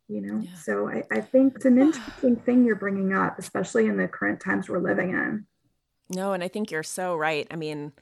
you 0.10 0.22
know? 0.22 0.40
Yeah. 0.40 0.56
so 0.56 0.90
I, 0.90 1.04
I 1.12 1.22
think 1.22 1.56
it's 1.56 1.66
an 1.66 1.80
interesting 1.80 2.36
thing 2.36 2.66
you're 2.66 2.76
bringing 2.76 3.14
up 3.14 3.40
especially 3.40 3.86
in 3.86 3.96
the 3.96 4.08
current 4.08 4.42
times 4.42 4.68
we're 4.68 4.80
living 4.80 5.12
in. 5.12 5.46
No 6.10 6.34
and 6.34 6.44
i 6.44 6.48
think 6.50 6.72
you're 6.72 6.84
so 6.84 7.16
right. 7.16 7.48
I 7.50 7.56
mean 7.56 7.94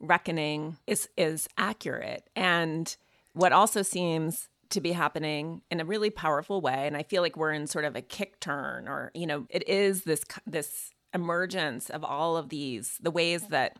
reckoning 0.00 0.76
is 0.86 1.08
is 1.16 1.48
accurate. 1.58 2.30
And 2.34 2.96
what 3.32 3.52
also 3.52 3.82
seems 3.82 4.48
to 4.70 4.80
be 4.80 4.92
happening 4.92 5.62
in 5.70 5.80
a 5.80 5.84
really 5.84 6.10
powerful 6.10 6.60
way 6.60 6.88
and 6.88 6.96
i 6.96 7.02
feel 7.04 7.22
like 7.22 7.36
we're 7.36 7.52
in 7.52 7.68
sort 7.68 7.84
of 7.84 7.94
a 7.94 8.02
kick 8.02 8.40
turn 8.40 8.88
or 8.88 9.12
you 9.14 9.24
know 9.24 9.46
it 9.48 9.68
is 9.68 10.02
this 10.02 10.24
this 10.44 10.90
emergence 11.14 11.88
of 11.88 12.02
all 12.02 12.36
of 12.36 12.48
these 12.48 12.98
the 13.00 13.12
ways 13.12 13.46
that 13.46 13.78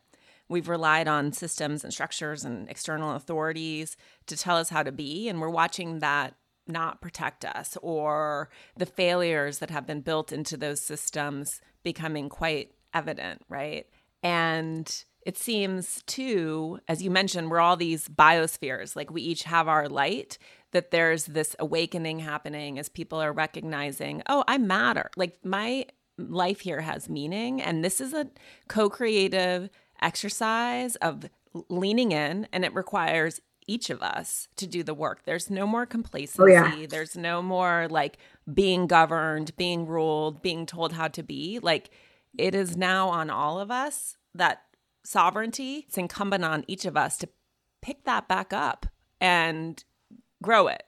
we've 0.48 0.68
relied 0.68 1.08
on 1.08 1.32
systems 1.32 1.84
and 1.84 1.92
structures 1.92 2.44
and 2.44 2.68
external 2.68 3.14
authorities 3.14 3.96
to 4.26 4.36
tell 4.36 4.56
us 4.56 4.70
how 4.70 4.82
to 4.82 4.92
be 4.92 5.28
and 5.28 5.40
we're 5.40 5.48
watching 5.50 5.98
that 6.00 6.34
not 6.68 7.00
protect 7.00 7.44
us 7.44 7.76
or 7.82 8.48
the 8.76 8.86
failures 8.86 9.58
that 9.58 9.70
have 9.70 9.86
been 9.86 10.00
built 10.00 10.32
into 10.32 10.56
those 10.56 10.80
systems 10.80 11.60
becoming 11.82 12.28
quite 12.28 12.72
evident, 12.92 13.42
right? 13.48 13.86
And 14.22 15.04
it 15.24 15.36
seems 15.36 16.02
too, 16.06 16.80
as 16.88 17.02
you 17.02 17.10
mentioned, 17.10 17.50
we're 17.50 17.60
all 17.60 17.76
these 17.76 18.08
biospheres, 18.08 18.96
like 18.96 19.10
we 19.10 19.22
each 19.22 19.44
have 19.44 19.68
our 19.68 19.88
light, 19.88 20.38
that 20.72 20.90
there's 20.90 21.26
this 21.26 21.54
awakening 21.58 22.20
happening 22.20 22.78
as 22.78 22.88
people 22.88 23.20
are 23.20 23.32
recognizing, 23.32 24.22
oh, 24.28 24.44
I 24.46 24.58
matter. 24.58 25.10
Like 25.16 25.36
my 25.44 25.86
life 26.18 26.60
here 26.60 26.80
has 26.80 27.08
meaning. 27.08 27.60
And 27.60 27.84
this 27.84 28.00
is 28.00 28.14
a 28.14 28.28
co 28.68 28.88
creative 28.88 29.70
exercise 30.02 30.96
of 30.96 31.28
leaning 31.68 32.12
in, 32.12 32.48
and 32.52 32.64
it 32.64 32.74
requires 32.74 33.40
each 33.66 33.90
of 33.90 34.02
us 34.02 34.48
to 34.56 34.66
do 34.66 34.82
the 34.82 34.94
work. 34.94 35.24
There's 35.24 35.50
no 35.50 35.66
more 35.66 35.86
complacency. 35.86 36.42
Oh, 36.42 36.46
yeah. 36.46 36.86
There's 36.88 37.16
no 37.16 37.42
more 37.42 37.88
like 37.90 38.18
being 38.52 38.86
governed, 38.86 39.56
being 39.56 39.86
ruled, 39.86 40.42
being 40.42 40.66
told 40.66 40.92
how 40.92 41.08
to 41.08 41.22
be. 41.22 41.58
Like 41.60 41.90
it 42.38 42.54
is 42.54 42.76
now 42.76 43.08
on 43.08 43.30
all 43.30 43.58
of 43.58 43.70
us 43.70 44.16
that 44.34 44.62
sovereignty, 45.04 45.84
it's 45.88 45.98
incumbent 45.98 46.44
on 46.44 46.64
each 46.66 46.84
of 46.84 46.96
us 46.96 47.16
to 47.18 47.28
pick 47.82 48.04
that 48.04 48.28
back 48.28 48.52
up 48.52 48.86
and 49.20 49.82
grow 50.42 50.68
it. 50.68 50.84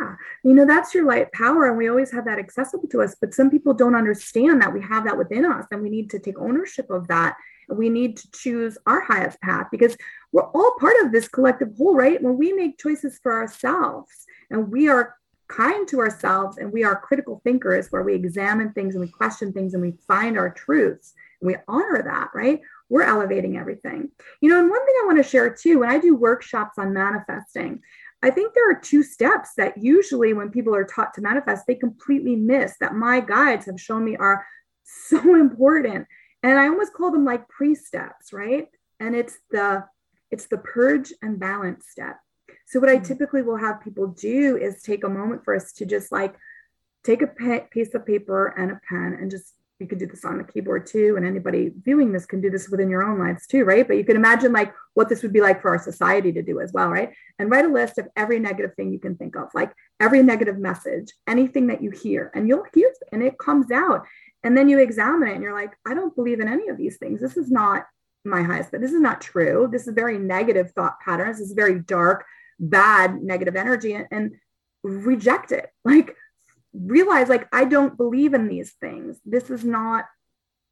Yeah. 0.00 0.14
You 0.44 0.54
know, 0.54 0.64
that's 0.64 0.94
your 0.94 1.04
light 1.04 1.30
power. 1.32 1.66
And 1.66 1.76
we 1.76 1.88
always 1.88 2.10
have 2.12 2.24
that 2.24 2.38
accessible 2.38 2.88
to 2.88 3.02
us. 3.02 3.16
But 3.20 3.34
some 3.34 3.50
people 3.50 3.74
don't 3.74 3.94
understand 3.94 4.62
that 4.62 4.72
we 4.72 4.80
have 4.82 5.04
that 5.04 5.18
within 5.18 5.44
us 5.44 5.66
and 5.70 5.82
we 5.82 5.90
need 5.90 6.10
to 6.10 6.18
take 6.18 6.38
ownership 6.38 6.90
of 6.90 7.06
that 7.08 7.36
we 7.68 7.88
need 7.88 8.16
to 8.16 8.30
choose 8.32 8.78
our 8.86 9.00
highest 9.00 9.40
path 9.40 9.68
because 9.70 9.96
we're 10.32 10.48
all 10.50 10.76
part 10.78 10.94
of 11.04 11.12
this 11.12 11.28
collective 11.28 11.76
whole, 11.76 11.94
right? 11.94 12.22
When 12.22 12.38
we 12.38 12.52
make 12.52 12.78
choices 12.78 13.18
for 13.22 13.32
ourselves 13.32 14.10
and 14.50 14.70
we 14.70 14.88
are 14.88 15.14
kind 15.48 15.88
to 15.88 16.00
ourselves 16.00 16.58
and 16.58 16.72
we 16.72 16.84
are 16.84 17.00
critical 17.00 17.40
thinkers 17.42 17.88
where 17.88 18.02
we 18.02 18.14
examine 18.14 18.72
things 18.72 18.94
and 18.94 19.02
we 19.02 19.10
question 19.10 19.52
things 19.52 19.74
and 19.74 19.82
we 19.82 19.94
find 20.06 20.38
our 20.38 20.50
truths 20.50 21.14
and 21.40 21.48
we 21.48 21.56
honor 21.66 22.02
that, 22.02 22.28
right? 22.34 22.60
We're 22.90 23.02
elevating 23.02 23.56
everything. 23.56 24.10
You 24.40 24.50
know, 24.50 24.58
and 24.58 24.70
one 24.70 24.84
thing 24.84 24.94
I 25.02 25.06
want 25.06 25.18
to 25.18 25.28
share 25.28 25.50
too, 25.50 25.80
when 25.80 25.90
I 25.90 25.98
do 25.98 26.14
workshops 26.14 26.78
on 26.78 26.92
manifesting, 26.92 27.80
I 28.22 28.30
think 28.30 28.52
there 28.52 28.70
are 28.70 28.80
two 28.80 29.02
steps 29.02 29.50
that 29.56 29.78
usually 29.78 30.32
when 30.32 30.50
people 30.50 30.74
are 30.74 30.84
taught 30.84 31.14
to 31.14 31.20
manifest, 31.20 31.66
they 31.66 31.76
completely 31.76 32.36
miss 32.36 32.74
that 32.80 32.94
my 32.94 33.20
guides 33.20 33.66
have 33.66 33.80
shown 33.80 34.04
me 34.04 34.16
are 34.16 34.44
so 34.82 35.34
important 35.34 36.06
and 36.42 36.58
i 36.58 36.68
almost 36.68 36.92
call 36.92 37.10
them 37.10 37.24
like 37.24 37.48
pre-steps 37.48 38.32
right? 38.32 38.68
And 39.00 39.14
it's 39.14 39.38
the 39.50 39.84
it's 40.30 40.46
the 40.46 40.58
purge 40.58 41.12
and 41.22 41.40
balance 41.40 41.86
step. 41.88 42.16
So 42.66 42.80
what 42.80 42.90
i 42.90 42.96
hmm. 42.96 43.04
typically 43.04 43.42
will 43.42 43.56
have 43.56 43.82
people 43.82 44.08
do 44.08 44.56
is 44.56 44.82
take 44.82 45.04
a 45.04 45.08
moment 45.08 45.44
for 45.44 45.54
us 45.54 45.72
to 45.74 45.86
just 45.86 46.12
like 46.12 46.34
take 47.04 47.22
a 47.22 47.26
pe- 47.26 47.68
piece 47.70 47.94
of 47.94 48.04
paper 48.04 48.48
and 48.48 48.70
a 48.70 48.80
pen 48.88 49.16
and 49.20 49.30
just 49.30 49.54
you 49.78 49.86
could 49.86 49.98
do 49.98 50.08
this 50.08 50.24
on 50.24 50.38
the 50.38 50.44
keyboard 50.44 50.86
too 50.86 51.14
and 51.16 51.24
anybody 51.24 51.70
viewing 51.84 52.10
this 52.10 52.26
can 52.26 52.40
do 52.40 52.50
this 52.50 52.68
within 52.68 52.90
your 52.90 53.04
own 53.04 53.18
lives 53.18 53.46
too 53.46 53.64
right? 53.64 53.86
But 53.86 53.96
you 53.96 54.04
can 54.04 54.16
imagine 54.16 54.52
like 54.52 54.74
what 54.94 55.08
this 55.08 55.22
would 55.22 55.32
be 55.32 55.40
like 55.40 55.62
for 55.62 55.70
our 55.70 55.78
society 55.78 56.32
to 56.32 56.42
do 56.42 56.60
as 56.60 56.72
well 56.72 56.88
right? 56.88 57.12
And 57.38 57.50
write 57.50 57.64
a 57.64 57.72
list 57.72 57.98
of 57.98 58.08
every 58.16 58.40
negative 58.40 58.74
thing 58.74 58.92
you 58.92 58.98
can 58.98 59.14
think 59.14 59.36
of 59.36 59.48
like 59.54 59.72
every 60.00 60.22
negative 60.22 60.58
message 60.58 61.12
anything 61.28 61.68
that 61.68 61.82
you 61.82 61.90
hear 61.90 62.30
and 62.34 62.48
you'll 62.48 62.64
hear 62.74 62.92
and 63.12 63.22
it 63.22 63.38
comes 63.38 63.70
out 63.70 64.04
and 64.48 64.56
then 64.56 64.70
you 64.70 64.78
examine 64.78 65.28
it 65.28 65.34
and 65.34 65.42
you're 65.42 65.52
like, 65.52 65.76
I 65.86 65.92
don't 65.92 66.16
believe 66.16 66.40
in 66.40 66.48
any 66.48 66.68
of 66.68 66.78
these 66.78 66.96
things. 66.96 67.20
This 67.20 67.36
is 67.36 67.50
not 67.50 67.84
my 68.24 68.40
highest, 68.40 68.70
but 68.70 68.80
this 68.80 68.94
is 68.94 69.00
not 69.02 69.20
true. 69.20 69.68
This 69.70 69.86
is 69.86 69.92
very 69.92 70.16
negative 70.16 70.70
thought 70.70 70.98
patterns. 71.04 71.36
This 71.36 71.48
is 71.48 71.52
very 71.52 71.78
dark, 71.78 72.24
bad, 72.58 73.22
negative 73.22 73.56
energy 73.56 73.92
and, 73.92 74.06
and 74.10 74.36
reject 74.82 75.52
it. 75.52 75.68
Like 75.84 76.16
realize 76.72 77.28
like 77.28 77.46
I 77.52 77.66
don't 77.66 77.98
believe 77.98 78.32
in 78.32 78.48
these 78.48 78.72
things. 78.80 79.20
This 79.26 79.50
is 79.50 79.64
not 79.64 80.06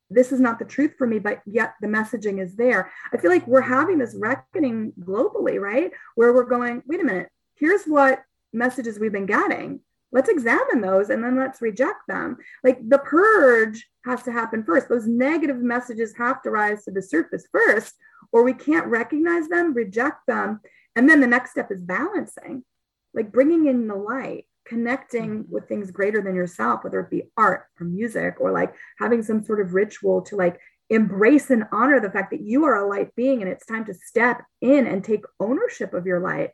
this 0.08 0.32
is 0.32 0.40
not 0.40 0.58
the 0.58 0.64
truth 0.64 0.94
for 0.96 1.06
me, 1.06 1.18
but 1.18 1.42
yet 1.44 1.74
the 1.82 1.86
messaging 1.86 2.40
is 2.40 2.56
there. 2.56 2.90
I 3.12 3.18
feel 3.18 3.30
like 3.30 3.46
we're 3.46 3.60
having 3.60 3.98
this 3.98 4.14
reckoning 4.14 4.94
globally, 4.98 5.60
right? 5.60 5.90
Where 6.14 6.32
we're 6.32 6.44
going, 6.44 6.82
wait 6.86 7.00
a 7.00 7.04
minute, 7.04 7.28
here's 7.56 7.84
what 7.84 8.22
messages 8.54 8.98
we've 8.98 9.12
been 9.12 9.26
getting 9.26 9.80
let's 10.16 10.30
examine 10.30 10.80
those 10.80 11.10
and 11.10 11.22
then 11.22 11.38
let's 11.38 11.60
reject 11.60 12.00
them. 12.08 12.38
Like 12.64 12.78
the 12.88 12.98
purge 12.98 13.86
has 14.06 14.22
to 14.22 14.32
happen 14.32 14.64
first. 14.64 14.88
Those 14.88 15.06
negative 15.06 15.58
messages 15.58 16.14
have 16.16 16.40
to 16.42 16.50
rise 16.50 16.84
to 16.84 16.90
the 16.90 17.02
surface 17.02 17.46
first, 17.52 17.94
or 18.32 18.42
we 18.42 18.54
can't 18.54 18.86
recognize 18.86 19.46
them, 19.48 19.74
reject 19.74 20.26
them. 20.26 20.60
And 20.96 21.06
then 21.06 21.20
the 21.20 21.26
next 21.26 21.50
step 21.50 21.70
is 21.70 21.82
balancing, 21.82 22.64
like 23.12 23.30
bringing 23.30 23.66
in 23.66 23.88
the 23.88 23.94
light, 23.94 24.46
connecting 24.64 25.42
mm-hmm. 25.42 25.52
with 25.52 25.68
things 25.68 25.90
greater 25.90 26.22
than 26.22 26.34
yourself, 26.34 26.82
whether 26.82 27.00
it 27.00 27.10
be 27.10 27.30
art 27.36 27.66
or 27.78 27.84
music 27.84 28.36
or 28.40 28.52
like 28.52 28.74
having 28.98 29.22
some 29.22 29.44
sort 29.44 29.60
of 29.60 29.74
ritual 29.74 30.22
to 30.22 30.36
like 30.36 30.58
embrace 30.88 31.50
and 31.50 31.64
honor 31.72 32.00
the 32.00 32.10
fact 32.10 32.30
that 32.30 32.40
you 32.40 32.64
are 32.64 32.76
a 32.76 32.88
light 32.88 33.14
being 33.16 33.42
and 33.42 33.50
it's 33.50 33.66
time 33.66 33.84
to 33.84 33.92
step 33.92 34.42
in 34.62 34.86
and 34.86 35.04
take 35.04 35.24
ownership 35.40 35.92
of 35.92 36.06
your 36.06 36.20
light 36.20 36.52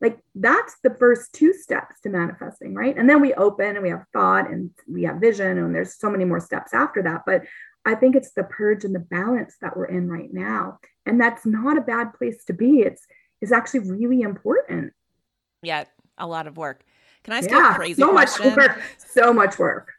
like 0.00 0.18
that's 0.34 0.76
the 0.82 0.94
first 0.98 1.32
two 1.32 1.52
steps 1.52 2.00
to 2.02 2.08
manifesting 2.08 2.74
right? 2.74 2.96
And 2.96 3.08
then 3.08 3.20
we 3.20 3.34
open 3.34 3.76
and 3.76 3.82
we 3.82 3.90
have 3.90 4.04
thought 4.12 4.50
and 4.50 4.70
we 4.88 5.04
have 5.04 5.16
vision 5.16 5.58
and 5.58 5.74
there's 5.74 5.98
so 5.98 6.10
many 6.10 6.24
more 6.24 6.40
steps 6.40 6.74
after 6.74 7.02
that. 7.02 7.22
But 7.26 7.42
i 7.86 7.94
think 7.94 8.16
it's 8.16 8.32
the 8.32 8.44
purge 8.44 8.84
and 8.84 8.94
the 8.94 8.98
balance 8.98 9.56
that 9.60 9.76
we're 9.76 9.86
in 9.86 10.08
right 10.08 10.32
now. 10.32 10.78
And 11.06 11.20
that's 11.20 11.44
not 11.44 11.78
a 11.78 11.82
bad 11.82 12.14
place 12.14 12.44
to 12.46 12.52
be. 12.52 12.80
It's 12.80 13.06
it's 13.40 13.52
actually 13.52 13.90
really 13.90 14.22
important. 14.22 14.92
Yeah 15.62 15.84
a 16.18 16.26
lot 16.26 16.46
of 16.46 16.56
work. 16.56 16.84
Can 17.22 17.34
i 17.34 17.38
ask 17.38 17.50
yeah, 17.50 17.74
crazy 17.74 18.00
so 18.00 18.10
question? 18.10 18.54
much 18.54 18.56
work 18.56 18.82
so 18.98 19.32
much 19.32 19.58
work. 19.58 19.92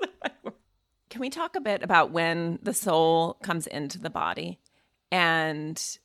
Can 1.10 1.20
we 1.20 1.28
talk 1.28 1.56
a 1.56 1.60
bit 1.60 1.82
about 1.82 2.12
when 2.12 2.58
the 2.62 2.72
soul 2.72 3.34
comes 3.42 3.66
into 3.66 3.98
the 3.98 4.10
body? 4.10 4.60
And 5.10 5.98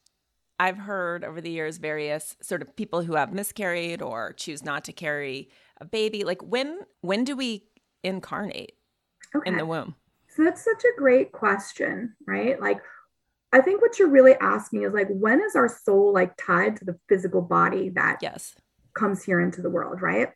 I've 0.59 0.77
heard 0.77 1.23
over 1.23 1.41
the 1.41 1.49
years 1.49 1.77
various 1.77 2.37
sort 2.41 2.61
of 2.61 2.75
people 2.75 3.01
who 3.01 3.15
have 3.15 3.33
miscarried 3.33 4.01
or 4.01 4.33
choose 4.33 4.63
not 4.63 4.85
to 4.85 4.93
carry 4.93 5.49
a 5.79 5.85
baby. 5.85 6.23
Like 6.23 6.41
when 6.41 6.79
when 7.01 7.23
do 7.23 7.35
we 7.35 7.65
incarnate 8.03 8.73
okay. 9.35 9.49
in 9.49 9.57
the 9.57 9.65
womb? 9.65 9.95
So 10.29 10.43
that's 10.43 10.63
such 10.63 10.83
a 10.83 10.99
great 10.99 11.31
question, 11.31 12.15
right? 12.27 12.59
Like 12.59 12.81
I 13.51 13.61
think 13.61 13.81
what 13.81 13.99
you're 13.99 14.09
really 14.09 14.35
asking 14.35 14.83
is 14.83 14.93
like 14.93 15.07
when 15.09 15.41
is 15.41 15.55
our 15.55 15.69
soul 15.69 16.13
like 16.13 16.35
tied 16.37 16.77
to 16.77 16.85
the 16.85 16.97
physical 17.09 17.41
body 17.41 17.89
that 17.89 18.19
yes 18.21 18.55
comes 18.93 19.23
here 19.23 19.41
into 19.41 19.61
the 19.61 19.69
world, 19.69 20.01
right? 20.01 20.29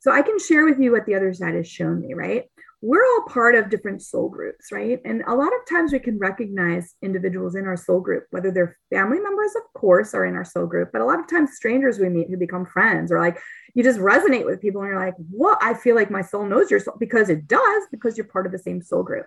So 0.00 0.10
I 0.10 0.22
can 0.22 0.38
share 0.38 0.64
with 0.64 0.80
you 0.80 0.92
what 0.92 1.06
the 1.06 1.14
other 1.14 1.32
side 1.32 1.54
has 1.54 1.68
shown 1.68 2.00
me, 2.00 2.14
right? 2.14 2.50
We're 2.84 3.04
all 3.04 3.22
part 3.28 3.54
of 3.54 3.70
different 3.70 4.02
soul 4.02 4.28
groups, 4.28 4.72
right? 4.72 5.00
And 5.04 5.22
a 5.28 5.34
lot 5.34 5.52
of 5.54 5.68
times 5.70 5.92
we 5.92 6.00
can 6.00 6.18
recognize 6.18 6.96
individuals 7.00 7.54
in 7.54 7.64
our 7.64 7.76
soul 7.76 8.00
group, 8.00 8.26
whether 8.30 8.50
they're 8.50 8.76
family 8.90 9.20
members, 9.20 9.52
of 9.54 9.62
course, 9.80 10.14
are 10.14 10.26
in 10.26 10.34
our 10.34 10.44
soul 10.44 10.66
group, 10.66 10.90
but 10.92 11.00
a 11.00 11.04
lot 11.04 11.20
of 11.20 11.28
times 11.28 11.54
strangers 11.54 12.00
we 12.00 12.08
meet 12.08 12.28
who 12.28 12.36
become 12.36 12.66
friends, 12.66 13.12
or 13.12 13.20
like 13.20 13.38
you 13.74 13.84
just 13.84 14.00
resonate 14.00 14.44
with 14.44 14.60
people 14.60 14.82
and 14.82 14.90
you're 14.90 14.98
like, 14.98 15.14
what? 15.30 15.58
I 15.62 15.74
feel 15.74 15.94
like 15.94 16.10
my 16.10 16.22
soul 16.22 16.44
knows 16.44 16.72
your 16.72 16.80
soul 16.80 16.96
because 16.98 17.30
it 17.30 17.46
does, 17.46 17.84
because 17.92 18.18
you're 18.18 18.26
part 18.26 18.46
of 18.46 18.52
the 18.52 18.58
same 18.58 18.82
soul 18.82 19.04
group. 19.04 19.26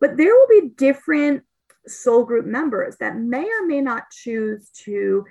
But 0.00 0.16
there 0.16 0.32
will 0.32 0.48
be 0.48 0.70
different 0.76 1.42
soul 1.88 2.24
group 2.24 2.46
members 2.46 2.96
that 3.00 3.16
may 3.16 3.44
or 3.44 3.66
may 3.66 3.80
not 3.80 4.10
choose 4.12 4.70
to 4.84 5.24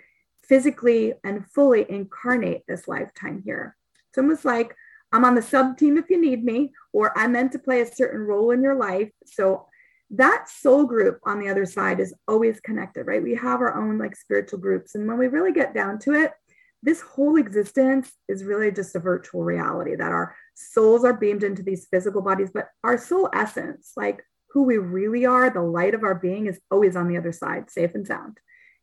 physically 0.44 1.14
and 1.24 1.48
fully 1.48 1.86
incarnate 1.90 2.64
this 2.68 2.90
lifetime 2.90 3.42
here. 3.46 3.78
It's 4.10 4.18
almost 4.18 4.44
like 4.44 4.76
I'm 5.14 5.24
on 5.24 5.36
the 5.36 5.42
sub 5.42 5.78
team 5.78 5.98
if 5.98 6.10
you 6.10 6.20
need 6.20 6.44
me, 6.44 6.74
or 6.92 7.18
I'm 7.18 7.32
meant 7.32 7.52
to 7.54 7.60
play 7.60 7.82
a 7.82 7.94
certain 7.94 8.22
role 8.22 8.52
in 8.52 8.64
your 8.64 8.76
life. 8.76 9.12
So 9.26 9.68
that 10.10 10.50
soul 10.50 10.84
group 10.86 11.20
on 11.24 11.40
the 11.40 11.50
other 11.50 11.66
side 11.66 12.00
is 12.00 12.14
always 12.28 12.60
connected, 12.60 13.06
right? 13.06 13.22
We 13.22 13.36
have 13.36 13.62
our 13.62 13.76
own 13.76 13.98
like 13.98 14.16
spiritual 14.16 14.60
groups. 14.60 14.96
And 14.96 15.08
when 15.08 15.18
we 15.18 15.28
really 15.28 15.54
get 15.54 15.74
down 15.74 16.00
to 16.00 16.14
it, 16.14 16.34
this 16.82 17.00
whole 17.00 17.38
existence 17.38 18.12
is 18.28 18.44
really 18.44 18.72
just 18.72 18.96
a 18.96 19.00
virtual 19.00 19.44
reality 19.44 19.96
that 19.96 20.12
our 20.12 20.36
souls 20.56 21.06
are 21.06 21.14
beamed 21.14 21.44
into 21.44 21.64
these 21.64 21.88
physical 21.90 22.22
bodies, 22.22 22.50
but 22.54 22.70
our 22.84 22.98
soul 22.98 23.30
essence, 23.34 23.94
like 23.96 24.24
who 24.50 24.64
we 24.64 24.78
really 24.78 25.26
are, 25.26 25.50
the 25.50 25.62
light 25.62 25.94
of 25.94 26.04
our 26.04 26.16
being 26.16 26.48
is 26.48 26.60
always 26.70 26.96
on 26.96 27.08
the 27.08 27.18
other 27.18 27.32
side, 27.32 27.70
safe 27.70 27.96
and 27.96 28.06
sound. 28.06 28.40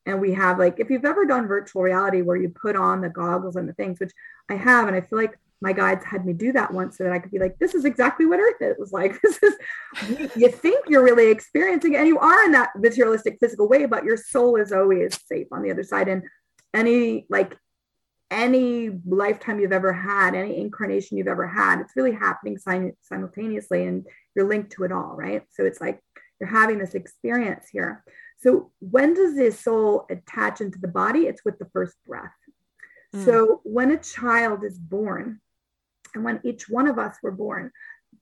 And 0.07 0.21
we 0.21 0.33
have 0.33 0.59
like, 0.59 0.81
if 0.81 0.91
you've 0.91 1.05
ever 1.05 1.27
done 1.27 1.47
virtual 1.47 1.83
reality 1.83 2.23
where 2.23 2.37
you 2.37 2.49
put 2.49 2.75
on 2.75 3.03
the 3.03 3.11
goggles 3.11 3.57
and 3.57 3.69
the 3.69 3.75
things, 3.75 4.01
which 4.01 4.13
I 4.49 4.55
have, 4.55 4.89
and 4.89 4.97
I 4.97 5.03
feel 5.03 5.19
like 5.19 5.39
my 5.61 5.73
guides 5.73 6.05
had 6.05 6.25
me 6.25 6.33
do 6.33 6.53
that 6.53 6.73
once 6.73 6.97
so 6.97 7.05
that 7.05 7.13
I 7.13 7.19
could 7.19 7.31
be 7.31 7.39
like, 7.39 7.59
this 7.59 7.75
is 7.75 7.85
exactly 7.85 8.27
what 8.27 8.41
Earth 8.41 8.61
is. 8.61 8.79
was 8.79 8.93
like. 8.93 9.21
This 9.23 9.43
is, 9.43 9.55
you 10.37 10.49
think 10.49 10.87
you're 10.89 11.05
really 11.05 11.31
experiencing, 11.31 11.97
and 11.97 12.09
you 12.09 12.19
are 12.19 12.45
in 12.45 12.53
that 12.53 12.71
materialistic 12.77 13.39
physical 13.41 13.69
way, 13.69 13.87
but 13.87 14.05
your 14.05 14.17
soul 14.17 14.57
is 14.57 14.73
always 14.73 15.19
safe 15.27 15.49
on 15.53 15.63
the 15.63 15.71
other 15.71 15.83
side. 15.83 16.09
And 16.09 16.23
any, 16.73 17.27
like, 17.29 17.57
any 18.31 18.91
lifetime 19.07 19.59
you've 19.59 19.73
ever 19.73 19.93
had, 19.93 20.35
any 20.35 20.59
incarnation 20.59 21.19
you've 21.19 21.27
ever 21.27 21.47
had, 21.47 21.81
it's 21.81 21.97
really 21.97 22.13
happening 22.13 22.57
simultaneously 23.03 23.87
and 23.87 24.07
you're 24.35 24.49
linked 24.49 24.73
to 24.73 24.85
it 24.85 24.93
all, 24.93 25.17
right? 25.17 25.43
So 25.51 25.65
it's 25.65 25.81
like 25.81 26.01
you're 26.39 26.49
having 26.49 26.79
this 26.79 26.95
experience 26.95 27.67
here. 27.71 28.05
So 28.39 28.71
when 28.79 29.15
does 29.15 29.37
the 29.37 29.51
soul 29.51 30.07
attach 30.11 30.61
into 30.61 30.79
the 30.79 30.89
body? 30.89 31.21
It's 31.21 31.45
with 31.45 31.59
the 31.59 31.69
first 31.73 31.97
breath. 32.07 32.31
Mm. 33.15 33.25
So 33.25 33.61
when 33.65 33.91
a 33.91 33.99
child 33.99 34.65
is 34.65 34.79
born, 34.79 35.41
and 36.15 36.25
when 36.25 36.41
each 36.45 36.69
one 36.69 36.87
of 36.87 36.99
us 36.99 37.17
were 37.23 37.31
born, 37.33 37.71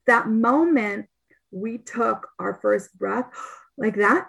that 0.07 0.29
moment 0.29 1.07
we 1.51 1.79
took 1.79 2.29
our 2.39 2.59
first 2.61 2.97
breath 2.99 3.31
like 3.77 3.97
that, 3.97 4.29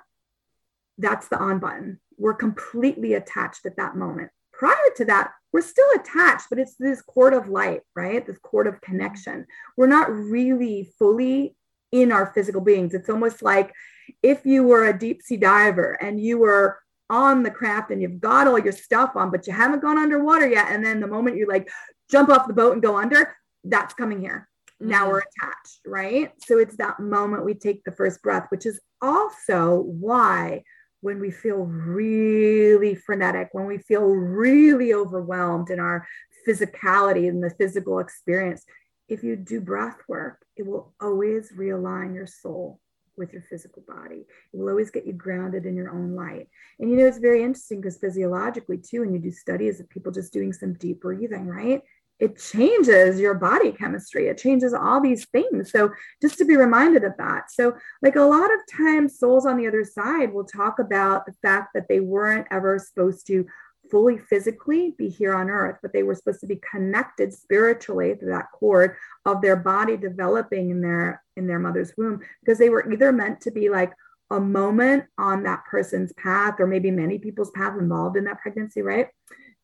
that's 0.98 1.28
the 1.28 1.38
on 1.38 1.60
button. 1.60 2.00
We're 2.18 2.34
completely 2.34 3.14
attached 3.14 3.66
at 3.66 3.78
that 3.78 3.96
moment. 3.96 4.32
Prior 4.52 4.76
to 4.98 5.06
that, 5.06 5.32
we're 5.54 5.62
still 5.62 5.88
attached, 5.96 6.48
but 6.50 6.60
it's 6.60 6.76
this 6.76 7.02
cord 7.02 7.34
of 7.34 7.48
light, 7.48 7.82
right? 7.96 8.26
This 8.26 8.38
cord 8.40 8.68
of 8.68 8.82
connection. 8.82 9.46
We're 9.78 9.88
not 9.88 10.12
really 10.12 10.92
fully 11.00 11.56
in 11.92 12.12
our 12.12 12.32
physical 12.34 12.62
beings. 12.62 12.94
It's 12.94 13.10
almost 13.10 13.42
like 13.42 13.74
if 14.22 14.46
you 14.46 14.64
were 14.64 14.88
a 14.88 14.98
deep 14.98 15.22
sea 15.22 15.38
diver 15.38 15.98
and 16.02 16.20
you 16.20 16.38
were 16.38 16.80
on 17.10 17.42
the 17.42 17.52
craft 17.52 17.90
and 17.90 18.02
you've 18.02 18.20
got 18.20 18.48
all 18.48 18.60
your 18.60 18.74
stuff 18.74 19.16
on, 19.16 19.32
but 19.32 19.48
you 19.48 19.54
haven't 19.54 19.82
gone 19.82 19.98
underwater 19.98 20.48
yet. 20.48 20.68
And 20.70 20.86
then 20.86 21.00
the 21.00 21.08
moment 21.08 21.38
you 21.38 21.48
like 21.48 21.70
jump 22.12 22.30
off 22.30 22.48
the 22.48 22.54
boat 22.54 22.74
and 22.74 22.82
go 22.82 22.98
under, 22.98 23.36
that's 23.64 23.94
coming 23.94 24.22
here. 24.22 24.48
Mm-hmm. 24.82 24.92
Now 24.92 25.10
we're 25.10 25.20
attached, 25.20 25.80
right? 25.86 26.32
So 26.46 26.60
it's 26.60 26.78
that 26.78 27.00
moment 27.00 27.46
we 27.46 27.54
take 27.54 27.84
the 27.84 27.92
first 27.92 28.22
breath, 28.22 28.48
which 28.50 28.66
is 28.66 28.80
also 29.02 29.84
why 29.86 30.64
when 31.02 31.20
we 31.20 31.32
feel 31.32 31.58
really 31.58 32.96
frenetic, 32.96 33.50
when 33.52 33.66
we 33.66 33.78
feel 33.78 34.04
really 34.06 34.94
overwhelmed 34.94 35.70
in 35.70 35.80
our 35.80 36.06
physicality 36.48 37.30
and 37.30 37.44
the 37.44 37.50
physical 37.52 38.00
experience, 38.00 38.66
if 39.08 39.24
you 39.24 39.36
do 39.36 39.62
breath 39.62 39.98
work, 40.08 40.46
it 40.56 40.66
will 40.66 40.94
always 41.02 41.52
realign 41.58 42.14
your 42.14 42.28
soul 42.28 42.80
with 43.18 43.34
your 43.34 43.42
physical 43.42 43.84
body. 43.88 44.26
It 44.54 44.58
will 44.58 44.70
always 44.70 44.92
get 44.92 45.06
you 45.06 45.14
grounded 45.14 45.66
in 45.66 45.76
your 45.76 45.92
own 45.92 46.16
light. 46.16 46.48
And 46.80 46.90
you 46.90 46.98
know, 46.98 47.06
it's 47.06 47.18
very 47.18 47.44
interesting 47.44 47.82
because 47.82 47.98
physiologically, 47.98 48.78
too, 48.78 49.02
when 49.02 49.14
you 49.14 49.20
do 49.20 49.32
studies 49.32 49.80
of 49.80 49.90
people 49.90 50.12
just 50.12 50.34
doing 50.34 50.54
some 50.54 50.74
deep 50.74 51.02
breathing, 51.02 51.46
right? 51.48 51.82
It 52.20 52.38
changes 52.38 53.20
your 53.20 53.34
body 53.34 53.72
chemistry. 53.72 54.28
It 54.28 54.38
changes 54.38 54.74
all 54.74 55.02
these 55.02 55.26
things. 55.28 55.72
So 55.72 55.90
just 56.22 56.38
to 56.40 56.46
be 56.46 56.58
reminded 56.58 57.04
of 57.04 57.14
that. 57.18 57.50
So, 57.50 57.76
like 58.02 58.16
a 58.16 58.22
lot 58.22 58.54
of 58.54 58.60
times, 58.70 59.18
souls 59.18 59.46
on 59.46 59.58
the 59.58 59.68
other 59.68 59.86
side 59.86 60.34
will 60.34 60.44
talk 60.44 60.80
about 60.80 61.26
the 61.26 61.34
fact 61.42 61.70
that 61.74 61.88
they 61.88 62.00
weren't 62.00 62.48
ever 62.52 62.78
supposed 62.78 63.26
to 63.28 63.46
fully 63.90 64.18
physically 64.18 64.94
be 64.98 65.10
here 65.10 65.34
on 65.34 65.50
earth, 65.50 65.78
but 65.82 65.94
they 65.94 66.04
were 66.04 66.14
supposed 66.14 66.42
to 66.42 66.48
be 66.48 66.62
connected 66.70 67.34
spiritually 67.34 68.16
through 68.16 68.32
that 68.32 68.52
cord 68.54 68.96
of 69.26 69.42
their 69.42 69.56
body 69.56 69.98
developing 69.98 70.70
in 70.70 70.82
their 70.82 71.24
in 71.38 71.48
their 71.48 71.60
mother's 71.60 71.94
womb 71.98 72.20
because 72.42 72.58
they 72.58 72.70
were 72.70 72.92
either 72.92 73.12
meant 73.12 73.42
to 73.42 73.52
be 73.52 73.70
like 73.70 73.94
a 74.32 74.40
moment 74.40 75.06
on 75.18 75.44
that 75.44 75.64
person's 75.66 76.14
path 76.14 76.56
or 76.60 76.68
maybe 76.68 76.92
many 76.92 77.18
people's 77.18 77.50
path 77.52 77.78
involved 77.80 78.16
in 78.16 78.26
that 78.26 78.40
pregnancy, 78.40 78.82
right? 78.82 79.08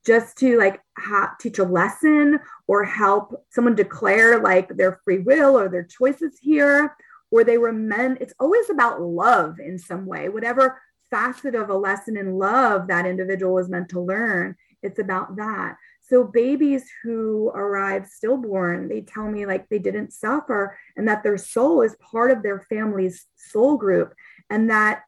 Just 0.06 0.38
to 0.38 0.58
like 0.58 0.82
ha- 0.97 1.36
teach 1.39 1.60
a 1.60 1.64
lesson 1.64 2.39
or 2.68 2.84
help 2.84 3.43
someone 3.49 3.76
declare 3.76 4.39
like 4.39 4.70
their 4.70 4.99
free 5.03 5.20
will 5.20 5.58
or 5.58 5.68
their 5.68 5.84
choices 5.84 6.38
here 6.39 6.95
or 7.32 7.43
they 7.43 7.58
were 7.58 7.74
meant 7.74 8.20
it's 8.22 8.34
always 8.39 8.70
about 8.70 9.01
love 9.01 9.60
in 9.60 9.78
some 9.78 10.06
way. 10.06 10.30
Whatever 10.30 10.80
facet 11.10 11.56
of 11.56 11.70
a 11.70 11.78
lesson 11.78 12.18
in 12.18 12.38
love 12.38 12.88
that 12.88 13.06
individual 13.06 13.53
was 13.53 13.70
meant 13.70 13.89
to 13.89 13.99
learn 13.99 14.56
it's 14.82 14.99
about 14.99 15.36
that. 15.38 15.78
So 16.01 16.24
babies 16.24 16.84
who 17.01 17.49
arrive 17.56 18.06
stillborn 18.06 18.88
they 18.88 19.01
tell 19.01 19.30
me 19.30 19.47
like 19.47 19.68
they 19.70 19.80
didn't 19.80 20.14
suffer 20.14 20.78
and 20.95 21.08
that 21.08 21.24
their 21.24 21.38
soul 21.38 21.82
is 21.82 21.95
part 21.99 22.30
of 22.30 22.43
their 22.43 22.60
family's 22.60 23.26
soul 23.36 23.78
group 23.78 24.14
and 24.49 24.70
that 24.70 25.01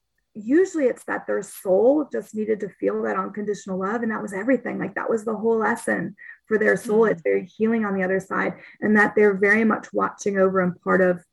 usually 0.44 0.86
it's 0.86 1.04
that 1.06 1.28
their 1.28 1.42
soul 1.42 2.08
just 2.12 2.36
needed 2.36 2.60
to 2.62 2.70
feel 2.70 3.02
that 3.04 3.18
unconditional 3.18 3.80
love 3.80 4.04
and 4.04 4.12
that 4.12 4.22
was 4.22 4.34
everything. 4.34 4.80
Like 4.80 4.96
that 4.96 5.10
was 5.10 5.26
the 5.26 5.36
whole 5.36 5.58
lesson 5.58 6.16
for 6.46 6.58
their 6.58 6.78
soul. 6.78 7.02
Mm-hmm. 7.02 7.12
it's 7.12 7.22
very 7.22 7.46
healing 7.46 7.86
on 7.86 7.96
the 7.96 8.04
other 8.04 8.20
side 8.20 8.54
and 8.82 8.96
that 8.98 9.16
they're 9.16 9.38
very 9.38 9.64
much 9.64 9.88
watching 9.94 10.38
over 10.38 10.62
and 10.62 10.80
part 10.82 11.02
of 11.02 11.24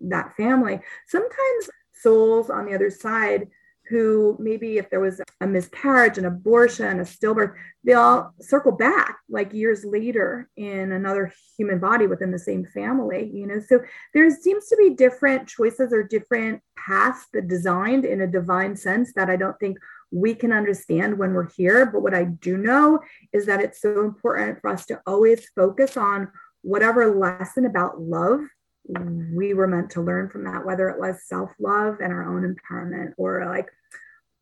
that 0.00 0.34
family. 0.36 0.80
Sometimes 1.06 1.70
souls 1.92 2.50
on 2.50 2.66
the 2.66 2.74
other 2.74 2.90
side 2.90 3.48
who 3.88 4.36
maybe 4.38 4.78
if 4.78 4.90
there 4.90 5.00
was 5.00 5.20
a 5.40 5.46
miscarriage, 5.46 6.18
an 6.18 6.26
abortion, 6.26 7.00
a 7.00 7.04
stillbirth, 7.04 7.54
they 7.84 7.94
all 7.94 8.34
circle 8.40 8.72
back 8.72 9.18
like 9.28 9.52
years 9.52 9.84
later 9.84 10.48
in 10.56 10.92
another 10.92 11.32
human 11.56 11.78
body 11.78 12.06
within 12.06 12.30
the 12.30 12.38
same 12.38 12.66
family, 12.66 13.30
you 13.32 13.46
know. 13.46 13.60
So 13.60 13.80
there 14.14 14.28
seems 14.30 14.66
to 14.68 14.76
be 14.76 14.90
different 14.90 15.48
choices 15.48 15.92
or 15.92 16.02
different 16.02 16.62
paths 16.76 17.26
that 17.32 17.48
designed 17.48 18.04
in 18.04 18.20
a 18.20 18.26
divine 18.26 18.76
sense 18.76 19.12
that 19.14 19.30
I 19.30 19.36
don't 19.36 19.58
think 19.58 19.78
we 20.10 20.34
can 20.34 20.52
understand 20.52 21.18
when 21.18 21.32
we're 21.32 21.50
here. 21.50 21.86
But 21.86 22.02
what 22.02 22.14
I 22.14 22.24
do 22.24 22.56
know 22.58 23.00
is 23.32 23.46
that 23.46 23.60
it's 23.60 23.80
so 23.80 24.04
important 24.04 24.60
for 24.60 24.70
us 24.70 24.86
to 24.86 25.00
always 25.06 25.48
focus 25.54 25.96
on 25.96 26.30
whatever 26.62 27.14
lesson 27.14 27.64
about 27.64 28.00
love 28.00 28.40
we 28.88 29.52
were 29.54 29.66
meant 29.66 29.90
to 29.90 30.00
learn 30.00 30.30
from 30.30 30.44
that, 30.44 30.64
whether 30.64 30.88
it 30.88 30.98
was 30.98 31.26
self 31.26 31.50
love 31.58 31.98
and 32.00 32.12
our 32.12 32.24
own 32.24 32.54
empowerment 32.54 33.12
or 33.18 33.44
like 33.46 33.68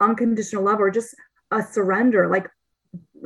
unconditional 0.01 0.65
love 0.65 0.81
or 0.81 0.91
just 0.91 1.15
a 1.51 1.63
surrender, 1.63 2.29
like 2.29 2.49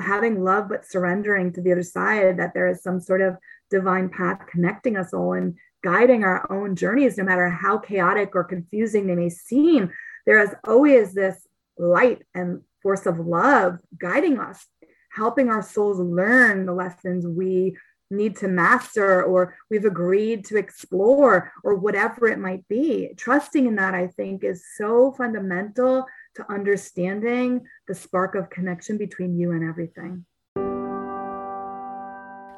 having 0.01 0.43
love 0.43 0.69
but 0.69 0.87
surrendering 0.87 1.53
to 1.53 1.61
the 1.61 1.73
other 1.73 1.83
side, 1.83 2.39
that 2.39 2.55
there 2.55 2.69
is 2.69 2.83
some 2.83 3.01
sort 3.01 3.21
of 3.21 3.37
divine 3.71 4.09
path 4.09 4.41
connecting 4.51 4.97
us 4.97 5.13
all 5.13 5.33
and 5.33 5.57
guiding 5.83 6.25
our 6.25 6.51
own 6.53 6.77
journeys, 6.77 7.17
no 7.17 7.25
matter 7.25 7.49
how 7.49 7.79
chaotic 7.79 8.35
or 8.35 8.45
confusing 8.45 9.07
they 9.07 9.15
may 9.15 9.31
seem. 9.31 9.91
There 10.27 10.41
is 10.41 10.55
always 10.65 11.15
this 11.15 11.47
light 11.79 12.23
and 12.35 12.61
force 12.83 13.07
of 13.07 13.19
love 13.19 13.79
guiding 13.99 14.39
us, 14.39 14.67
helping 15.13 15.49
our 15.49 15.63
souls 15.63 15.99
learn 15.99 16.67
the 16.67 16.75
lessons 16.75 17.27
we 17.27 17.77
need 18.11 18.37
to 18.37 18.49
master 18.49 19.23
or 19.23 19.57
we've 19.71 19.85
agreed 19.85 20.45
to 20.45 20.57
explore 20.57 21.53
or 21.63 21.77
whatever 21.77 22.27
it 22.27 22.39
might 22.39 22.67
be. 22.69 23.11
Trusting 23.17 23.67
in 23.67 23.77
that, 23.77 23.95
I 23.95 24.09
think, 24.09 24.43
is 24.43 24.65
so 24.77 25.13
fundamental 25.13 26.07
to 26.37 26.53
understanding 26.53 27.63
the 27.89 27.95
spark 27.95 28.35
of 28.35 28.51
connection 28.51 28.99
between 28.99 29.39
you 29.39 29.53
and 29.53 29.69
everything. 29.69 30.25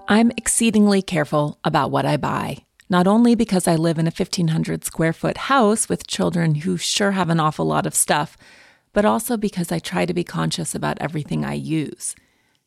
I'm 0.08 0.30
exceedingly 0.32 1.00
careful 1.00 1.58
about 1.64 1.90
what 1.90 2.04
I 2.04 2.16
buy, 2.16 2.64
not 2.90 3.06
only 3.06 3.34
because 3.34 3.66
I 3.66 3.76
live 3.76 3.98
in 3.98 4.06
a 4.06 4.10
1,500 4.10 4.84
square 4.84 5.12
foot 5.12 5.36
house 5.36 5.88
with 5.88 6.06
children 6.06 6.56
who 6.56 6.76
sure 6.76 7.12
have 7.12 7.30
an 7.30 7.40
awful 7.40 7.64
lot 7.64 7.86
of 7.86 7.94
stuff, 7.94 8.36
but 8.92 9.04
also 9.04 9.36
because 9.36 9.72
I 9.72 9.78
try 9.78 10.04
to 10.04 10.12
be 10.12 10.24
conscious 10.24 10.74
about 10.74 11.00
everything 11.00 11.44
I 11.44 11.54
use. 11.54 12.14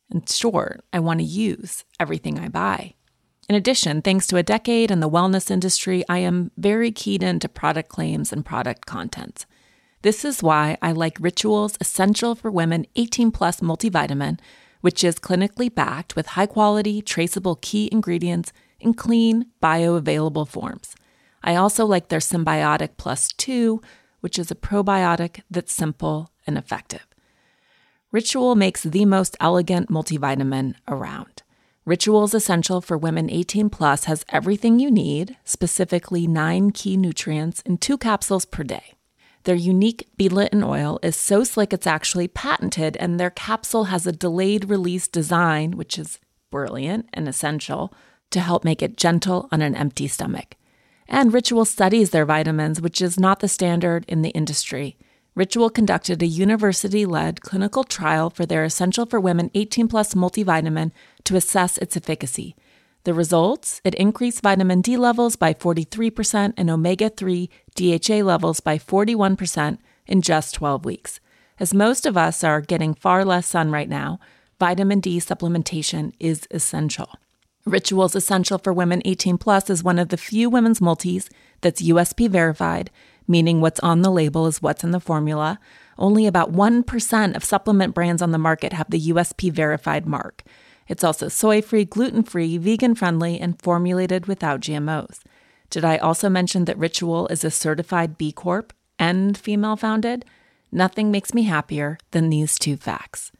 And 0.10 0.28
sure, 0.28 0.80
I 0.91 0.99
want 0.99 1.20
to 1.20 1.26
use 1.26 1.84
everything 1.99 2.39
I 2.39 2.47
buy. 2.47 2.95
In 3.47 3.56
addition, 3.56 4.01
thanks 4.01 4.26
to 4.28 4.38
a 4.38 4.43
decade 4.43 4.89
in 4.89 5.01
the 5.01 5.10
wellness 5.10 5.51
industry, 5.51 6.03
I 6.10 6.20
am 6.20 6.51
very 6.58 6.91
keyed 6.91 7.22
into 7.22 7.47
product 7.47 7.89
claims 7.89 8.34
and 8.34 8.43
product 8.43 8.88
content. 8.88 9.45
This 10.06 10.24
is 10.24 10.43
why 10.43 10.78
I 10.84 10.91
like 10.91 11.18
Ritual's 11.20 11.80
Essential 11.82 12.36
for 12.36 12.51
Women 12.51 12.86
18 12.95 13.32
Plus 13.32 13.60
multivitamin, 13.60 14.38
which 14.82 15.03
is 15.03 15.16
clinically 15.18 15.74
backed 15.74 16.16
with 16.16 16.28
high 16.28 16.45
quality, 16.45 17.01
traceable 17.01 17.56
key 17.56 17.89
ingredients 17.91 18.53
in 18.80 18.93
clean, 18.93 19.47
bioavailable 19.64 20.47
forms. 20.47 20.93
I 21.43 21.56
also 21.56 21.88
like 21.88 22.10
their 22.10 22.20
Synbiotic 22.20 22.97
Plus 22.97 23.30
2, 23.30 23.82
which 24.20 24.38
is 24.38 24.51
a 24.51 24.56
probiotic 24.56 25.41
that's 25.49 25.74
simple 25.74 26.30
and 26.45 26.56
effective. 26.56 27.08
Ritual 28.12 28.53
makes 28.53 28.84
the 28.84 29.06
most 29.06 29.36
elegant 29.39 29.89
multivitamin 29.89 30.76
around. 30.88 31.41
Ritual's 31.84 32.36
Essential 32.36 32.80
for 32.80 32.95
Women 32.95 33.28
18 33.32 33.72
Plus 33.72 34.03
has 34.03 34.24
everything 34.30 34.80
you 34.80 34.91
need, 34.91 35.36
specifically 35.45 36.28
nine 36.28 36.70
key 36.70 36.95
nutrients 36.95 37.62
in 37.62 37.80
two 37.80 37.97
capsules 37.97 38.45
per 38.45 38.62
day. 38.62 38.95
Their 39.45 39.55
unique 39.55 40.07
beadlet 40.17 40.63
oil 40.63 40.99
is 41.03 41.15
so 41.15 41.43
slick 41.43 41.71
it's 41.71 41.85
actually 41.85 42.27
patented, 42.27 42.97
and 42.97 43.19
their 43.19 43.29
capsule 43.29 43.85
has 43.85 44.07
a 44.07 44.11
delayed 44.11 44.69
release 44.69 45.07
design, 45.07 45.77
which 45.77 45.99
is 45.99 46.19
brilliant 46.51 47.07
and 47.13 47.29
essential, 47.29 47.93
to 48.31 48.39
help 48.39 48.63
make 48.63 48.81
it 48.81 48.97
gentle 48.97 49.47
on 49.51 49.61
an 49.61 49.75
empty 49.75 50.07
stomach. 50.07 50.55
And 51.07 51.31
Ritual 51.31 51.63
studies 51.65 52.09
their 52.09 52.25
vitamins, 52.25 52.81
which 52.81 53.03
is 53.03 53.19
not 53.19 53.39
the 53.39 53.47
standard 53.47 54.03
in 54.07 54.23
the 54.23 54.31
industry. 54.31 54.97
Ritual 55.35 55.69
conducted 55.69 56.23
a 56.23 56.27
university 56.27 57.05
led 57.05 57.41
clinical 57.41 57.83
trial 57.83 58.31
for 58.31 58.47
their 58.47 58.63
Essential 58.63 59.05
for 59.05 59.19
Women 59.19 59.51
18 59.53 59.87
Plus 59.87 60.15
multivitamin 60.15 60.91
to 61.23 61.35
assess 61.35 61.77
its 61.77 61.95
efficacy. 61.95 62.55
The 63.06 63.14
results? 63.14 63.82
It 63.84 63.93
increased 63.93 64.41
vitamin 64.41 64.82
D 64.82 64.97
levels 64.97 65.36
by 65.36 65.53
43% 65.53 66.53
and 66.58 66.70
omega 66.72 67.08
3 67.08 67.51
DHA 67.76 68.24
levels 68.24 68.60
by 68.62 68.80
41% 68.80 69.78
in 70.08 70.24
just 70.24 70.56
12 70.56 70.86
weeks. 70.86 71.20
As 71.60 71.72
most 71.72 72.08
of 72.08 72.18
us 72.18 72.43
are 72.43 72.62
getting 72.62 72.95
far 72.95 73.24
less 73.24 73.45
sun 73.45 73.70
right 73.70 73.88
now, 73.88 74.20
vitamin 74.60 75.01
D 75.01 75.20
supplementation 75.20 76.14
is 76.20 76.47
essential. 76.49 77.10
Rituals 77.64 78.16
Essential 78.16 78.58
for 78.58 78.74
Women 78.74 79.03
18 79.06 79.38
Plus 79.38 79.70
is 79.70 79.84
one 79.84 79.99
of 79.99 80.10
the 80.10 80.18
few 80.18 80.49
women's 80.49 80.82
multis 80.82 81.30
that's 81.62 81.84
USP 81.84 82.28
verified, 82.28 82.89
meaning 83.28 83.62
what's 83.62 83.80
on 83.82 84.01
the 84.01 84.12
label 84.12 84.47
is 84.47 84.64
what's 84.64 84.84
in 84.84 84.89
the 84.89 84.99
formula. 84.99 85.60
Only 85.99 86.26
about 86.26 86.53
1% 86.53 87.36
of 87.36 87.43
supplement 87.43 87.93
brands 87.93 88.24
on 88.24 88.32
the 88.32 88.39
market 88.39 88.74
have 88.74 88.89
the 88.89 88.99
USP 88.99 89.51
verified 89.51 90.08
mark. 90.08 90.41
It's 90.88 91.03
also 91.03 91.27
soy 91.27 91.61
free, 91.61 91.86
gluten 91.86 92.23
free, 92.23 92.57
vegan 92.57 92.95
friendly, 92.95 93.39
and 93.39 93.61
formulated 93.61 94.27
without 94.27 94.61
GMOs. 94.61 95.19
Did 95.69 95.83
I 95.83 95.97
also 95.97 96.29
mention 96.29 96.65
that 96.65 96.77
Ritual 96.77 97.27
is 97.27 97.43
a 97.43 97.51
certified 97.51 98.17
B 98.17 98.31
Corp 98.31 98.73
and 98.99 99.38
female 99.38 99.75
founded? 99.75 100.25
Nothing 100.71 101.11
makes 101.11 101.33
me 101.33 101.43
happier 101.43 101.97
than 102.11 102.29
these 102.29 102.59
two 102.59 102.77
facts. 102.77 103.31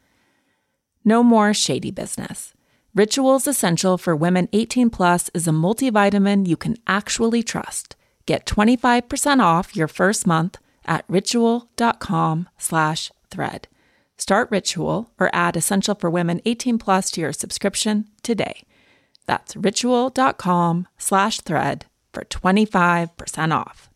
No 1.04 1.22
more 1.22 1.54
shady 1.54 1.92
business. 1.92 2.54
Rituals 2.96 3.46
Essential 3.46 3.98
for 3.98 4.16
Women 4.16 4.48
18 4.54 4.90
Plus 4.90 5.30
is 5.34 5.48
a 5.48 5.52
multivitamin 5.52 6.48
you 6.48 6.58
can 6.58 6.78
actually 6.88 7.44
trust. 7.44 7.96
Get 8.26 8.46
25% 8.46 9.40
off 9.42 9.76
your 9.76 9.88
first 9.88 10.26
month 10.26 10.58
at 10.86 11.06
ritual.com 11.08 12.50
slash 12.58 13.12
thread. 13.30 13.68
Start 14.18 14.50
Ritual 14.50 15.12
or 15.20 15.30
add 15.34 15.58
Essential 15.58 15.96
for 15.96 16.10
Women 16.10 16.42
18 16.46 16.78
Plus 16.78 17.12
to 17.12 17.22
your 17.22 17.34
subscription 17.34 18.08
today. 18.24 18.64
That's 19.26 19.56
ritual.com 19.56 20.88
slash 20.98 21.42
thread 21.42 21.86
for 22.14 22.24
25% 22.24 23.54
off. 23.54 23.90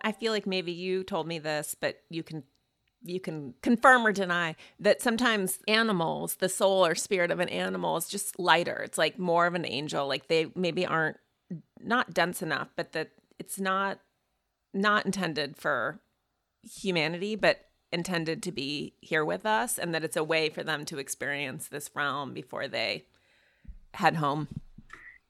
I 0.00 0.12
feel 0.12 0.32
like 0.32 0.46
maybe 0.46 0.72
you 0.72 1.04
told 1.04 1.26
me 1.26 1.38
this, 1.38 1.76
but 1.78 2.00
you 2.08 2.22
can 2.22 2.44
you 3.04 3.20
can 3.20 3.54
confirm 3.62 4.04
or 4.04 4.10
deny 4.10 4.56
that 4.80 5.00
sometimes 5.00 5.60
animals, 5.68 6.36
the 6.36 6.48
soul 6.48 6.84
or 6.84 6.96
spirit 6.96 7.30
of 7.30 7.38
an 7.38 7.48
animal 7.48 7.96
is 7.96 8.08
just 8.08 8.38
lighter. 8.40 8.80
It's 8.84 8.98
like 8.98 9.18
more 9.18 9.46
of 9.46 9.54
an 9.54 9.64
angel. 9.64 10.08
Like 10.08 10.26
they 10.26 10.50
maybe 10.56 10.84
aren't 10.84 11.18
not 11.80 12.12
dense 12.12 12.42
enough, 12.42 12.68
but 12.74 12.92
that 12.92 13.10
it's 13.38 13.60
not 13.60 14.00
not 14.74 15.06
intended 15.06 15.56
for 15.56 16.00
humanity, 16.62 17.36
but 17.36 17.66
intended 17.90 18.42
to 18.42 18.52
be 18.52 18.94
here 19.00 19.24
with 19.24 19.46
us, 19.46 19.78
and 19.78 19.94
that 19.94 20.04
it's 20.04 20.16
a 20.16 20.24
way 20.24 20.48
for 20.48 20.62
them 20.62 20.84
to 20.86 20.98
experience 20.98 21.68
this 21.68 21.90
realm 21.94 22.34
before 22.34 22.68
they 22.68 23.06
head 23.94 24.16
home. 24.16 24.48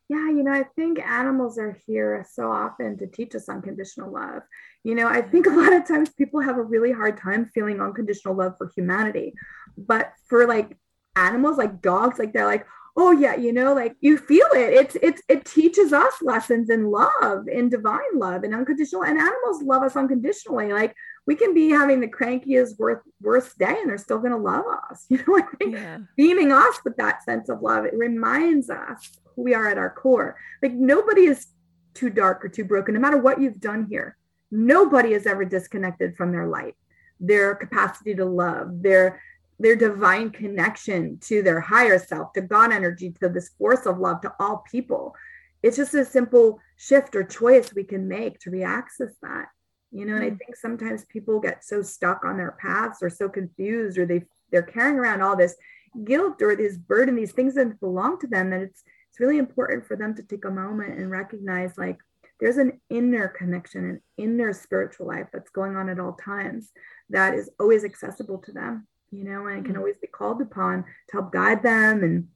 Yeah, 0.08 0.30
you 0.30 0.42
know, 0.42 0.52
I 0.52 0.64
think 0.74 0.98
animals 1.00 1.58
are 1.58 1.76
here 1.86 2.26
so 2.32 2.50
often 2.50 2.96
to 2.98 3.06
teach 3.06 3.34
us 3.34 3.48
unconditional 3.48 4.10
love. 4.10 4.42
You 4.82 4.94
know, 4.94 5.06
I 5.06 5.20
think 5.20 5.46
a 5.46 5.50
lot 5.50 5.74
of 5.74 5.86
times 5.86 6.08
people 6.08 6.40
have 6.40 6.56
a 6.56 6.62
really 6.62 6.92
hard 6.92 7.20
time 7.20 7.50
feeling 7.54 7.80
unconditional 7.80 8.34
love 8.34 8.56
for 8.56 8.70
humanity. 8.74 9.34
But 9.76 10.12
for 10.28 10.46
like 10.46 10.78
animals, 11.14 11.58
like 11.58 11.82
dogs, 11.82 12.18
like 12.18 12.32
they're 12.32 12.46
like, 12.46 12.66
oh 12.96 13.12
yeah, 13.12 13.36
you 13.36 13.52
know, 13.52 13.74
like 13.74 13.96
you 14.00 14.16
feel 14.16 14.46
it. 14.52 14.72
It's 14.72 14.96
it's 15.02 15.22
it 15.28 15.44
teaches 15.44 15.92
us 15.92 16.14
lessons 16.22 16.70
in 16.70 16.90
love, 16.90 17.46
in 17.46 17.68
divine 17.68 18.14
love, 18.14 18.44
and 18.44 18.54
unconditional. 18.54 19.04
And 19.04 19.18
animals 19.18 19.62
love 19.62 19.82
us 19.82 19.94
unconditionally. 19.94 20.72
Like 20.72 20.94
we 21.28 21.34
can 21.34 21.52
be 21.52 21.68
having 21.68 22.00
the 22.00 22.08
crankiest, 22.08 22.78
worst, 22.78 23.06
worst 23.20 23.58
day, 23.58 23.76
and 23.82 23.90
they're 23.90 23.98
still 23.98 24.18
going 24.18 24.32
to 24.32 24.38
love 24.38 24.64
us. 24.90 25.04
You 25.10 25.18
know, 25.18 25.36
I 25.38 25.44
yeah. 25.60 25.98
beaming 26.16 26.52
us 26.52 26.80
with 26.84 26.96
that 26.96 27.22
sense 27.22 27.50
of 27.50 27.60
love, 27.60 27.84
it 27.84 27.92
reminds 27.92 28.70
us 28.70 29.10
who 29.36 29.42
we 29.42 29.54
are 29.54 29.68
at 29.68 29.76
our 29.76 29.90
core. 29.90 30.38
Like 30.62 30.72
nobody 30.72 31.26
is 31.26 31.48
too 31.92 32.08
dark 32.08 32.42
or 32.46 32.48
too 32.48 32.64
broken, 32.64 32.94
no 32.94 33.00
matter 33.00 33.18
what 33.18 33.42
you've 33.42 33.60
done 33.60 33.86
here. 33.90 34.16
Nobody 34.50 35.12
is 35.12 35.26
ever 35.26 35.44
disconnected 35.44 36.16
from 36.16 36.32
their 36.32 36.46
light, 36.46 36.76
their 37.20 37.54
capacity 37.54 38.14
to 38.14 38.24
love, 38.24 38.82
their 38.82 39.20
their 39.60 39.76
divine 39.76 40.30
connection 40.30 41.18
to 41.18 41.42
their 41.42 41.60
higher 41.60 41.98
self, 41.98 42.32
to 42.34 42.40
God 42.40 42.72
energy, 42.72 43.14
to 43.20 43.28
this 43.28 43.50
force 43.58 43.84
of 43.84 43.98
love 43.98 44.22
to 44.22 44.32
all 44.40 44.64
people. 44.70 45.14
It's 45.62 45.76
just 45.76 45.92
a 45.92 46.06
simple 46.06 46.58
shift 46.76 47.14
or 47.14 47.24
choice 47.24 47.74
we 47.74 47.84
can 47.84 48.08
make 48.08 48.38
to 48.40 48.50
reaccess 48.50 49.12
that. 49.20 49.48
You 49.90 50.04
know, 50.04 50.14
and 50.16 50.24
I 50.24 50.30
mm. 50.30 50.38
think 50.38 50.56
sometimes 50.56 51.04
people 51.06 51.40
get 51.40 51.64
so 51.64 51.82
stuck 51.82 52.24
on 52.24 52.36
their 52.36 52.56
paths 52.60 52.98
or 53.02 53.08
so 53.08 53.28
confused 53.28 53.98
or 53.98 54.06
they 54.06 54.24
they're 54.50 54.62
carrying 54.62 54.98
around 54.98 55.22
all 55.22 55.36
this 55.36 55.56
guilt 56.04 56.42
or 56.42 56.54
this 56.56 56.76
burden, 56.76 57.16
these 57.16 57.32
things 57.32 57.54
that 57.54 57.80
belong 57.80 58.18
to 58.20 58.26
them, 58.26 58.50
that 58.50 58.60
it's 58.60 58.82
it's 59.10 59.20
really 59.20 59.38
important 59.38 59.86
for 59.86 59.96
them 59.96 60.14
to 60.14 60.22
take 60.22 60.44
a 60.44 60.50
moment 60.50 60.98
and 60.98 61.10
recognize 61.10 61.78
like 61.78 61.98
there's 62.40 62.58
an 62.58 62.80
inner 62.90 63.28
connection, 63.28 63.84
an 63.84 64.00
inner 64.16 64.52
spiritual 64.52 65.06
life 65.06 65.28
that's 65.32 65.50
going 65.50 65.76
on 65.76 65.88
at 65.88 65.98
all 65.98 66.12
times 66.12 66.70
that 67.10 67.34
is 67.34 67.50
always 67.58 67.84
accessible 67.84 68.38
to 68.38 68.52
them 68.52 68.86
you 69.10 69.24
know, 69.24 69.46
and 69.46 69.64
can 69.64 69.72
mm-hmm. 69.72 69.80
always 69.80 69.96
be 69.96 70.06
called 70.06 70.40
upon 70.42 70.82
to 70.82 71.12
help 71.12 71.32
guide 71.32 71.62
them 71.62 72.02
and 72.02 72.28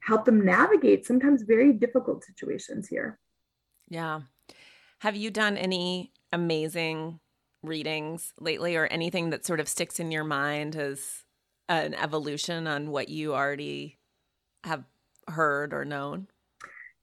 help 0.00 0.24
them 0.24 0.44
navigate 0.44 1.06
sometimes 1.06 1.42
very 1.42 1.72
difficult 1.72 2.24
situations 2.24 2.88
here. 2.88 3.18
Yeah. 3.88 4.20
Have 5.00 5.16
you 5.16 5.30
done 5.30 5.56
any 5.56 6.12
amazing 6.32 7.20
readings 7.62 8.32
lately 8.38 8.76
or 8.76 8.86
anything 8.86 9.30
that 9.30 9.44
sort 9.44 9.60
of 9.60 9.68
sticks 9.68 9.98
in 9.98 10.10
your 10.10 10.24
mind 10.24 10.76
as 10.76 11.24
an 11.68 11.94
evolution 11.94 12.66
on 12.66 12.90
what 12.90 13.08
you 13.08 13.34
already 13.34 13.98
have 14.64 14.84
heard 15.28 15.72
or 15.72 15.84
known? 15.84 16.28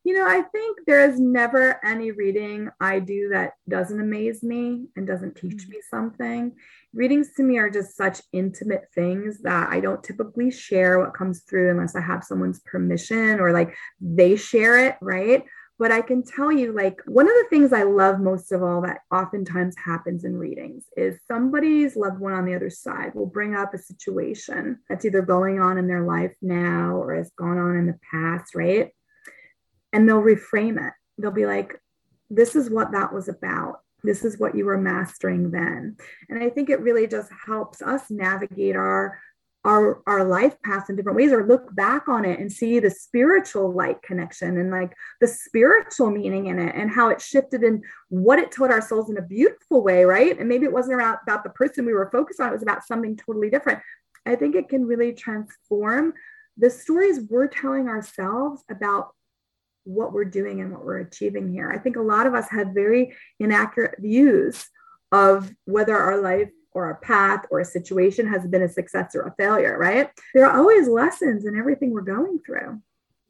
You 0.03 0.13
know, 0.13 0.27
I 0.27 0.43
think 0.43 0.77
there 0.85 1.09
is 1.09 1.19
never 1.19 1.83
any 1.83 2.11
reading 2.11 2.69
I 2.79 2.99
do 2.99 3.29
that 3.29 3.53
doesn't 3.67 3.99
amaze 3.99 4.43
me 4.43 4.85
and 4.95 5.07
doesn't 5.07 5.35
teach 5.35 5.63
mm-hmm. 5.63 5.71
me 5.71 5.77
something. 5.89 6.51
Readings 6.93 7.33
to 7.37 7.43
me 7.43 7.57
are 7.57 7.71
just 7.71 7.97
such 7.97 8.21
intimate 8.31 8.83
things 8.93 9.41
that 9.41 9.69
I 9.71 9.79
don't 9.79 10.03
typically 10.03 10.51
share 10.51 10.99
what 10.99 11.15
comes 11.15 11.41
through 11.41 11.71
unless 11.71 11.95
I 11.95 12.01
have 12.01 12.23
someone's 12.23 12.59
permission 12.59 13.39
or 13.39 13.51
like 13.51 13.75
they 13.99 14.35
share 14.35 14.77
it, 14.77 14.95
right? 15.01 15.43
But 15.77 15.91
I 15.91 16.01
can 16.01 16.23
tell 16.23 16.51
you, 16.51 16.71
like, 16.71 17.01
one 17.05 17.27
of 17.27 17.33
the 17.33 17.47
things 17.49 17.73
I 17.73 17.83
love 17.83 18.19
most 18.19 18.53
of 18.53 18.63
all 18.63 18.81
that 18.81 19.01
oftentimes 19.11 19.75
happens 19.83 20.23
in 20.23 20.37
readings 20.37 20.85
is 20.95 21.19
somebody's 21.27 21.97
loved 21.97 22.19
one 22.19 22.31
on 22.31 22.45
the 22.45 22.55
other 22.55 22.69
side 22.69 23.13
will 23.13 23.25
bring 23.25 23.55
up 23.55 23.73
a 23.73 23.77
situation 23.77 24.79
that's 24.87 25.03
either 25.03 25.21
going 25.21 25.59
on 25.59 25.77
in 25.77 25.87
their 25.87 26.05
life 26.05 26.33
now 26.41 26.95
or 26.95 27.13
has 27.15 27.31
gone 27.37 27.57
on 27.57 27.75
in 27.75 27.87
the 27.87 27.99
past, 28.09 28.55
right? 28.55 28.91
and 29.95 30.07
they'll 30.07 30.21
reframe 30.21 30.85
it. 30.85 30.93
They'll 31.17 31.31
be 31.31 31.45
like, 31.45 31.79
this 32.29 32.53
is 32.53 32.69
what 32.69 32.91
that 32.91 33.13
was 33.13 33.29
about. 33.29 33.79
this 34.03 34.25
is 34.25 34.37
what 34.37 34.55
you 34.55 34.65
were 34.65 34.77
mastering 34.77 35.49
then. 35.51 35.95
And 36.29 36.43
I 36.43 36.49
think 36.49 36.69
it 36.69 36.81
really 36.81 37.07
just 37.07 37.31
helps 37.47 37.81
us 37.81 38.11
navigate 38.11 38.75
our 38.75 39.19
our 39.65 40.01
our 40.05 40.23
life 40.23 40.55
paths 40.61 40.89
in 40.89 40.95
different 40.95 41.17
ways 41.17 41.31
or 41.31 41.45
look 41.45 41.75
back 41.75 42.07
on 42.07 42.23
it 42.23 42.39
and 42.39 42.51
see 42.51 42.79
the 42.79 42.89
spiritual 42.89 43.73
light 43.73 44.01
connection 44.03 44.57
and 44.57 44.69
like 44.69 44.93
the 45.19 45.27
spiritual 45.27 46.11
meaning 46.11 46.45
in 46.45 46.59
it 46.59 46.73
and 46.75 46.91
how 46.91 47.09
it 47.09 47.19
shifted 47.19 47.63
and 47.63 47.83
what 48.09 48.39
it 48.39 48.51
taught 48.51 48.71
our 48.71 48.81
souls 48.81 49.09
in 49.09 49.17
a 49.17 49.21
beautiful 49.21 49.81
way 49.81 50.05
right? 50.05 50.39
And 50.39 50.47
maybe 50.47 50.65
it 50.65 50.71
wasn't 50.71 51.01
about 51.01 51.43
the 51.43 51.49
person 51.49 51.85
we 51.85 51.93
were 51.93 52.11
focused 52.11 52.39
on 52.39 52.49
it 52.49 52.53
was 52.53 52.61
about 52.61 52.85
something 52.85 53.17
totally 53.17 53.49
different. 53.49 53.79
I 54.25 54.35
think 54.35 54.55
it 54.55 54.69
can 54.69 54.85
really 54.85 55.13
transform 55.13 56.13
the 56.57 56.69
stories 56.69 57.19
we're 57.29 57.47
telling 57.47 57.87
ourselves 57.87 58.63
about 58.69 59.09
what 59.83 60.13
we're 60.13 60.25
doing 60.25 60.61
and 60.61 60.71
what 60.71 60.83
we're 60.83 60.99
achieving 60.99 61.51
here. 61.51 61.71
I 61.71 61.77
think 61.77 61.95
a 61.95 62.01
lot 62.01 62.27
of 62.27 62.33
us 62.33 62.49
have 62.49 62.69
very 62.69 63.15
inaccurate 63.39 63.99
views 63.99 64.65
of 65.11 65.51
whether 65.65 65.95
our 65.95 66.21
life 66.21 66.49
or 66.75 66.89
a 66.89 66.95
path 66.95 67.45
or 67.49 67.61
a 67.61 67.65
situation 67.65 68.27
has 68.27 68.45
been 68.45 68.61
a 68.61 68.69
success 68.69 69.15
or 69.15 69.21
a 69.21 69.33
failure, 69.35 69.77
right? 69.79 70.11
There 70.33 70.45
are 70.45 70.59
always 70.59 70.87
lessons 70.87 71.45
in 71.45 71.55
everything 71.55 71.91
we're 71.91 72.01
going 72.01 72.39
through. 72.45 72.81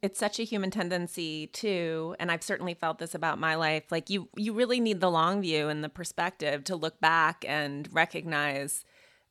It's 0.02 0.20
such 0.20 0.40
a 0.40 0.44
human 0.44 0.72
tendency 0.72 1.48
too, 1.48 2.16
and 2.20 2.32
I've 2.32 2.44
certainly 2.44 2.74
felt 2.74 2.98
this 3.00 3.16
about 3.16 3.40
my 3.40 3.56
life. 3.56 3.84
Like 3.92 4.10
you 4.10 4.30
you 4.36 4.54
really 4.54 4.80
need 4.80 5.00
the 5.00 5.10
long 5.10 5.42
view 5.42 5.70
and 5.70 5.84
the 5.84 5.90
perspective 5.90 6.64
to 6.66 6.76
look 6.76 7.00
back 7.00 7.46
and 7.48 7.88
recognize 7.92 8.84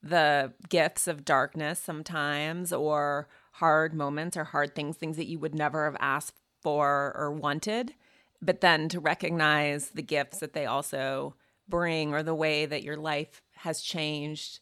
the 0.02 0.52
gifts 0.68 1.06
of 1.06 1.24
darkness 1.24 1.78
sometimes 1.78 2.72
or 2.72 3.28
hard 3.52 3.94
moments 3.94 4.36
or 4.36 4.44
hard 4.44 4.74
things, 4.74 4.96
things 4.96 5.16
that 5.16 5.28
you 5.28 5.38
would 5.38 5.54
never 5.54 5.84
have 5.84 5.96
asked 6.00 6.40
for 6.62 7.12
or 7.16 7.32
wanted, 7.32 7.94
but 8.40 8.60
then 8.60 8.88
to 8.88 9.00
recognize 9.00 9.90
the 9.90 10.02
gifts 10.02 10.38
that 10.38 10.52
they 10.52 10.66
also 10.66 11.34
bring 11.68 12.12
or 12.12 12.22
the 12.22 12.34
way 12.34 12.66
that 12.66 12.82
your 12.82 12.96
life 12.96 13.42
has 13.64 13.80
changed 13.80 14.60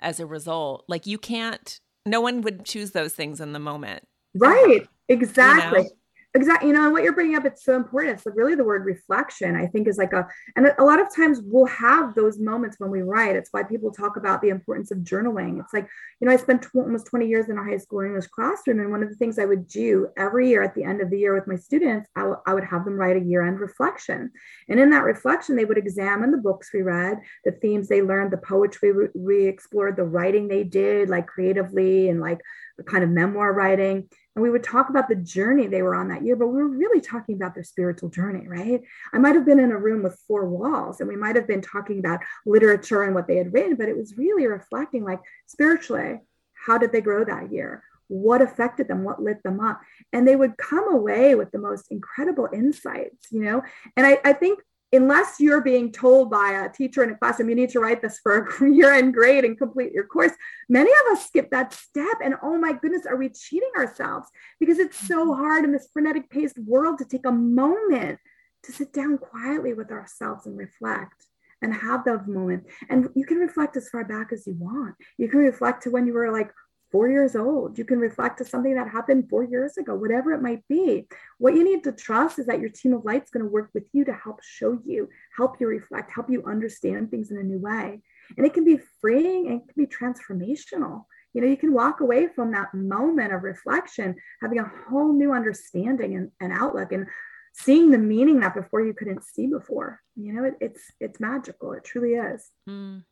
as 0.00 0.20
a 0.20 0.26
result. 0.26 0.84
Like 0.88 1.06
you 1.06 1.16
can't, 1.16 1.80
no 2.04 2.20
one 2.20 2.42
would 2.42 2.64
choose 2.64 2.90
those 2.90 3.14
things 3.14 3.40
in 3.40 3.52
the 3.52 3.58
moment. 3.58 4.04
Right. 4.34 4.86
Exactly. 5.08 5.78
You 5.78 5.84
know? 5.84 5.90
Exactly. 6.34 6.68
You 6.68 6.74
know, 6.74 6.84
and 6.84 6.92
what 6.94 7.02
you're 7.02 7.12
bringing 7.12 7.36
up, 7.36 7.44
it's 7.44 7.62
so 7.62 7.76
important. 7.76 8.14
It's 8.14 8.24
really 8.34 8.54
the 8.54 8.64
word 8.64 8.86
reflection, 8.86 9.54
I 9.54 9.66
think, 9.66 9.86
is 9.86 9.98
like 9.98 10.14
a, 10.14 10.26
and 10.56 10.72
a 10.78 10.84
lot 10.84 10.98
of 10.98 11.14
times 11.14 11.40
we'll 11.44 11.66
have 11.66 12.14
those 12.14 12.38
moments 12.38 12.80
when 12.80 12.90
we 12.90 13.02
write. 13.02 13.36
It's 13.36 13.50
why 13.52 13.64
people 13.64 13.90
talk 13.90 14.16
about 14.16 14.40
the 14.40 14.48
importance 14.48 14.90
of 14.90 14.98
journaling. 14.98 15.60
It's 15.60 15.74
like, 15.74 15.86
you 16.20 16.26
know, 16.26 16.32
I 16.32 16.36
spent 16.36 16.62
tw- 16.62 16.76
almost 16.76 17.06
20 17.08 17.26
years 17.28 17.50
in 17.50 17.58
a 17.58 17.62
high 17.62 17.76
school 17.76 18.00
English 18.00 18.28
classroom. 18.28 18.80
And 18.80 18.90
one 18.90 19.02
of 19.02 19.10
the 19.10 19.14
things 19.16 19.38
I 19.38 19.44
would 19.44 19.68
do 19.68 20.08
every 20.16 20.48
year 20.48 20.62
at 20.62 20.74
the 20.74 20.84
end 20.84 21.02
of 21.02 21.10
the 21.10 21.18
year 21.18 21.34
with 21.34 21.46
my 21.46 21.56
students, 21.56 22.08
I, 22.16 22.20
w- 22.20 22.40
I 22.46 22.54
would 22.54 22.64
have 22.64 22.86
them 22.86 22.94
write 22.94 23.16
a 23.18 23.24
year 23.24 23.46
end 23.46 23.60
reflection. 23.60 24.30
And 24.70 24.80
in 24.80 24.88
that 24.88 25.04
reflection, 25.04 25.54
they 25.54 25.66
would 25.66 25.76
examine 25.76 26.30
the 26.30 26.38
books 26.38 26.70
we 26.72 26.80
read, 26.80 27.18
the 27.44 27.52
themes 27.52 27.88
they 27.88 28.00
learned, 28.00 28.32
the 28.32 28.38
poetry 28.38 28.92
we, 28.92 29.08
we 29.14 29.44
explored, 29.46 29.96
the 29.96 30.04
writing 30.04 30.48
they 30.48 30.64
did, 30.64 31.10
like 31.10 31.26
creatively 31.26 32.08
and 32.08 32.20
like 32.22 32.40
the 32.78 32.84
kind 32.84 33.04
of 33.04 33.10
memoir 33.10 33.52
writing 33.52 34.08
and 34.34 34.42
we 34.42 34.50
would 34.50 34.64
talk 34.64 34.88
about 34.88 35.08
the 35.08 35.14
journey 35.14 35.66
they 35.66 35.82
were 35.82 35.94
on 35.94 36.08
that 36.08 36.24
year, 36.24 36.36
but 36.36 36.48
we 36.48 36.62
were 36.62 36.68
really 36.68 37.00
talking 37.00 37.34
about 37.34 37.54
their 37.54 37.64
spiritual 37.64 38.08
journey, 38.08 38.48
right? 38.48 38.82
I 39.12 39.18
might 39.18 39.34
have 39.34 39.44
been 39.44 39.58
in 39.58 39.72
a 39.72 39.78
room 39.78 40.02
with 40.02 40.18
four 40.26 40.48
walls 40.48 41.00
and 41.00 41.08
we 41.08 41.16
might 41.16 41.36
have 41.36 41.46
been 41.46 41.60
talking 41.60 41.98
about 41.98 42.20
literature 42.46 43.02
and 43.02 43.14
what 43.14 43.26
they 43.26 43.36
had 43.36 43.52
written, 43.52 43.76
but 43.76 43.88
it 43.88 43.96
was 43.96 44.16
really 44.16 44.46
reflecting 44.46 45.04
like 45.04 45.20
spiritually, 45.46 46.20
how 46.54 46.78
did 46.78 46.92
they 46.92 47.02
grow 47.02 47.24
that 47.24 47.52
year? 47.52 47.82
What 48.08 48.40
affected 48.40 48.88
them? 48.88 49.04
What 49.04 49.22
lit 49.22 49.42
them 49.42 49.60
up? 49.60 49.80
And 50.12 50.26
they 50.26 50.36
would 50.36 50.56
come 50.56 50.92
away 50.92 51.34
with 51.34 51.50
the 51.50 51.58
most 51.58 51.86
incredible 51.90 52.48
insights, 52.52 53.28
you 53.30 53.42
know? 53.44 53.62
And 53.96 54.06
I, 54.06 54.18
I 54.24 54.32
think 54.32 54.60
unless 54.92 55.40
you're 55.40 55.62
being 55.62 55.90
told 55.90 56.30
by 56.30 56.50
a 56.64 56.68
teacher 56.68 57.02
in 57.02 57.10
a 57.10 57.16
classroom, 57.16 57.48
you 57.48 57.54
need 57.54 57.70
to 57.70 57.80
write 57.80 58.02
this 58.02 58.20
for 58.22 58.46
a 58.46 58.70
year 58.70 58.92
end 58.92 59.14
grade 59.14 59.44
and 59.44 59.56
complete 59.56 59.92
your 59.92 60.06
course. 60.06 60.32
Many 60.68 60.90
of 60.90 61.16
us 61.16 61.26
skip 61.26 61.50
that 61.50 61.72
step. 61.72 62.18
And 62.22 62.34
oh 62.42 62.58
my 62.58 62.72
goodness, 62.74 63.06
are 63.06 63.16
we 63.16 63.30
cheating 63.30 63.70
ourselves? 63.76 64.28
Because 64.60 64.78
it's 64.78 64.98
so 65.08 65.26
mm-hmm. 65.26 65.40
hard 65.40 65.64
in 65.64 65.72
this 65.72 65.88
frenetic 65.92 66.28
paced 66.30 66.58
world 66.58 66.98
to 66.98 67.04
take 67.04 67.26
a 67.26 67.32
moment 67.32 68.18
to 68.64 68.72
sit 68.72 68.92
down 68.92 69.18
quietly 69.18 69.72
with 69.74 69.90
ourselves 69.90 70.46
and 70.46 70.56
reflect 70.56 71.26
and 71.62 71.72
have 71.72 72.04
those 72.04 72.26
moments. 72.26 72.68
And 72.90 73.08
you 73.14 73.24
can 73.24 73.38
reflect 73.38 73.76
as 73.76 73.88
far 73.88 74.04
back 74.04 74.32
as 74.32 74.46
you 74.46 74.54
want. 74.58 74.94
You 75.16 75.28
can 75.28 75.40
reflect 75.40 75.84
to 75.84 75.90
when 75.90 76.06
you 76.06 76.12
were 76.12 76.30
like 76.30 76.50
four 76.92 77.08
years 77.08 77.34
old. 77.34 77.78
You 77.78 77.84
can 77.84 77.98
reflect 77.98 78.38
to 78.38 78.44
something 78.44 78.74
that 78.74 78.88
happened 78.88 79.28
four 79.28 79.42
years 79.42 79.78
ago, 79.78 79.94
whatever 79.94 80.32
it 80.32 80.42
might 80.42 80.62
be. 80.68 81.08
What 81.38 81.54
you 81.54 81.64
need 81.64 81.82
to 81.84 81.92
trust 81.92 82.38
is 82.38 82.46
that 82.46 82.60
your 82.60 82.68
team 82.68 82.92
of 82.92 83.04
light 83.04 83.24
is 83.24 83.30
going 83.30 83.44
to 83.44 83.50
work 83.50 83.70
with 83.72 83.84
you 83.92 84.04
to 84.04 84.12
help 84.12 84.42
show 84.42 84.78
you, 84.84 85.08
help 85.36 85.58
you 85.58 85.66
reflect, 85.66 86.12
help 86.12 86.30
you 86.30 86.44
understand 86.44 87.10
things 87.10 87.30
in 87.30 87.38
a 87.38 87.42
new 87.42 87.58
way. 87.58 88.02
And 88.36 88.46
it 88.46 88.54
can 88.54 88.64
be 88.64 88.78
freeing 89.00 89.48
and 89.48 89.62
it 89.62 89.74
can 89.74 89.84
be 89.84 89.86
transformational. 89.86 91.06
You 91.32 91.40
know, 91.40 91.48
you 91.48 91.56
can 91.56 91.72
walk 91.72 92.00
away 92.00 92.28
from 92.28 92.52
that 92.52 92.74
moment 92.74 93.32
of 93.32 93.42
reflection, 93.42 94.14
having 94.42 94.58
a 94.58 94.70
whole 94.88 95.14
new 95.14 95.32
understanding 95.32 96.14
and, 96.14 96.30
and 96.40 96.52
outlook 96.52 96.92
and 96.92 97.06
seeing 97.54 97.90
the 97.90 97.98
meaning 97.98 98.40
that 98.40 98.54
before 98.54 98.84
you 98.84 98.92
couldn't 98.92 99.24
see 99.24 99.46
before. 99.46 100.00
You 100.14 100.34
know, 100.34 100.44
it, 100.44 100.54
it's 100.60 100.82
it's 101.00 101.20
magical. 101.20 101.72
It 101.72 101.84
truly 101.84 102.14
is. 102.14 102.50
Mm. 102.68 103.04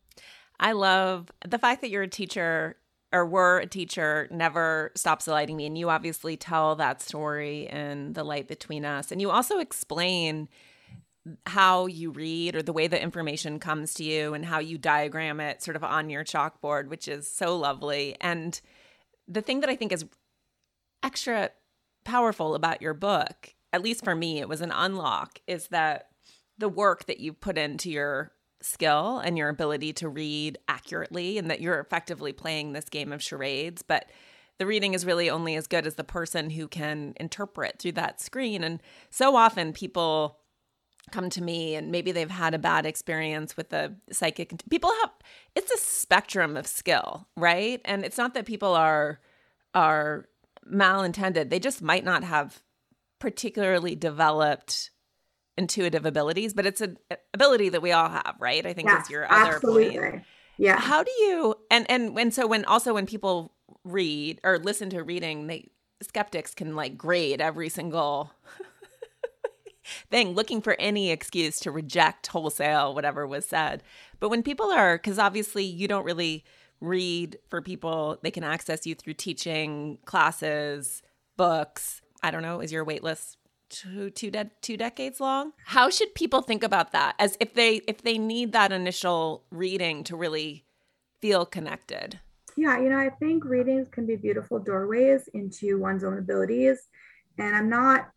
I 0.59 0.73
love 0.73 1.33
the 1.47 1.59
fact 1.59 1.81
that 1.81 1.89
you're 1.89 2.03
a 2.03 2.09
teacher 2.09 2.77
or 3.13 3.27
were 3.27 3.59
a 3.59 3.67
teacher 3.67 4.29
never 4.31 4.93
stops 4.95 5.25
delighting 5.25 5.57
me. 5.57 5.67
And 5.67 5.77
you 5.77 5.91
obviously 5.91 6.37
tell 6.37 6.77
that 6.77 7.03
story 7.03 7.69
in 7.69 8.13
The 8.13 8.25
Light 8.25 8.47
Between 8.47 8.85
Us. 8.85 9.11
And 9.11 9.21
you 9.21 9.31
also 9.31 9.59
explain 9.59 10.49
how 11.47 11.87
you 11.87 12.11
read 12.11 12.57
or 12.57 12.63
the 12.63 12.73
way 12.73 12.87
the 12.87 13.01
information 13.01 13.59
comes 13.59 13.95
to 13.95 14.05
you 14.05 14.33
and 14.33 14.45
how 14.45 14.59
you 14.59 14.79
diagram 14.79 15.41
it 15.41 15.63
sort 15.63 15.77
of 15.77 15.85
on 15.85 16.09
your 16.09 16.25
chalkboard, 16.25 16.89
which 16.89 17.09
is 17.09 17.31
so 17.31 17.57
lovely. 17.57 18.17
And 18.21 18.59
the 19.29 19.43
thing 19.43 19.61
that 19.61 19.71
I 19.71 19.77
think 19.77 19.93
is 19.93 20.07
extra 21.03 21.51
powerful 22.05 22.55
about 22.55 22.81
your 22.81 22.95
book, 22.95 23.55
at 23.73 23.83
least 23.83 24.05
for 24.05 24.15
me, 24.15 24.39
it 24.39 24.49
was 24.49 24.61
an 24.61 24.73
unlock, 24.73 25.41
is 25.47 25.69
that 25.69 26.09
the 26.59 26.69
work 26.69 27.07
that 27.07 27.21
you 27.21 27.33
put 27.33 27.59
into 27.59 27.91
your 27.91 28.33
skill 28.63 29.19
and 29.19 29.39
your 29.39 29.49
ability 29.49 29.93
to 29.93 30.09
read 30.09 30.59
accurately 30.69 31.39
and 31.39 31.51
that 31.51 31.61
you're 31.61 31.81
effectively 31.81 32.33
playing 32.33 32.73
this 32.73 32.89
game 32.89 33.13
of 33.13 33.23
charades 33.23 33.83
but 33.83 34.11
the 34.61 34.67
reading 34.67 34.93
is 34.93 35.07
really 35.07 35.31
only 35.31 35.57
as 35.57 35.67
good 35.67 35.87
as 35.87 35.95
the 35.95 36.05
person 36.05 36.51
who 36.51 36.69
can 36.69 37.15
interpret 37.19 37.79
through 37.79 37.93
that 37.93 38.21
screen. 38.21 38.63
And 38.63 38.83
so 39.09 39.35
often 39.35 39.73
people 39.73 40.37
come 41.11 41.31
to 41.31 41.43
me 41.43 41.75
and 41.75 41.91
maybe 41.91 42.13
they've 42.13 42.31
had 42.31 42.53
a 42.53 42.59
bad 42.59 42.85
experience 42.85 43.57
with 43.57 43.73
a 43.73 43.97
psychic 44.13 44.53
people 44.69 44.93
have 45.01 45.11
it's 45.57 45.73
a 45.73 45.79
spectrum 45.79 46.59
of 46.59 46.67
skill 46.67 47.27
right? 47.39 47.81
And 47.87 48.05
it's 48.05 48.19
not 48.19 48.35
that 48.35 48.45
people 48.45 48.75
are 48.75 49.19
are 49.75 50.27
malintended. 50.71 51.49
They 51.49 51.59
just 51.59 51.81
might 51.81 52.05
not 52.05 52.23
have 52.23 52.63
particularly 53.19 53.95
developed 53.95 54.91
intuitive 55.57 56.07
abilities, 56.07 56.55
but 56.55 56.67
it's 56.67 56.81
an 56.81 56.99
ability 57.35 57.69
that 57.71 57.83
we 57.83 57.93
all 57.93 58.09
have, 58.09 58.37
right? 58.39 58.65
I 58.65 58.73
think 58.73 58.89
yes, 58.89 59.05
is 59.05 59.11
your 59.11 59.31
other 59.31 59.57
absolutely. 59.57 59.99
point. 59.99 60.23
Yeah. 60.59 60.79
How 60.79 61.03
do 61.03 61.11
you 61.11 61.55
and 61.71 61.91
and 61.91 62.19
and 62.19 62.35
so 62.35 62.47
when 62.47 62.65
also 62.67 62.95
when 62.95 63.07
people 63.07 63.55
read 63.85 64.41
or 64.45 64.59
listen 64.59 64.91
to 64.91 65.03
reading, 65.03 65.47
they 65.47 65.71
skeptics 66.03 66.55
can 66.55 66.77
like 66.77 66.97
grade 66.97 67.41
every 67.41 67.69
single 67.69 68.31
thing 70.11 70.35
looking 70.35 70.61
for 70.61 70.77
any 70.79 71.11
excuse 71.11 71.61
to 71.61 71.71
reject 71.71 72.27
wholesale 72.27 72.95
whatever 72.95 73.27
was 73.27 73.47
said. 73.47 73.83
But 74.19 74.29
when 74.29 74.43
people 74.43 74.71
are 74.71 74.99
cuz 74.99 75.19
obviously 75.19 75.65
you 75.65 75.89
don't 75.89 76.05
really 76.05 76.45
read 76.81 77.39
for 77.49 77.61
people, 77.61 78.19
they 78.23 78.31
can 78.31 78.45
access 78.45 78.87
you 78.87 78.95
through 78.95 79.15
teaching, 79.15 79.99
classes, 80.05 81.03
books. 81.37 82.03
I 82.23 82.31
don't 82.31 82.43
know, 82.43 82.61
is 82.61 82.71
your 82.71 82.85
wait 82.85 83.03
list 83.03 83.39
two 83.71 84.11
two, 84.11 84.31
de- 84.31 84.51
two 84.61 84.77
decades 84.77 85.21
long. 85.21 85.53
How 85.65 85.89
should 85.89 86.15
people 86.15 86.43
think 86.43 86.63
about 86.63 86.93
that 86.93 87.15
as 87.19 87.37
if 87.41 87.55
they 87.55 87.77
if 87.87 88.03
they 88.03 88.19
need 88.19 88.53
that 88.53 88.73
initial 88.73 89.45
reading 89.51 90.05
to 90.05 90.17
really 90.17 90.65
feel 91.21 91.47
connected? 91.47 92.21
Yeah 92.57 92.79
you 92.79 92.89
know 92.89 92.99
i 92.99 93.11
think 93.11 93.45
readings 93.45 93.89
can 93.91 94.07
be 94.07 94.17
beautiful 94.17 94.59
doorways 94.59 95.29
into 95.35 95.79
one's 95.79 96.05
own 96.05 96.19
abilities 96.19 96.79
and 97.39 97.57
i'm 97.57 97.69
not 97.69 98.11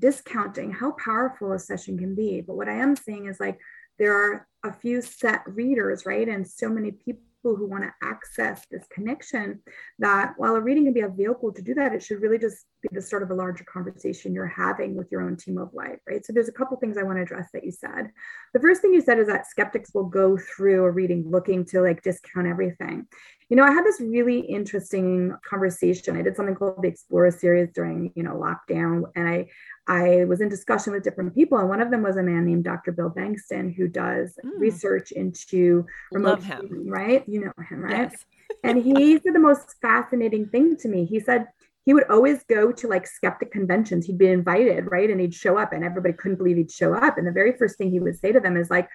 discounting 0.00 0.72
how 0.72 0.92
powerful 0.92 1.52
a 1.52 1.58
session 1.58 1.98
can 1.98 2.14
be 2.14 2.40
but 2.40 2.56
what 2.56 2.68
i 2.68 2.74
am 2.74 2.96
saying 2.96 3.26
is 3.26 3.38
like 3.40 3.58
there 3.98 4.14
are 4.14 4.46
a 4.64 4.72
few 4.72 5.00
set 5.02 5.42
readers 5.46 6.06
right 6.06 6.28
and 6.28 6.46
so 6.46 6.68
many 6.68 6.90
people 6.90 7.22
people 7.44 7.56
who 7.56 7.68
want 7.68 7.84
to 7.84 7.92
access 8.02 8.64
this 8.70 8.86
connection 8.90 9.60
that 9.98 10.32
while 10.38 10.56
a 10.56 10.60
reading 10.60 10.84
can 10.84 10.94
be 10.94 11.00
a 11.00 11.08
vehicle 11.08 11.52
to 11.52 11.60
do 11.60 11.74
that, 11.74 11.92
it 11.92 12.02
should 12.02 12.22
really 12.22 12.38
just 12.38 12.64
be 12.80 12.88
the 12.92 13.02
start 13.02 13.22
of 13.22 13.30
a 13.30 13.34
larger 13.34 13.64
conversation 13.64 14.32
you're 14.32 14.46
having 14.46 14.94
with 14.94 15.12
your 15.12 15.20
own 15.20 15.36
team 15.36 15.58
of 15.58 15.68
life, 15.74 15.98
right? 16.08 16.24
So 16.24 16.32
there's 16.32 16.48
a 16.48 16.52
couple 16.52 16.76
things 16.78 16.96
I 16.96 17.02
want 17.02 17.18
to 17.18 17.22
address 17.22 17.48
that 17.52 17.64
you 17.64 17.70
said. 17.70 18.10
The 18.54 18.60
first 18.60 18.80
thing 18.80 18.94
you 18.94 19.02
said 19.02 19.18
is 19.18 19.26
that 19.26 19.46
skeptics 19.46 19.90
will 19.92 20.04
go 20.04 20.38
through 20.38 20.84
a 20.84 20.90
reading 20.90 21.24
looking 21.30 21.66
to 21.66 21.82
like 21.82 22.02
discount 22.02 22.46
everything. 22.46 23.06
You 23.50 23.56
know, 23.56 23.64
I 23.64 23.72
had 23.72 23.84
this 23.84 24.00
really 24.00 24.40
interesting 24.40 25.36
conversation. 25.46 26.16
I 26.16 26.22
did 26.22 26.36
something 26.36 26.54
called 26.54 26.82
the 26.82 26.88
Explorer 26.88 27.30
series 27.30 27.70
during, 27.74 28.10
you 28.14 28.22
know, 28.22 28.34
lockdown, 28.34 29.04
and 29.14 29.28
I 29.28 29.48
I 29.86 30.24
was 30.24 30.40
in 30.40 30.48
discussion 30.48 30.92
with 30.92 31.02
different 31.02 31.34
people, 31.34 31.58
and 31.58 31.68
one 31.68 31.80
of 31.80 31.90
them 31.90 32.02
was 32.02 32.16
a 32.16 32.22
man 32.22 32.46
named 32.46 32.64
Dr. 32.64 32.92
Bill 32.92 33.10
Bengston, 33.10 33.74
who 33.74 33.86
does 33.86 34.38
mm. 34.44 34.50
research 34.58 35.12
into 35.12 35.86
remote 36.10 36.40
Love 36.40 36.44
him. 36.44 36.88
Right? 36.88 37.22
You 37.28 37.44
know 37.44 37.52
him, 37.68 37.80
right? 37.80 38.10
Yes. 38.10 38.24
and 38.64 38.82
he 38.82 39.18
said 39.18 39.34
the 39.34 39.38
most 39.38 39.76
fascinating 39.82 40.46
thing 40.46 40.76
to 40.78 40.88
me. 40.88 41.04
He 41.04 41.20
said 41.20 41.48
he 41.84 41.92
would 41.92 42.08
always 42.10 42.42
go 42.44 42.72
to 42.72 42.88
like 42.88 43.06
skeptic 43.06 43.52
conventions. 43.52 44.06
He'd 44.06 44.16
be 44.16 44.28
invited, 44.28 44.90
right? 44.90 45.10
And 45.10 45.20
he'd 45.20 45.34
show 45.34 45.58
up, 45.58 45.72
and 45.72 45.84
everybody 45.84 46.14
couldn't 46.14 46.38
believe 46.38 46.56
he'd 46.56 46.70
show 46.70 46.94
up. 46.94 47.18
And 47.18 47.26
the 47.26 47.32
very 47.32 47.52
first 47.52 47.76
thing 47.76 47.90
he 47.90 48.00
would 48.00 48.18
say 48.18 48.32
to 48.32 48.40
them 48.40 48.56
is 48.56 48.70
like, 48.70 48.88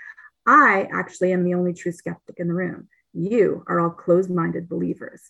I 0.48 0.88
actually 0.92 1.34
am 1.34 1.44
the 1.44 1.54
only 1.54 1.74
true 1.74 1.92
skeptic 1.92 2.40
in 2.40 2.48
the 2.48 2.54
room. 2.56 2.88
You 3.14 3.64
are 3.68 3.80
all 3.80 3.92
closed 3.92 4.32
minded 4.32 4.68
believers. 4.68 5.22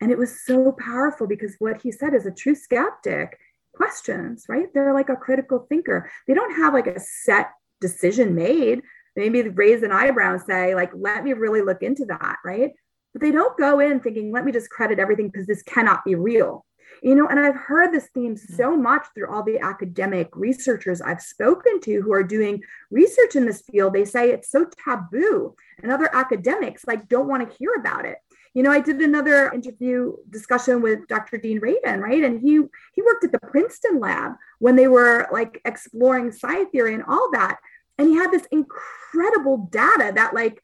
And 0.00 0.10
it 0.10 0.18
was 0.18 0.44
so 0.44 0.72
powerful 0.72 1.26
because 1.26 1.56
what 1.58 1.82
he 1.82 1.92
said 1.92 2.14
is 2.14 2.26
a 2.26 2.30
true 2.30 2.54
skeptic 2.54 3.38
questions, 3.80 4.44
right? 4.46 4.66
They're 4.74 4.92
like 4.92 5.08
a 5.08 5.16
critical 5.16 5.64
thinker. 5.70 6.10
They 6.28 6.34
don't 6.34 6.54
have 6.56 6.74
like 6.74 6.86
a 6.86 7.00
set 7.00 7.50
decision 7.80 8.34
made. 8.34 8.82
Maybe 9.16 9.40
raise 9.42 9.82
an 9.82 9.90
eyebrow 9.90 10.34
and 10.34 10.42
say, 10.42 10.74
like, 10.74 10.90
let 10.94 11.24
me 11.24 11.32
really 11.32 11.62
look 11.62 11.82
into 11.82 12.04
that, 12.06 12.36
right? 12.44 12.72
But 13.14 13.22
they 13.22 13.30
don't 13.30 13.58
go 13.58 13.80
in 13.80 14.00
thinking, 14.00 14.32
let 14.32 14.44
me 14.44 14.52
just 14.52 14.68
credit 14.68 14.98
everything 14.98 15.28
because 15.28 15.46
this 15.46 15.62
cannot 15.62 16.04
be 16.04 16.14
real. 16.14 16.66
You 17.02 17.14
know, 17.14 17.26
and 17.26 17.40
I've 17.40 17.56
heard 17.56 17.90
this 17.90 18.10
theme 18.12 18.34
mm-hmm. 18.34 18.54
so 18.54 18.76
much 18.76 19.06
through 19.14 19.32
all 19.32 19.42
the 19.42 19.58
academic 19.60 20.28
researchers 20.34 21.00
I've 21.00 21.22
spoken 21.22 21.80
to 21.80 22.02
who 22.02 22.12
are 22.12 22.22
doing 22.22 22.62
research 22.90 23.34
in 23.34 23.46
this 23.46 23.62
field. 23.62 23.94
They 23.94 24.04
say 24.04 24.30
it's 24.30 24.50
so 24.50 24.66
taboo, 24.84 25.54
and 25.82 25.90
other 25.90 26.14
academics 26.14 26.84
like 26.86 27.08
don't 27.08 27.28
want 27.28 27.48
to 27.48 27.56
hear 27.56 27.72
about 27.80 28.04
it 28.04 28.18
you 28.54 28.62
know, 28.62 28.72
I 28.72 28.80
did 28.80 29.00
another 29.00 29.52
interview 29.52 30.16
discussion 30.28 30.82
with 30.82 31.06
Dr. 31.06 31.38
Dean 31.38 31.60
Radin, 31.60 32.00
right? 32.00 32.24
And 32.24 32.40
he 32.40 32.60
he 32.94 33.02
worked 33.02 33.24
at 33.24 33.32
the 33.32 33.38
Princeton 33.38 34.00
lab 34.00 34.32
when 34.58 34.76
they 34.76 34.88
were 34.88 35.28
like 35.32 35.60
exploring 35.64 36.32
psi 36.32 36.64
theory 36.66 36.94
and 36.94 37.04
all 37.06 37.30
that. 37.32 37.58
And 37.98 38.08
he 38.08 38.14
had 38.14 38.32
this 38.32 38.46
incredible 38.50 39.68
data 39.70 40.12
that 40.14 40.34
like 40.34 40.62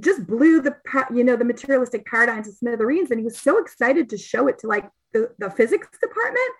just 0.00 0.26
blew 0.26 0.60
the 0.60 0.76
you 1.14 1.24
know 1.24 1.36
the 1.36 1.44
materialistic 1.44 2.04
paradigm 2.04 2.42
to 2.42 2.52
smithereens. 2.52 3.10
And 3.10 3.20
he 3.20 3.24
was 3.24 3.38
so 3.38 3.58
excited 3.58 4.10
to 4.10 4.18
show 4.18 4.46
it 4.48 4.58
to 4.58 4.66
like 4.66 4.90
the, 5.12 5.30
the 5.38 5.50
physics 5.50 5.88
department. 5.98 6.50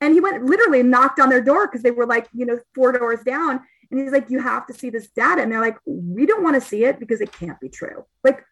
And 0.00 0.12
he 0.12 0.20
went 0.20 0.44
literally 0.44 0.82
knocked 0.82 1.20
on 1.20 1.28
their 1.28 1.40
door 1.40 1.68
because 1.68 1.82
they 1.82 1.92
were 1.92 2.06
like, 2.06 2.26
you 2.34 2.46
know, 2.46 2.58
four 2.74 2.90
doors 2.90 3.20
down. 3.24 3.60
And 3.90 4.00
he's 4.00 4.10
like, 4.10 4.30
you 4.30 4.40
have 4.40 4.66
to 4.66 4.74
see 4.74 4.90
this 4.90 5.08
data. 5.08 5.42
And 5.42 5.52
they're 5.52 5.60
like, 5.60 5.78
we 5.86 6.26
don't 6.26 6.42
want 6.42 6.60
to 6.60 6.60
see 6.60 6.84
it 6.84 6.98
because 6.98 7.20
it 7.20 7.32
can't 7.32 7.60
be 7.60 7.68
true. 7.68 8.04
Like 8.24 8.44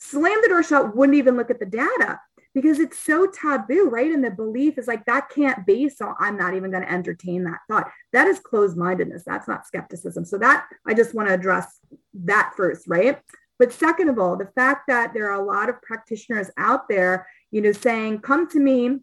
slam 0.00 0.38
the 0.42 0.48
door 0.48 0.62
shut, 0.62 0.96
wouldn't 0.96 1.18
even 1.18 1.36
look 1.36 1.50
at 1.50 1.60
the 1.60 1.66
data 1.66 2.18
because 2.54 2.80
it's 2.80 2.98
so 2.98 3.26
taboo, 3.26 3.88
right? 3.88 4.10
And 4.10 4.24
the 4.24 4.30
belief 4.30 4.78
is 4.78 4.88
like 4.88 5.04
that 5.04 5.28
can't 5.28 5.64
be. 5.66 5.88
So 5.88 6.14
I'm 6.18 6.36
not 6.36 6.54
even 6.54 6.70
going 6.70 6.82
to 6.82 6.92
entertain 6.92 7.44
that 7.44 7.60
thought. 7.68 7.90
That 8.12 8.26
is 8.26 8.40
closed 8.40 8.76
mindedness. 8.76 9.22
That's 9.24 9.46
not 9.46 9.66
skepticism. 9.66 10.24
So 10.24 10.38
that 10.38 10.66
I 10.86 10.94
just 10.94 11.14
want 11.14 11.28
to 11.28 11.34
address 11.34 11.78
that 12.14 12.52
first, 12.56 12.88
right? 12.88 13.20
But 13.58 13.72
second 13.72 14.08
of 14.08 14.18
all, 14.18 14.36
the 14.36 14.50
fact 14.54 14.84
that 14.88 15.12
there 15.12 15.30
are 15.30 15.40
a 15.40 15.44
lot 15.44 15.68
of 15.68 15.82
practitioners 15.82 16.50
out 16.56 16.88
there, 16.88 17.26
you 17.50 17.60
know, 17.60 17.72
saying, 17.72 18.20
come 18.20 18.48
to 18.50 18.58
me. 18.58 18.98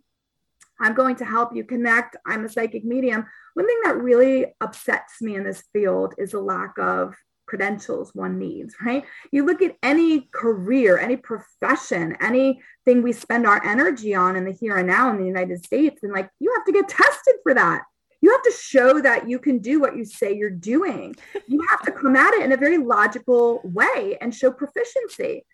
I'm 0.79 0.93
going 0.93 1.15
to 1.17 1.25
help 1.25 1.55
you 1.55 1.63
connect. 1.63 2.17
I'm 2.25 2.45
a 2.45 2.49
psychic 2.49 2.85
medium. 2.85 3.25
One 3.55 3.65
thing 3.65 3.79
that 3.83 3.97
really 3.97 4.53
upsets 4.61 5.21
me 5.21 5.35
in 5.35 5.43
this 5.43 5.63
field 5.73 6.13
is 6.19 6.33
a 6.33 6.39
lack 6.39 6.77
of 6.77 7.15
credentials 7.47 8.13
one 8.13 8.37
needs, 8.37 8.75
right? 8.85 9.03
You 9.31 9.45
look 9.45 9.61
at 9.61 9.77
any 9.81 10.29
career, 10.33 10.99
any 10.99 11.15
profession, 11.15 12.15
anything 12.21 13.01
we 13.01 13.13
spend 13.13 13.47
our 13.47 13.63
energy 13.65 14.13
on 14.13 14.35
in 14.35 14.45
the 14.45 14.51
here 14.51 14.77
and 14.77 14.87
now 14.87 15.09
in 15.09 15.17
the 15.17 15.25
United 15.25 15.63
States, 15.65 16.03
and 16.03 16.13
like 16.13 16.29
you 16.39 16.53
have 16.55 16.65
to 16.65 16.71
get 16.71 16.89
tested 16.89 17.35
for 17.43 17.53
that. 17.53 17.83
You 18.21 18.31
have 18.31 18.43
to 18.43 18.53
show 18.59 18.99
that 19.01 19.29
you 19.29 19.39
can 19.39 19.59
do 19.59 19.79
what 19.79 19.95
you 19.95 20.03
say 20.03 20.35
you're 20.35 20.49
doing. 20.49 21.15
You 21.47 21.65
have 21.69 21.81
to 21.83 21.91
come 21.91 22.15
at 22.15 22.33
it 22.33 22.43
in 22.43 22.51
a 22.51 22.57
very 22.57 22.77
logical 22.77 23.61
way 23.63 24.17
and 24.19 24.33
show 24.33 24.51
proficiency. 24.51 25.45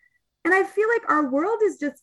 And 0.46 0.54
I 0.54 0.64
feel 0.64 0.88
like 0.88 1.10
our 1.10 1.30
world 1.30 1.60
is 1.64 1.78
just 1.78 2.02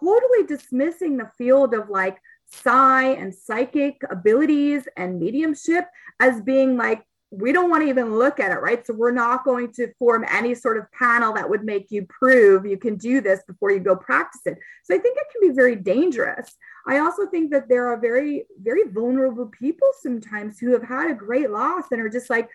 totally 0.00 0.46
dismissing 0.46 1.16
the 1.16 1.30
field 1.38 1.74
of 1.74 1.88
like 1.88 2.18
psi 2.52 3.12
and 3.12 3.34
psychic 3.34 4.02
abilities 4.10 4.88
and 4.96 5.20
mediumship 5.20 5.86
as 6.18 6.42
being 6.42 6.76
like 6.76 7.02
we 7.30 7.52
don't 7.52 7.70
want 7.70 7.82
to 7.84 7.88
even 7.88 8.18
look 8.18 8.40
at 8.40 8.50
it, 8.50 8.60
right? 8.60 8.84
So 8.84 8.92
we're 8.92 9.12
not 9.12 9.44
going 9.44 9.72
to 9.74 9.92
form 9.98 10.24
any 10.28 10.54
sort 10.54 10.76
of 10.78 10.90
panel 10.92 11.32
that 11.34 11.48
would 11.48 11.64
make 11.64 11.90
you 11.90 12.04
prove 12.06 12.66
you 12.66 12.76
can 12.76 12.96
do 12.96 13.20
this 13.20 13.40
before 13.46 13.70
you 13.70 13.78
go 13.78 13.94
practice 13.94 14.40
it. 14.46 14.58
So 14.82 14.94
I 14.94 14.98
think 14.98 15.16
it 15.16 15.26
can 15.32 15.48
be 15.48 15.54
very 15.54 15.76
dangerous. 15.76 16.56
I 16.88 16.98
also 16.98 17.26
think 17.26 17.52
that 17.52 17.68
there 17.68 17.86
are 17.86 18.00
very, 18.00 18.46
very 18.60 18.82
vulnerable 18.88 19.46
people 19.46 19.88
sometimes 20.00 20.58
who 20.58 20.72
have 20.72 20.82
had 20.82 21.10
a 21.10 21.14
great 21.14 21.50
loss 21.50 21.84
and 21.92 22.00
are 22.00 22.08
just 22.08 22.30
like 22.30 22.48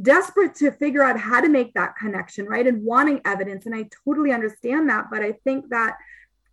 desperate 0.00 0.54
to 0.54 0.72
figure 0.72 1.02
out 1.02 1.18
how 1.18 1.42
to 1.42 1.48
make 1.48 1.74
that 1.74 1.96
connection, 1.96 2.46
right? 2.46 2.66
And 2.66 2.84
wanting 2.84 3.20
evidence. 3.26 3.66
And 3.66 3.74
I 3.74 3.88
totally 4.04 4.32
understand 4.32 4.88
that. 4.88 5.06
But 5.10 5.22
I 5.22 5.32
think 5.44 5.68
that 5.68 5.96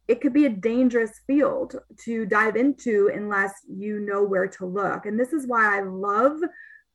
it 0.10 0.20
could 0.20 0.34
be 0.34 0.46
a 0.46 0.50
dangerous 0.50 1.22
field 1.28 1.78
to 2.04 2.26
dive 2.26 2.58
into 2.58 3.10
unless 3.14 3.54
you 3.70 4.00
know 4.00 4.22
where 4.24 4.48
to 4.48 4.66
look. 4.66 5.06
And 5.06 5.18
this 5.18 5.32
is 5.32 5.48
why 5.48 5.78
I 5.78 5.82
love 5.82 6.42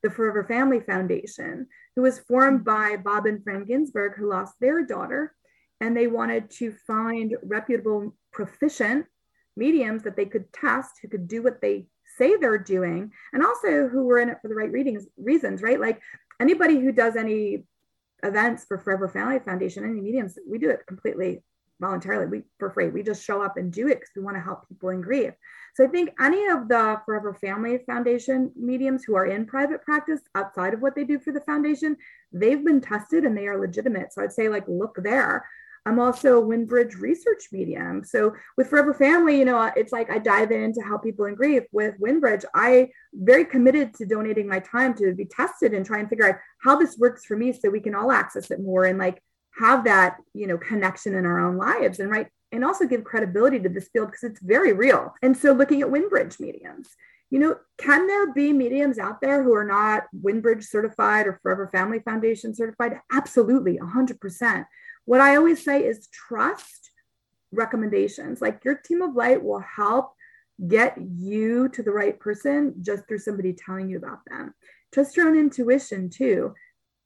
the 0.03 0.11
Forever 0.11 0.45
Family 0.45 0.81
Foundation, 0.81 1.67
who 1.97 2.03
was 2.03 2.19
formed 2.21 2.65
mm-hmm. 2.65 2.97
by 2.97 2.97
Bob 2.97 3.27
and 3.27 3.45
Phran 3.45 3.67
Ginsberg, 3.67 4.15
who 4.17 4.29
lost 4.29 4.55
their 4.61 4.85
daughter. 4.85 5.35
And 5.81 5.97
they 5.97 6.09
wanted 6.09 6.51
to 6.59 6.73
find 6.87 7.37
reputable, 7.43 8.17
proficient 8.33 9.07
mediums 9.57 10.03
that 10.03 10.17
they 10.17 10.27
could 10.27 10.53
test, 10.53 10.93
who 11.01 11.09
could 11.09 11.29
do 11.29 11.43
what 11.43 11.61
they 11.61 11.87
say 12.17 12.37
they're 12.37 12.59
doing, 12.59 13.13
and 13.33 13.45
also 13.45 13.89
who 13.89 14.05
were 14.05 14.19
in 14.19 14.29
it 14.29 14.39
for 14.43 14.49
the 14.49 14.55
right 14.55 14.73
readings, 14.73 15.07
reasons, 15.17 15.63
right? 15.63 15.81
Like 15.81 16.01
anybody 16.41 16.81
who 16.81 16.91
does 16.91 17.15
any 17.15 17.65
events 18.23 18.65
for 18.65 18.79
Forever 18.79 19.09
Family 19.09 19.39
Foundation, 19.39 19.85
any 19.85 20.01
mediums, 20.01 20.37
we 20.49 20.59
do 20.59 20.71
it 20.71 20.87
completely 20.87 21.43
voluntarily 21.81 22.27
we 22.27 22.43
for 22.59 22.71
free. 22.71 22.89
We 22.89 23.03
just 23.03 23.25
show 23.25 23.43
up 23.43 23.57
and 23.57 23.73
do 23.73 23.89
it 23.89 24.01
because 24.01 24.11
we 24.17 24.23
want 24.23 24.37
to 24.37 24.43
help 24.43 24.69
people 24.69 24.91
in 24.91 25.01
grief. 25.01 25.35
So 25.75 25.85
i 25.85 25.89
think 25.89 26.11
any 26.21 26.47
of 26.49 26.69
the 26.69 27.01
forever 27.05 27.35
family 27.35 27.79
foundation 27.87 28.53
mediums 28.57 29.05
who 29.05 29.15
are 29.15 29.27
in 29.27 29.47
private 29.47 29.83
practice 29.83 30.21
outside 30.35 30.75
of 30.75 30.81
what 30.81 30.95
they 30.95 31.05
do 31.05 31.19
for 31.19 31.33
the 31.33 31.41
foundation 31.41 31.97
they've 32.33 32.65
been 32.65 32.81
tested 32.81 33.25
and 33.25 33.37
they 33.37 33.47
are 33.47 33.61
legitimate. 33.61 34.13
So 34.13 34.23
i'd 34.23 34.33
say 34.33 34.49
like 34.49 34.65
look 34.67 34.97
there. 35.03 35.47
I'm 35.87 36.01
also 36.01 36.37
a 36.37 36.47
windbridge 36.47 36.97
research 36.97 37.45
medium. 37.51 38.05
So 38.05 38.35
with 38.59 38.69
forever 38.69 38.93
family 38.93 39.39
you 39.39 39.45
know 39.45 39.71
it's 39.77 39.93
like 39.93 40.11
i 40.11 40.19
dive 40.19 40.51
in 40.51 40.73
to 40.75 40.81
help 40.83 41.05
people 41.05 41.27
in 41.27 41.35
grief 41.35 41.63
with 41.73 41.95
windbridge 41.99 42.45
i 42.55 42.89
very 43.15 43.45
committed 43.45 43.95
to 43.95 44.07
donating 44.07 44.49
my 44.49 44.59
time 44.59 44.95
to 44.95 45.15
be 45.15 45.25
tested 45.25 45.73
and 45.73 45.87
try 45.87 46.01
and 46.01 46.09
figure 46.09 46.29
out 46.29 46.37
how 46.63 46.77
this 46.77 46.99
works 46.99 47.25
for 47.25 47.37
me 47.37 47.53
so 47.53 47.71
we 47.71 47.81
can 47.81 47.95
all 47.95 48.11
access 48.11 48.51
it 48.51 48.61
more 48.61 48.85
and 48.85 48.99
like 48.99 49.23
have 49.59 49.85
that 49.85 50.19
you 50.35 50.47
know 50.47 50.59
connection 50.59 51.15
in 51.15 51.27
our 51.27 51.41
own 51.41 51.57
lives 51.57 51.99
and 51.99 52.11
right 52.11 52.29
and 52.51 52.65
also 52.65 52.87
give 52.87 53.05
credibility 53.05 53.61
to 53.61 53.69
this 53.69 53.89
field 53.93 54.09
because 54.09 54.23
it's 54.23 54.41
very 54.41 54.73
real. 54.73 55.15
And 55.21 55.37
so 55.37 55.53
looking 55.53 55.83
at 55.83 55.91
windbridge 55.91 56.39
mediums 56.41 56.89
you 57.31 57.39
know 57.39 57.57
can 57.77 58.07
there 58.07 58.33
be 58.33 58.53
mediums 58.53 58.99
out 58.99 59.21
there 59.21 59.43
who 59.43 59.55
are 59.55 59.67
not 59.67 60.05
windbridge 60.13 60.65
certified 60.65 61.27
or 61.27 61.39
forever 61.43 61.69
family 61.69 62.01
foundation 62.01 62.55
certified? 62.55 63.01
Absolutely 63.13 63.79
100% 63.79 64.65
what 65.05 65.21
i 65.21 65.37
always 65.37 65.65
say 65.65 65.85
is 65.85 66.09
trust 66.09 66.89
recommendations. 67.53 68.41
Like 68.41 68.65
your 68.65 68.77
team 68.77 69.03
of 69.03 69.15
light 69.15 69.43
will 69.43 69.61
help 69.61 70.13
get 70.67 70.99
you 71.01 71.69
to 71.69 71.83
the 71.83 71.91
right 71.91 72.19
person 72.19 72.75
just 72.83 73.07
through 73.07 73.19
somebody 73.19 73.53
telling 73.53 73.89
you 73.89 73.97
about 73.97 74.21
them. 74.29 74.55
Trust 74.93 75.17
your 75.17 75.29
own 75.29 75.39
intuition 75.39 76.11
too 76.11 76.55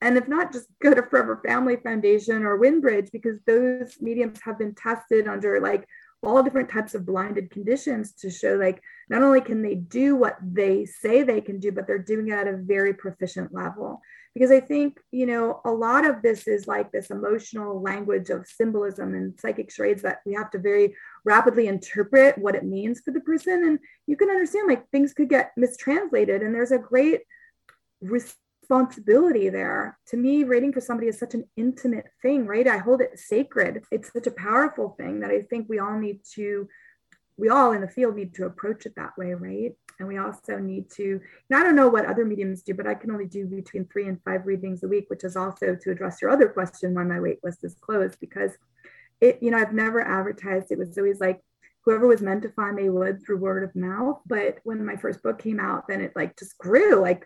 and 0.03 0.19
if 0.19 0.27
not, 0.27 0.53
just 0.53 0.67
go 0.83 0.93
to 0.93 1.03
Forever 1.03 1.41
Family 1.47 1.77
Foundation 1.77 2.43
or 2.43 2.57
Windbridge 2.57 3.11
because 3.13 3.39
those 3.47 3.97
mediums 4.01 4.41
have 4.45 4.59
been 4.59 4.75
tested 4.75 5.29
under 5.29 5.61
like 5.61 5.87
all 6.25 6.43
different 6.43 6.69
types 6.69 6.97
of 6.97 7.07
blinded 7.07 7.51
conditions 7.51 8.13
to 8.13 8.29
show 8.29 8.55
like 8.57 8.83
not 9.09 9.23
only 9.23 9.41
can 9.41 9.63
they 9.63 9.77
do 9.77 10.17
what 10.17 10.37
they 10.43 10.85
say 10.85 11.23
they 11.23 11.41
can 11.41 11.61
do, 11.61 11.71
but 11.71 11.87
they're 11.87 11.99
doing 11.99 12.29
it 12.29 12.35
at 12.35 12.49
a 12.49 12.57
very 12.57 12.93
proficient 12.93 13.55
level. 13.55 14.01
Because 14.35 14.51
I 14.51 14.59
think, 14.59 14.99
you 15.13 15.27
know, 15.27 15.61
a 15.65 15.71
lot 15.71 16.05
of 16.05 16.21
this 16.21 16.49
is 16.49 16.67
like 16.67 16.91
this 16.91 17.11
emotional 17.11 17.81
language 17.81 18.31
of 18.31 18.49
symbolism 18.49 19.15
and 19.15 19.39
psychic 19.39 19.71
charades 19.71 20.03
that 20.03 20.21
we 20.27 20.35
have 20.35 20.51
to 20.51 20.59
very 20.59 20.97
rapidly 21.25 21.69
interpret 21.69 22.39
what 22.39 22.57
it 22.57 22.65
means 22.65 23.01
for 23.01 23.13
the 23.13 23.21
person. 23.21 23.65
And 23.65 23.79
you 24.09 24.17
can 24.17 24.31
understand 24.31 24.67
like 24.67 24.89
things 24.91 25.15
could 25.15 25.29
get 25.29 25.53
mistranslated. 25.57 26.43
And 26.43 26.53
there's 26.53 26.73
a 26.73 26.79
great 26.79 27.21
responsibility 28.63 29.49
there. 29.49 29.99
To 30.09 30.17
me, 30.17 30.45
reading 30.45 30.73
for 30.73 30.81
somebody 30.81 31.09
is 31.09 31.19
such 31.19 31.35
an 31.35 31.45
intimate 31.57 32.07
thing, 32.23 32.47
right? 32.47 32.67
I 32.67 32.79
hold 32.79 33.01
it 33.01 33.19
sacred. 33.19 33.85
It's 33.91 34.13
such 34.13 34.27
a 34.27 34.33
powerful 34.33 34.95
thing 34.99 35.21
that 35.21 35.31
I 35.31 35.43
think 35.43 35.69
we 35.69 35.79
all 35.79 35.99
need 35.99 36.21
to 36.35 36.69
we 37.39 37.49
all 37.49 37.73
in 37.73 37.81
the 37.81 37.89
field 37.89 38.15
need 38.15 38.35
to 38.35 38.45
approach 38.45 38.85
it 38.85 38.95
that 38.95 39.17
way, 39.17 39.33
right? 39.33 39.73
And 39.99 40.07
we 40.07 40.19
also 40.19 40.59
need 40.59 40.91
to, 40.93 41.19
and 41.49 41.59
I 41.59 41.63
don't 41.63 41.75
know 41.75 41.89
what 41.89 42.05
other 42.05 42.27
mediums 42.27 42.63
do, 42.63 42.75
but 42.75 42.87
I 42.87 42.95
can 42.95 43.11
only 43.11 43.25
do 43.25 43.47
between 43.47 43.87
three 43.87 44.07
and 44.07 44.23
five 44.23 44.45
readings 44.45 44.85
a 44.85 44.89
week, 44.89 45.07
which 45.09 45.25
is 45.25 45.35
also 45.35 45.75
to 45.75 45.91
address 45.91 46.21
your 46.21 46.31
other 46.31 46.49
question 46.49 46.95
why 46.95 47.05
my 47.05 47.19
wait 47.19 47.43
list 47.43 47.65
is 47.65 47.75
closed 47.81 48.21
because 48.21 48.53
it, 49.23 49.39
you 49.41 49.51
know, 49.51 49.57
I've 49.57 49.73
never 49.73 50.03
advertised. 50.03 50.71
It 50.71 50.79
was 50.79 50.97
always 50.99 51.21
like 51.21 51.41
whoever 51.85 52.07
was 52.07 52.21
meant 52.21 52.43
to 52.43 52.51
find 52.51 52.77
me 52.77 52.91
would 52.91 53.25
through 53.25 53.39
word 53.39 53.65
of 53.65 53.75
mouth. 53.75 54.21
But 54.27 54.59
when 54.63 54.85
my 54.85 54.97
first 54.97 55.23
book 55.23 55.39
came 55.39 55.59
out, 55.59 55.89
then 55.89 56.03
it 56.03 56.13
like 56.15 56.39
just 56.39 56.59
grew 56.59 57.01
like 57.01 57.25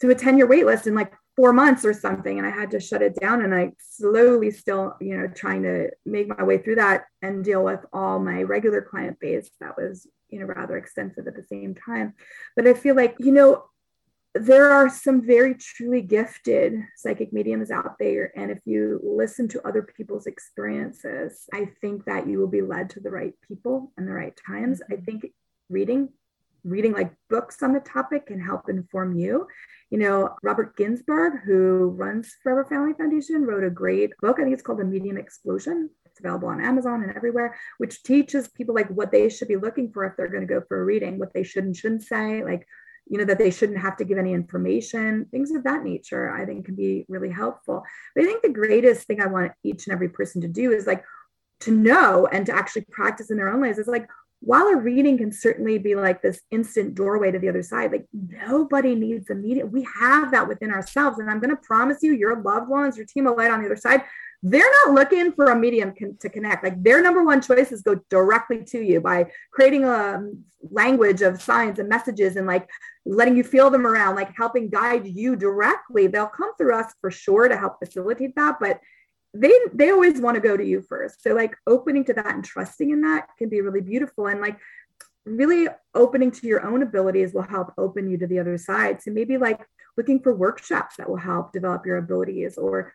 to 0.00 0.10
a 0.10 0.14
10 0.14 0.36
year 0.36 0.46
wait 0.46 0.66
list 0.66 0.86
in 0.86 0.94
like 0.94 1.12
four 1.36 1.52
months 1.52 1.84
or 1.84 1.92
something. 1.92 2.38
And 2.38 2.46
I 2.46 2.50
had 2.50 2.70
to 2.72 2.80
shut 2.80 3.02
it 3.02 3.16
down. 3.20 3.42
And 3.42 3.54
I 3.54 3.72
slowly 3.78 4.50
still, 4.50 4.96
you 5.00 5.16
know, 5.16 5.28
trying 5.28 5.62
to 5.64 5.90
make 6.04 6.28
my 6.28 6.42
way 6.42 6.58
through 6.58 6.76
that 6.76 7.04
and 7.22 7.44
deal 7.44 7.62
with 7.62 7.80
all 7.92 8.18
my 8.18 8.42
regular 8.42 8.80
client 8.80 9.18
base 9.20 9.50
that 9.60 9.76
was, 9.76 10.06
you 10.30 10.40
know, 10.40 10.46
rather 10.46 10.76
extensive 10.76 11.26
at 11.26 11.36
the 11.36 11.42
same 11.42 11.74
time. 11.74 12.14
But 12.56 12.66
I 12.66 12.74
feel 12.74 12.96
like, 12.96 13.16
you 13.18 13.32
know, 13.32 13.64
there 14.34 14.70
are 14.70 14.88
some 14.88 15.24
very 15.24 15.54
truly 15.54 16.02
gifted 16.02 16.74
psychic 16.96 17.32
mediums 17.32 17.70
out 17.70 17.96
there. 17.98 18.32
And 18.36 18.50
if 18.50 18.58
you 18.66 19.00
listen 19.02 19.48
to 19.48 19.66
other 19.66 19.82
people's 19.82 20.26
experiences, 20.26 21.44
I 21.52 21.70
think 21.80 22.04
that 22.04 22.26
you 22.26 22.38
will 22.38 22.46
be 22.46 22.60
led 22.60 22.90
to 22.90 23.00
the 23.00 23.10
right 23.10 23.34
people 23.46 23.92
and 23.96 24.06
the 24.06 24.12
right 24.12 24.38
times. 24.46 24.82
I 24.90 24.94
mm-hmm. 24.94 25.04
think 25.04 25.26
reading, 25.70 26.10
reading 26.66 26.92
like 26.92 27.12
books 27.30 27.62
on 27.62 27.72
the 27.72 27.80
topic 27.80 28.26
can 28.26 28.40
help 28.40 28.68
inform 28.68 29.16
you. 29.16 29.46
You 29.90 29.98
know, 29.98 30.34
Robert 30.42 30.76
Ginsberg, 30.76 31.40
who 31.44 31.94
runs 31.96 32.34
Forever 32.42 32.64
Family 32.64 32.92
Foundation, 32.94 33.44
wrote 33.44 33.64
a 33.64 33.70
great 33.70 34.10
book. 34.20 34.38
I 34.38 34.42
think 34.42 34.54
it's 34.54 34.62
called 34.62 34.80
The 34.80 34.84
Medium 34.84 35.16
Explosion. 35.16 35.90
It's 36.04 36.18
available 36.18 36.48
on 36.48 36.64
Amazon 36.64 37.02
and 37.02 37.14
everywhere, 37.14 37.56
which 37.78 38.02
teaches 38.02 38.48
people 38.48 38.74
like 38.74 38.88
what 38.88 39.12
they 39.12 39.28
should 39.28 39.48
be 39.48 39.56
looking 39.56 39.92
for 39.92 40.04
if 40.04 40.16
they're 40.16 40.28
going 40.28 40.46
to 40.46 40.52
go 40.52 40.62
for 40.66 40.80
a 40.80 40.84
reading, 40.84 41.18
what 41.18 41.32
they 41.32 41.44
should 41.44 41.64
and 41.64 41.76
shouldn't 41.76 42.02
say, 42.02 42.42
like 42.42 42.66
you 43.08 43.18
know 43.18 43.24
that 43.24 43.38
they 43.38 43.50
shouldn't 43.50 43.78
have 43.78 43.96
to 43.96 44.04
give 44.04 44.18
any 44.18 44.32
information 44.32 45.26
things 45.30 45.52
of 45.52 45.62
that 45.62 45.84
nature 45.84 46.30
i 46.32 46.44
think 46.44 46.66
can 46.66 46.74
be 46.74 47.06
really 47.08 47.30
helpful 47.30 47.84
but 48.14 48.24
i 48.24 48.26
think 48.26 48.42
the 48.42 48.48
greatest 48.48 49.06
thing 49.06 49.20
i 49.20 49.26
want 49.26 49.52
each 49.62 49.86
and 49.86 49.94
every 49.94 50.08
person 50.08 50.40
to 50.40 50.48
do 50.48 50.72
is 50.72 50.88
like 50.88 51.04
to 51.60 51.70
know 51.70 52.26
and 52.32 52.46
to 52.46 52.54
actually 52.54 52.84
practice 52.90 53.30
in 53.30 53.36
their 53.36 53.48
own 53.48 53.60
lives 53.60 53.78
is 53.78 53.86
like 53.86 54.08
while 54.40 54.66
a 54.66 54.76
reading 54.76 55.18
can 55.18 55.32
certainly 55.32 55.78
be 55.78 55.94
like 55.94 56.22
this 56.22 56.40
instant 56.50 56.94
doorway 56.94 57.30
to 57.30 57.38
the 57.38 57.48
other 57.48 57.62
side 57.62 57.90
like 57.90 58.06
nobody 58.12 58.94
needs 58.94 59.30
a 59.30 59.34
meeting 59.34 59.70
we 59.70 59.86
have 59.98 60.30
that 60.30 60.46
within 60.46 60.70
ourselves 60.70 61.18
and 61.18 61.30
i'm 61.30 61.40
going 61.40 61.50
to 61.50 61.62
promise 61.62 61.98
you 62.02 62.12
your 62.12 62.40
loved 62.42 62.68
ones 62.68 62.96
your 62.96 63.06
team 63.06 63.26
of 63.26 63.36
light 63.36 63.50
on 63.50 63.60
the 63.60 63.66
other 63.66 63.76
side 63.76 64.02
they're 64.42 64.70
not 64.84 64.94
looking 64.94 65.32
for 65.32 65.46
a 65.46 65.56
medium 65.56 65.92
con- 65.98 66.16
to 66.20 66.28
connect. 66.28 66.62
Like 66.62 66.82
their 66.82 67.02
number 67.02 67.24
one 67.24 67.40
choice 67.40 67.72
is 67.72 67.82
go 67.82 68.00
directly 68.10 68.62
to 68.64 68.80
you 68.80 69.00
by 69.00 69.30
creating 69.50 69.84
a 69.84 69.90
um, 69.90 70.44
language 70.70 71.22
of 71.22 71.42
signs 71.42 71.78
and 71.78 71.88
messages 71.88 72.36
and 72.36 72.46
like 72.46 72.68
letting 73.04 73.36
you 73.36 73.42
feel 73.42 73.70
them 73.70 73.86
around, 73.86 74.14
like 74.14 74.36
helping 74.36 74.68
guide 74.68 75.06
you 75.06 75.36
directly. 75.36 76.06
They'll 76.06 76.26
come 76.26 76.54
through 76.56 76.74
us 76.74 76.92
for 77.00 77.10
sure 77.10 77.48
to 77.48 77.56
help 77.56 77.78
facilitate 77.78 78.36
that, 78.36 78.58
but 78.60 78.80
they 79.40 79.52
they 79.72 79.90
always 79.90 80.20
want 80.20 80.36
to 80.36 80.40
go 80.40 80.56
to 80.56 80.64
you 80.64 80.82
first. 80.82 81.22
So 81.22 81.34
like 81.34 81.56
opening 81.66 82.04
to 82.06 82.14
that 82.14 82.34
and 82.34 82.44
trusting 82.44 82.90
in 82.90 83.00
that 83.02 83.28
can 83.38 83.48
be 83.48 83.60
really 83.60 83.80
beautiful 83.80 84.26
and 84.26 84.40
like 84.40 84.58
really 85.24 85.68
opening 85.94 86.30
to 86.30 86.46
your 86.46 86.64
own 86.64 86.82
abilities 86.82 87.34
will 87.34 87.42
help 87.42 87.72
open 87.76 88.08
you 88.08 88.16
to 88.18 88.26
the 88.26 88.38
other 88.38 88.56
side. 88.56 89.02
So 89.02 89.10
maybe 89.10 89.38
like 89.38 89.60
looking 89.96 90.20
for 90.20 90.34
workshops 90.34 90.96
that 90.96 91.08
will 91.08 91.16
help 91.16 91.52
develop 91.52 91.84
your 91.84 91.98
abilities 91.98 92.56
or 92.56 92.92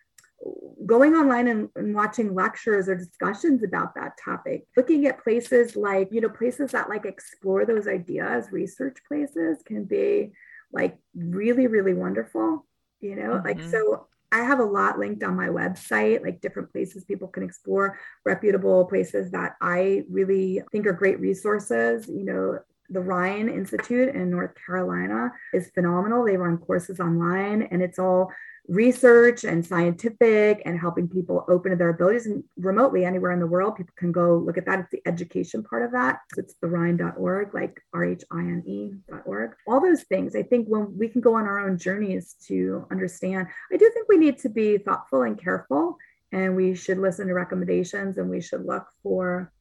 going 0.86 1.14
online 1.14 1.48
and, 1.48 1.70
and, 1.76 1.94
watching 1.94 2.34
lectures 2.34 2.90
or 2.90 2.96
discussions 2.96 3.64
about 3.64 3.94
that 3.94 4.14
topic 4.24 4.66
looking 4.76 5.06
at 5.06 5.24
places 5.24 5.76
like 5.76 6.10
you 6.12 6.20
know 6.20 6.30
places 6.30 6.72
that 6.72 6.90
like 6.90 7.06
explore 7.06 7.64
those 7.64 7.88
ideas 7.88 8.48
research 8.52 8.98
places 9.08 9.60
can 9.66 9.84
be 9.84 10.32
like 10.74 10.98
really 11.16 11.68
really 11.68 11.94
wonderful 11.94 12.66
you 13.02 13.16
know 13.16 13.34
mm-hmm. 13.34 13.48
like 13.48 13.62
so 13.70 14.08
i 14.32 14.40
have 14.40 14.60
a 14.60 14.64
lot 14.64 15.00
linked 15.00 15.24
on 15.24 15.36
my 15.36 15.48
website 15.48 16.24
like 16.24 16.42
different 16.42 16.72
places 16.72 17.04
people 17.06 17.28
can 17.28 17.44
explore 17.44 18.00
reputable 18.26 18.86
places 18.86 19.32
that 19.32 19.56
i 19.62 20.04
really 20.10 20.62
think 20.72 20.86
are 20.86 20.94
great 20.94 21.20
resources 21.20 22.08
you 22.08 22.24
know 22.26 22.60
the 22.92 23.00
Rhine 23.00 23.48
Institute 23.48 24.14
in 24.14 24.30
North 24.30 24.52
Carolina 24.66 25.32
is 25.54 25.72
phenomenal. 25.74 26.26
They 26.26 26.36
run 26.36 26.58
courses 26.58 27.00
online 27.00 27.64
and 27.72 27.82
it's 27.82 27.98
all 27.98 28.30
research 28.68 29.44
and 29.44 29.66
scientific 29.66 30.62
and 30.66 30.80
helping 30.80 31.08
people 31.08 31.46
open 31.50 31.72
to 31.72 31.78
their 31.78 31.90
abilities 31.90 32.28
and 32.28 32.44
remotely 32.58 33.04
anywhere 33.04 33.32
in 33.32 33.40
the 33.40 33.48
world 33.48 33.76
people 33.76 33.94
can 33.98 34.12
go 34.12 34.38
look 34.38 34.58
at 34.58 34.66
that. 34.66 34.80
It's 34.80 34.92
the 34.92 35.02
education 35.06 35.64
part 35.64 35.84
of 35.84 35.92
that. 35.92 36.20
It's 36.38 36.56
the 36.62 36.68
rhine.org 36.68 37.54
like 37.54 37.82
r-h-i-n-e.org 37.94 39.52
all 39.68 39.82
those 39.82 40.04
things. 40.04 40.36
I 40.36 40.44
think 40.44 40.68
when 40.68 40.98
we 40.98 41.08
can 41.08 41.22
go 41.22 41.36
on 41.36 41.46
our 41.46 41.60
own 41.60 41.78
journeys 41.78 42.36
to 42.48 42.86
understand 42.92 43.48
i 43.72 43.78
do 43.78 43.90
think 43.94 44.08
we 44.08 44.18
need 44.18 44.38
to 44.40 44.50
be 44.50 44.78
thoughtful 44.78 45.24
and 45.24 45.42
careful 45.42 45.98
and 46.32 46.56
we 46.56 46.76
should 46.76 46.98
listen 46.98 47.28
to 47.28 47.34
recommendations 47.34 48.18
and 48.18 48.30
we 48.30 48.42
should 48.42 48.66
look 48.66 48.88
for 49.04 49.52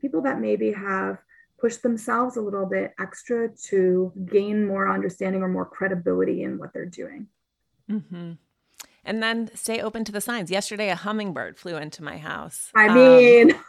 people 0.00 0.22
that 0.22 0.40
maybe 0.40 0.72
have 0.72 1.18
pushed 1.60 1.82
themselves 1.82 2.36
a 2.36 2.40
little 2.40 2.66
bit 2.66 2.92
extra 2.98 3.48
to 3.48 4.12
gain 4.26 4.66
more 4.66 4.92
understanding 4.92 5.42
or 5.42 5.48
more 5.48 5.64
credibility 5.64 6.42
in 6.42 6.58
what 6.58 6.72
they're 6.72 6.86
doing 6.86 7.26
Mm-hmm. 7.90 8.32
And 9.04 9.22
then 9.22 9.50
stay 9.54 9.80
open 9.80 10.04
to 10.04 10.12
the 10.12 10.20
signs. 10.20 10.50
Yesterday, 10.50 10.88
a 10.88 10.94
hummingbird 10.94 11.58
flew 11.58 11.76
into 11.76 12.04
my 12.04 12.18
house. 12.18 12.70
I 12.74 12.86
um, 12.86 12.94
mean, 12.94 13.48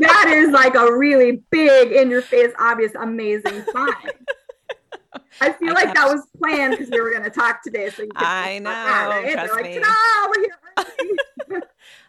that 0.00 0.28
is 0.28 0.50
like 0.50 0.74
a 0.74 0.92
really 0.96 1.42
big, 1.50 1.92
in 1.92 2.10
your 2.10 2.22
face, 2.22 2.52
obvious, 2.58 2.92
amazing 2.94 3.64
sign. 3.72 3.92
I 5.40 5.52
feel 5.52 5.70
I 5.70 5.72
like 5.72 5.84
kept... 5.84 5.96
that 5.96 6.08
was 6.08 6.26
planned 6.38 6.72
because 6.72 6.90
we 6.90 7.00
were 7.00 7.10
going 7.10 7.22
to 7.22 7.30
talk 7.30 7.62
today. 7.62 7.90
So 7.90 8.06
I 8.16 8.58
know. 8.58 8.70
That, 8.70 9.08
right? 9.08 9.32
Trust 9.32 9.52
like, 9.54 9.64
me. 11.50 11.60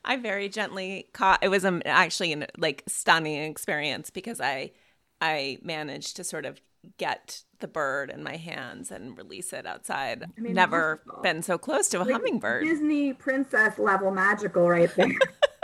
I 0.04 0.16
very 0.18 0.50
gently 0.50 1.08
caught. 1.14 1.40
It 1.42 1.50
was 1.50 1.66
a, 1.66 1.82
actually 1.86 2.34
an 2.34 2.48
like 2.58 2.84
stunning 2.88 3.44
experience 3.44 4.10
because 4.10 4.40
I 4.40 4.72
I 5.20 5.60
managed 5.62 6.16
to 6.18 6.24
sort 6.24 6.46
of 6.46 6.62
get 6.98 7.42
the 7.60 7.68
bird 7.68 8.10
in 8.10 8.24
my 8.24 8.36
hands 8.36 8.92
and 8.92 9.18
release 9.18 9.54
it 9.54 9.66
outside. 9.66 10.26
I 10.38 10.42
mean, 10.42 10.54
Never 10.54 11.02
magical. 11.06 11.24
been 11.24 11.42
so 11.42 11.58
close 11.58 11.88
to 11.90 11.98
a 11.98 12.04
like 12.04 12.12
hummingbird. 12.12 12.64
Disney 12.64 13.14
princess 13.14 13.80
level 13.80 14.12
magical 14.12 14.68
right 14.70 14.94
there. 14.96 15.12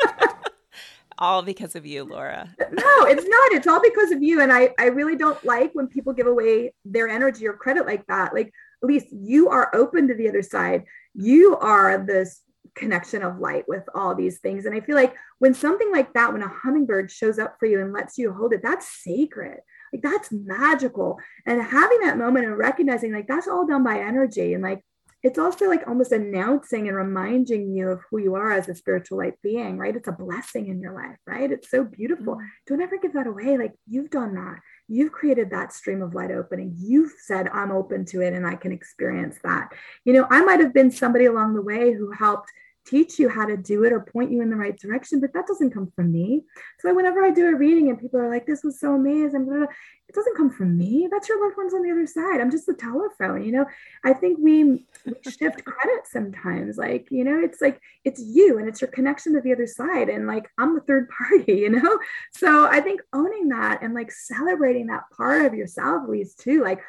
all 1.17 1.41
because 1.41 1.75
of 1.75 1.85
you, 1.85 2.03
Laura. 2.03 2.49
No, 2.59 3.05
it's 3.05 3.25
not. 3.27 3.51
It's 3.51 3.67
all 3.67 3.81
because 3.81 4.11
of 4.11 4.23
you. 4.23 4.41
And 4.41 4.51
I, 4.51 4.73
I 4.79 4.85
really 4.85 5.15
don't 5.15 5.43
like 5.45 5.71
when 5.73 5.87
people 5.87 6.13
give 6.13 6.27
away 6.27 6.73
their 6.85 7.07
energy 7.07 7.47
or 7.47 7.53
credit 7.53 7.85
like 7.85 8.05
that. 8.07 8.33
Like, 8.33 8.51
at 8.81 8.87
least 8.87 9.07
you 9.11 9.49
are 9.49 9.73
open 9.75 10.07
to 10.07 10.15
the 10.15 10.27
other 10.27 10.41
side. 10.41 10.83
You 11.13 11.55
are 11.57 12.03
this 12.05 12.41
connection 12.75 13.21
of 13.21 13.39
light 13.39 13.65
with 13.67 13.83
all 13.93 14.15
these 14.15 14.39
things. 14.39 14.65
And 14.65 14.75
I 14.75 14.81
feel 14.81 14.95
like 14.95 15.15
when 15.39 15.53
something 15.53 15.91
like 15.91 16.11
that, 16.13 16.33
when 16.33 16.41
a 16.41 16.47
hummingbird 16.47 17.11
shows 17.11 17.37
up 17.37 17.57
for 17.59 17.67
you 17.67 17.79
and 17.79 17.93
lets 17.93 18.17
you 18.17 18.33
hold 18.33 18.53
it, 18.53 18.61
that's 18.63 19.03
sacred 19.03 19.59
like 19.93 20.01
that's 20.01 20.31
magical. 20.31 21.19
And 21.45 21.61
having 21.61 21.99
that 22.01 22.17
moment 22.17 22.45
and 22.45 22.57
recognizing 22.57 23.13
like 23.13 23.27
that's 23.27 23.47
all 23.47 23.67
done 23.67 23.83
by 23.83 23.99
energy. 23.99 24.53
And 24.53 24.63
like 24.63 24.83
it's 25.21 25.39
also 25.39 25.69
like 25.69 25.87
almost 25.87 26.11
announcing 26.11 26.89
and 26.89 26.97
reminding 26.97 27.73
you 27.73 27.87
of 27.89 28.01
who 28.09 28.17
you 28.17 28.35
are 28.35 28.51
as 28.51 28.67
a 28.67 28.75
spiritual 28.75 29.19
light 29.19 29.35
being 29.41 29.77
right? 29.77 29.95
It's 29.95 30.07
a 30.07 30.13
blessing 30.13 30.67
in 30.67 30.81
your 30.81 30.93
life 30.93 31.17
right? 31.27 31.51
It's 31.51 31.69
so 31.69 31.83
beautiful. 31.83 32.35
Mm-hmm. 32.35 32.45
don't 32.67 32.81
ever 32.81 32.97
give 32.97 33.13
that 33.13 33.27
away. 33.27 33.57
Like 33.57 33.73
you've 33.87 34.09
done 34.09 34.33
that. 34.35 34.59
You've 34.89 35.13
created 35.13 35.51
that 35.51 35.71
stream 35.71 36.01
of 36.01 36.15
light 36.15 36.31
opening. 36.31 36.73
You've 36.77 37.13
said 37.19 37.47
i'm 37.49 37.71
open 37.71 38.05
to 38.05 38.21
it 38.21 38.33
and 38.33 38.45
i 38.47 38.55
can 38.55 38.71
experience 38.71 39.37
that. 39.43 39.69
You 40.05 40.13
know 40.13 40.27
i 40.29 40.43
might 40.43 40.59
have 40.59 40.73
been 40.73 40.91
somebody 40.91 41.25
along 41.25 41.53
the 41.53 41.61
way 41.61 41.93
who 41.93 42.11
helped 42.11 42.51
teach 42.85 43.17
you 43.17 43.29
how 43.29 43.45
to 43.45 43.55
do 43.55 43.83
it 43.83 43.93
or 43.93 44.01
point 44.01 44.31
you 44.31 44.41
in 44.41 44.49
the 44.49 44.55
right 44.55 44.77
direction, 44.77 45.19
but 45.19 45.33
that 45.33 45.47
doesn't 45.47 45.73
come 45.73 45.91
from 45.95 46.11
me. 46.11 46.41
So 46.79 46.93
whenever 46.93 47.23
I 47.23 47.31
do 47.31 47.47
a 47.47 47.55
reading 47.55 47.89
and 47.89 47.99
people 47.99 48.19
are 48.19 48.29
like, 48.29 48.45
this 48.45 48.63
was 48.63 48.79
so 48.79 48.93
amazing, 48.93 49.45
blah, 49.45 49.57
blah, 49.57 49.67
it 50.09 50.15
doesn't 50.15 50.35
come 50.35 50.49
from 50.49 50.77
me. 50.77 51.07
That's 51.09 51.29
your 51.29 51.41
loved 51.43 51.57
ones 51.57 51.73
on 51.73 51.81
the 51.81 51.91
other 51.91 52.05
side. 52.05 52.41
I'm 52.41 52.51
just 52.51 52.65
the 52.65 52.73
telephone, 52.73 53.43
you 53.43 53.51
know? 53.51 53.65
I 54.03 54.13
think 54.13 54.37
we, 54.41 54.85
shift 55.23 55.63
credit 55.63 56.01
sometimes. 56.05 56.77
Like, 56.77 57.07
you 57.09 57.23
know, 57.23 57.39
it's 57.39 57.61
like, 57.61 57.79
it's 58.03 58.21
you 58.21 58.57
and 58.57 58.67
it's 58.67 58.81
your 58.81 58.91
connection 58.91 59.33
to 59.33 59.41
the 59.41 59.53
other 59.53 59.67
side. 59.67 60.09
And 60.09 60.27
like, 60.27 60.49
I'm 60.57 60.75
the 60.75 60.81
third 60.81 61.09
party, 61.17 61.53
you 61.53 61.69
know? 61.69 61.99
So 62.33 62.67
I 62.67 62.81
think 62.81 63.01
owning 63.13 63.49
that 63.49 63.81
and 63.81 63.93
like 63.93 64.11
celebrating 64.11 64.87
that 64.87 65.03
part 65.15 65.45
of 65.45 65.53
yourself, 65.53 66.03
at 66.03 66.09
least 66.09 66.39
too, 66.39 66.61
like, 66.61 66.81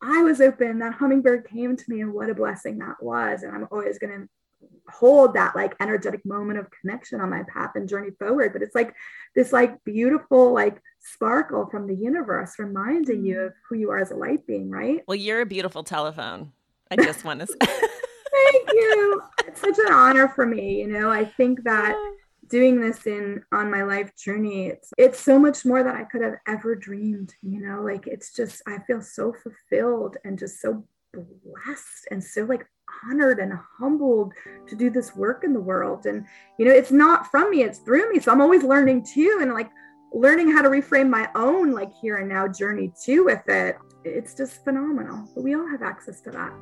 I 0.00 0.22
was 0.22 0.40
open, 0.40 0.78
that 0.78 0.94
hummingbird 0.94 1.48
came 1.48 1.76
to 1.76 1.84
me, 1.88 2.02
and 2.02 2.12
what 2.12 2.30
a 2.30 2.34
blessing 2.34 2.78
that 2.78 3.02
was. 3.02 3.42
And 3.42 3.52
I'm 3.52 3.66
always 3.72 3.98
going 3.98 4.12
to 4.12 4.28
hold 4.90 5.34
that 5.34 5.54
like 5.54 5.74
energetic 5.80 6.24
moment 6.24 6.58
of 6.58 6.70
connection 6.70 7.20
on 7.20 7.30
my 7.30 7.42
path 7.44 7.72
and 7.74 7.88
journey 7.88 8.10
forward. 8.18 8.52
But 8.52 8.62
it's 8.62 8.74
like 8.74 8.94
this 9.34 9.52
like 9.52 9.82
beautiful 9.84 10.52
like 10.52 10.80
sparkle 11.00 11.66
from 11.70 11.86
the 11.86 11.94
universe 11.94 12.58
reminding 12.58 13.24
you 13.24 13.36
mm-hmm. 13.36 13.46
of 13.46 13.52
who 13.68 13.76
you 13.76 13.90
are 13.90 13.98
as 13.98 14.10
a 14.10 14.16
light 14.16 14.46
being 14.46 14.70
right? 14.70 15.02
Well 15.06 15.16
you're 15.16 15.40
a 15.40 15.46
beautiful 15.46 15.82
telephone. 15.82 16.52
I 16.90 16.96
just 16.96 17.24
want 17.24 17.40
to 17.40 17.46
say 17.46 17.56
thank 17.60 18.72
you. 18.72 19.22
It's 19.46 19.60
such 19.60 19.78
an 19.78 19.92
honor 19.92 20.28
for 20.28 20.46
me 20.46 20.80
you 20.80 20.88
know? 20.88 21.10
I 21.10 21.24
think 21.24 21.64
that 21.64 21.96
doing 22.48 22.80
this 22.80 23.06
in 23.06 23.42
on 23.52 23.70
my 23.70 23.82
life 23.82 24.16
journey 24.16 24.68
it's 24.68 24.90
it's 24.96 25.20
so 25.20 25.38
much 25.38 25.66
more 25.66 25.82
than 25.82 25.94
i 25.94 26.02
could 26.02 26.22
have 26.22 26.36
ever 26.46 26.74
dreamed 26.74 27.34
you 27.42 27.60
know? 27.60 27.82
Like 27.82 28.06
it's 28.06 28.34
just 28.34 28.62
i 28.66 28.78
feel 28.86 29.02
so 29.02 29.32
fulfilled 29.32 30.16
and 30.24 30.38
just 30.38 30.60
so 30.60 30.84
blessed 31.12 32.08
and 32.10 32.22
so 32.22 32.42
like 32.42 32.66
honored 33.08 33.38
and 33.38 33.52
humbled 33.78 34.32
to 34.68 34.76
do 34.76 34.90
this 34.90 35.14
work 35.14 35.44
in 35.44 35.52
the 35.52 35.60
world. 35.60 36.06
And 36.06 36.26
you 36.58 36.66
know 36.66 36.72
it's 36.72 36.90
not 36.90 37.30
from 37.30 37.50
me 37.50 37.62
it's 37.62 37.78
through 37.78 38.12
me. 38.12 38.20
So 38.20 38.32
i'm 38.32 38.40
always 38.40 38.62
learning 38.62 39.04
too 39.04 39.38
and 39.40 39.52
like 39.52 39.70
learning 40.12 40.50
how 40.50 40.62
to 40.62 40.68
reframe 40.68 41.10
my 41.10 41.28
own 41.34 41.72
like 41.72 41.92
here 42.00 42.16
and 42.16 42.28
now 42.28 42.48
journey 42.48 42.92
too 43.02 43.24
with 43.24 43.48
it. 43.48 43.76
It's 44.04 44.34
just 44.34 44.64
phenomenal 44.64 45.28
but 45.34 45.42
we 45.42 45.54
all 45.54 45.68
have 45.68 45.82
access 45.82 46.20
to 46.22 46.30
that. 46.30 46.52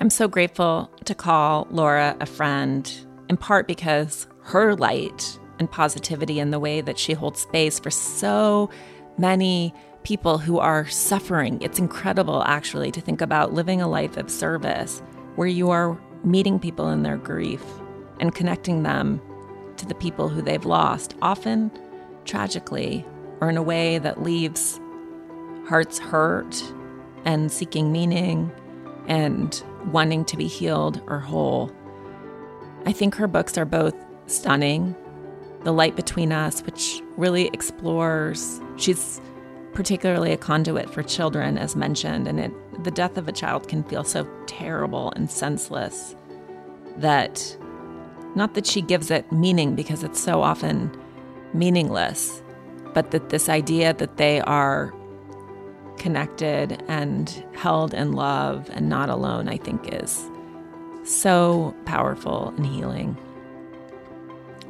I'm 0.00 0.10
so 0.10 0.28
grateful 0.28 0.90
to 1.06 1.14
call 1.14 1.66
Laura 1.72 2.16
a 2.20 2.26
friend, 2.26 2.88
in 3.28 3.36
part 3.36 3.66
because 3.66 4.28
her 4.42 4.76
light 4.76 5.40
and 5.58 5.68
positivity 5.68 6.38
and 6.38 6.52
the 6.52 6.60
way 6.60 6.80
that 6.80 6.98
she 6.98 7.14
holds 7.14 7.40
space 7.40 7.80
for 7.80 7.90
so 7.90 8.70
many 9.18 9.74
people 10.02 10.38
who 10.38 10.58
are 10.58 10.86
suffering. 10.86 11.60
It's 11.60 11.78
incredible, 11.78 12.42
actually, 12.44 12.90
to 12.92 13.00
think 13.00 13.20
about 13.20 13.52
living 13.52 13.82
a 13.82 13.88
life 13.88 14.16
of 14.16 14.30
service 14.30 15.02
where 15.36 15.48
you 15.48 15.70
are 15.70 15.98
meeting 16.24 16.58
people 16.58 16.88
in 16.88 17.02
their 17.02 17.16
grief 17.16 17.62
and 18.20 18.34
connecting 18.34 18.82
them 18.82 19.20
to 19.76 19.86
the 19.86 19.94
people 19.94 20.28
who 20.28 20.42
they've 20.42 20.64
lost, 20.64 21.14
often 21.22 21.70
tragically 22.24 23.04
or 23.40 23.48
in 23.48 23.56
a 23.56 23.62
way 23.62 23.98
that 23.98 24.22
leaves 24.22 24.80
hearts 25.66 25.98
hurt 25.98 26.72
and 27.24 27.52
seeking 27.52 27.92
meaning 27.92 28.50
and 29.06 29.62
wanting 29.92 30.24
to 30.24 30.36
be 30.36 30.46
healed 30.46 31.02
or 31.06 31.18
whole. 31.18 31.70
I 32.86 32.92
think 32.92 33.14
her 33.16 33.28
books 33.28 33.58
are 33.58 33.64
both 33.64 33.94
stunning. 34.26 34.94
The 35.68 35.74
Light 35.74 35.96
Between 35.96 36.32
Us, 36.32 36.62
which 36.62 37.02
really 37.18 37.48
explores, 37.48 38.58
she's 38.78 39.20
particularly 39.74 40.32
a 40.32 40.36
conduit 40.38 40.88
for 40.88 41.02
children, 41.02 41.58
as 41.58 41.76
mentioned, 41.76 42.26
and 42.26 42.40
it, 42.40 42.84
the 42.84 42.90
death 42.90 43.18
of 43.18 43.28
a 43.28 43.32
child 43.32 43.68
can 43.68 43.84
feel 43.84 44.02
so 44.02 44.26
terrible 44.46 45.12
and 45.14 45.30
senseless 45.30 46.16
that 46.96 47.54
not 48.34 48.54
that 48.54 48.66
she 48.66 48.80
gives 48.80 49.10
it 49.10 49.30
meaning 49.30 49.74
because 49.74 50.02
it's 50.02 50.18
so 50.18 50.40
often 50.40 50.90
meaningless, 51.52 52.42
but 52.94 53.10
that 53.10 53.28
this 53.28 53.50
idea 53.50 53.92
that 53.92 54.16
they 54.16 54.40
are 54.40 54.94
connected 55.98 56.82
and 56.88 57.44
held 57.52 57.92
in 57.92 58.12
love 58.12 58.70
and 58.72 58.88
not 58.88 59.10
alone, 59.10 59.50
I 59.50 59.58
think 59.58 59.92
is 59.92 60.30
so 61.04 61.74
powerful 61.84 62.54
and 62.56 62.64
healing. 62.64 63.18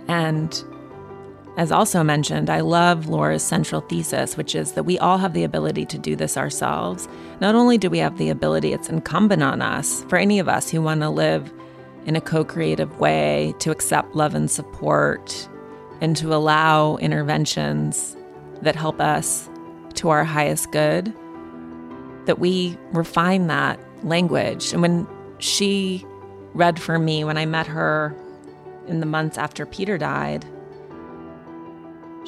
And 0.09 0.61
as 1.59 1.73
also 1.73 2.05
mentioned, 2.05 2.49
I 2.51 2.61
love 2.61 3.09
Laura's 3.09 3.43
central 3.43 3.81
thesis, 3.81 4.37
which 4.37 4.55
is 4.55 4.73
that 4.73 4.85
we 4.85 4.97
all 5.01 5.19
have 5.19 5.33
the 5.33 5.43
ability 5.43 5.87
to 5.87 5.99
do 5.99 6.15
this 6.15 6.37
ourselves. 6.37 7.09
Not 7.41 7.57
only 7.57 7.77
do 7.77 7.91
we 7.91 7.99
have 7.99 8.17
the 8.17 8.31
ability, 8.31 8.73
it's 8.73 8.89
incumbent 8.89 9.43
on 9.43 9.61
us, 9.61 10.05
for 10.05 10.19
any 10.19 10.39
of 10.39 10.49
us 10.49 10.71
who 10.71 10.81
want 10.81 11.01
to 11.01 11.11
live 11.11 11.53
in 12.07 12.15
a 12.15 12.21
co 12.21 12.45
creative 12.45 13.01
way, 13.01 13.55
to 13.59 13.73
accept 13.73 14.15
love 14.15 14.37
and 14.37 14.49
support, 14.49 15.49
and 16.01 16.17
to 16.19 16.33
allow 16.33 16.97
interventions 16.99 18.17
that 18.63 18.77
help 18.77 19.01
us 19.01 19.51
to 19.95 20.11
our 20.11 20.23
highest 20.23 20.71
good, 20.71 21.13
that 22.27 22.39
we 22.39 22.79
refine 22.93 23.49
that 23.49 23.81
language. 24.05 24.73
And 24.73 24.81
when 24.81 25.09
she 25.41 26.07
read 26.55 26.81
for 26.81 27.01
me, 27.01 27.25
when 27.25 27.37
I 27.37 27.47
met 27.47 27.67
her 27.67 28.15
in 28.87 29.01
the 29.01 29.07
months 29.07 29.37
after 29.37 29.67
Peter 29.67 29.99
died, 29.99 30.47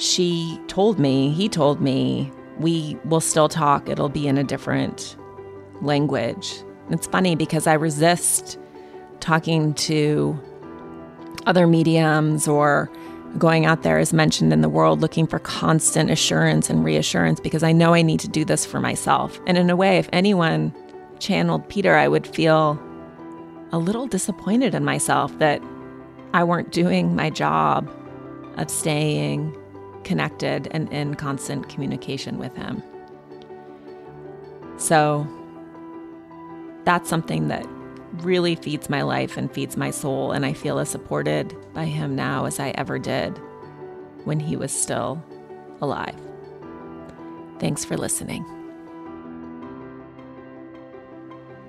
she 0.01 0.59
told 0.67 0.99
me, 0.99 1.31
he 1.31 1.49
told 1.49 1.81
me, 1.83 2.33
we 2.59 2.97
will 3.05 3.21
still 3.21 3.51
talk. 3.51 3.89
It'll 3.89 4.09
be 4.09 4.27
in 4.27 4.39
a 4.39 4.45
different 4.45 5.15
language. 5.83 6.63
It's 6.89 7.07
funny 7.07 7.37
because 7.37 7.67
I 7.67 7.75
resist 7.75 8.59
talking 9.21 9.75
to 9.75 10.39
other 11.45 11.67
mediums 11.67 12.49
or 12.49 12.91
going 13.37 13.67
out 13.67 13.83
there 13.83 13.99
as 13.99 14.13
mentioned 14.13 14.53
in 14.53 14.63
the 14.63 14.69
world 14.69 15.01
looking 15.01 15.27
for 15.27 15.39
constant 15.39 16.11
assurance 16.11 16.69
and 16.71 16.83
reassurance 16.83 17.39
because 17.39 17.63
I 17.63 17.73
know 17.73 17.95
I 17.95 18.03
need 18.03 18.21
to 18.21 18.29
do 18.29 18.45
this 18.45 18.65
for 18.65 18.81
myself. 18.81 19.39
And 19.47 19.59
in 19.59 19.69
a 19.69 19.77
way, 19.77 19.99
if 19.99 20.09
anyone 20.15 20.75
channeled 21.19 21.69
Peter, 21.69 21.95
I 21.95 22.09
would 22.09 22.27
feel 22.27 22.83
a 23.71 23.79
little 23.79 24.07
disappointed 24.07 24.75
in 24.75 24.85
myself 24.85 25.39
that 25.39 25.63
I 26.33 26.43
weren't 26.43 26.73
doing 26.73 27.15
my 27.15 27.29
job 27.29 27.89
of 28.57 28.71
staying 28.71 29.57
connected 30.05 30.69
and 30.71 30.93
in 30.93 31.15
constant 31.15 31.69
communication 31.69 32.39
with 32.39 32.55
him. 32.57 32.83
So 34.77 35.27
that's 36.85 37.09
something 37.09 37.49
that 37.49 37.67
really 38.23 38.57
feeds 38.57 38.89
my 38.89 39.03
life 39.03 39.37
and 39.37 39.53
feeds 39.53 39.77
my 39.77 39.91
soul. 39.91 40.33
And 40.33 40.47
I 40.47 40.53
feel 40.53 40.79
as 40.79 40.89
supported 40.89 41.55
by 41.75 41.85
him 41.85 42.17
now 42.17 42.47
as 42.47 42.59
I 42.59 42.71
ever 42.71 42.99
did 42.99 43.39
when 44.25 44.41
he 44.41 44.57
was 44.57 44.73
still 44.73 45.23
alive. 45.81 46.17
Thanks 47.59 47.85
for 47.85 47.97
listening. 47.97 48.45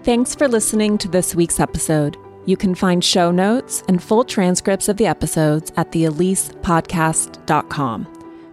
Thanks 0.03 0.33
for 0.33 0.47
listening 0.47 0.97
to 0.99 1.07
this 1.07 1.35
week's 1.35 1.59
episode. 1.59 2.17
You 2.45 2.57
can 2.57 2.73
find 2.73 3.03
show 3.03 3.29
notes 3.29 3.83
and 3.87 4.01
full 4.01 4.23
transcripts 4.23 4.89
of 4.89 4.97
the 4.97 5.05
episodes 5.05 5.71
at 5.77 5.91
theelisepodcast.com. 5.91 8.10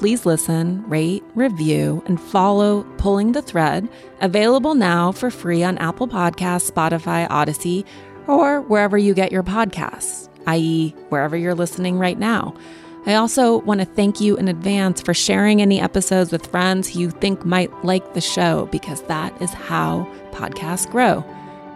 please 0.00 0.24
listen, 0.24 0.82
rate, 0.88 1.22
review, 1.34 2.02
and 2.06 2.18
follow 2.18 2.84
Pulling 2.96 3.32
the 3.32 3.42
Thread, 3.42 3.86
available 4.22 4.74
now 4.74 5.12
for 5.12 5.30
free 5.30 5.62
on 5.62 5.76
Apple 5.76 6.08
Podcasts, 6.08 6.72
Spotify, 6.72 7.28
Audacy, 7.28 7.84
or 8.26 8.62
wherever 8.62 8.96
you 8.96 9.12
get 9.12 9.30
your 9.30 9.42
podcasts, 9.42 10.30
i.e., 10.46 10.94
wherever 11.10 11.36
you're 11.36 11.54
listening 11.54 11.98
right 11.98 12.18
now. 12.18 12.54
I 13.04 13.16
also 13.16 13.58
want 13.58 13.80
to 13.80 13.86
thank 13.86 14.22
you 14.22 14.38
in 14.38 14.48
advance 14.48 15.02
for 15.02 15.12
sharing 15.12 15.60
any 15.60 15.78
episodes 15.78 16.32
with 16.32 16.46
friends 16.46 16.88
who 16.88 17.00
you 17.00 17.10
think 17.10 17.44
might 17.44 17.84
like 17.84 18.14
the 18.14 18.22
show 18.22 18.70
because 18.72 19.02
that 19.02 19.38
is 19.42 19.50
how 19.50 20.10
podcasts 20.32 20.90
grow. 20.90 21.22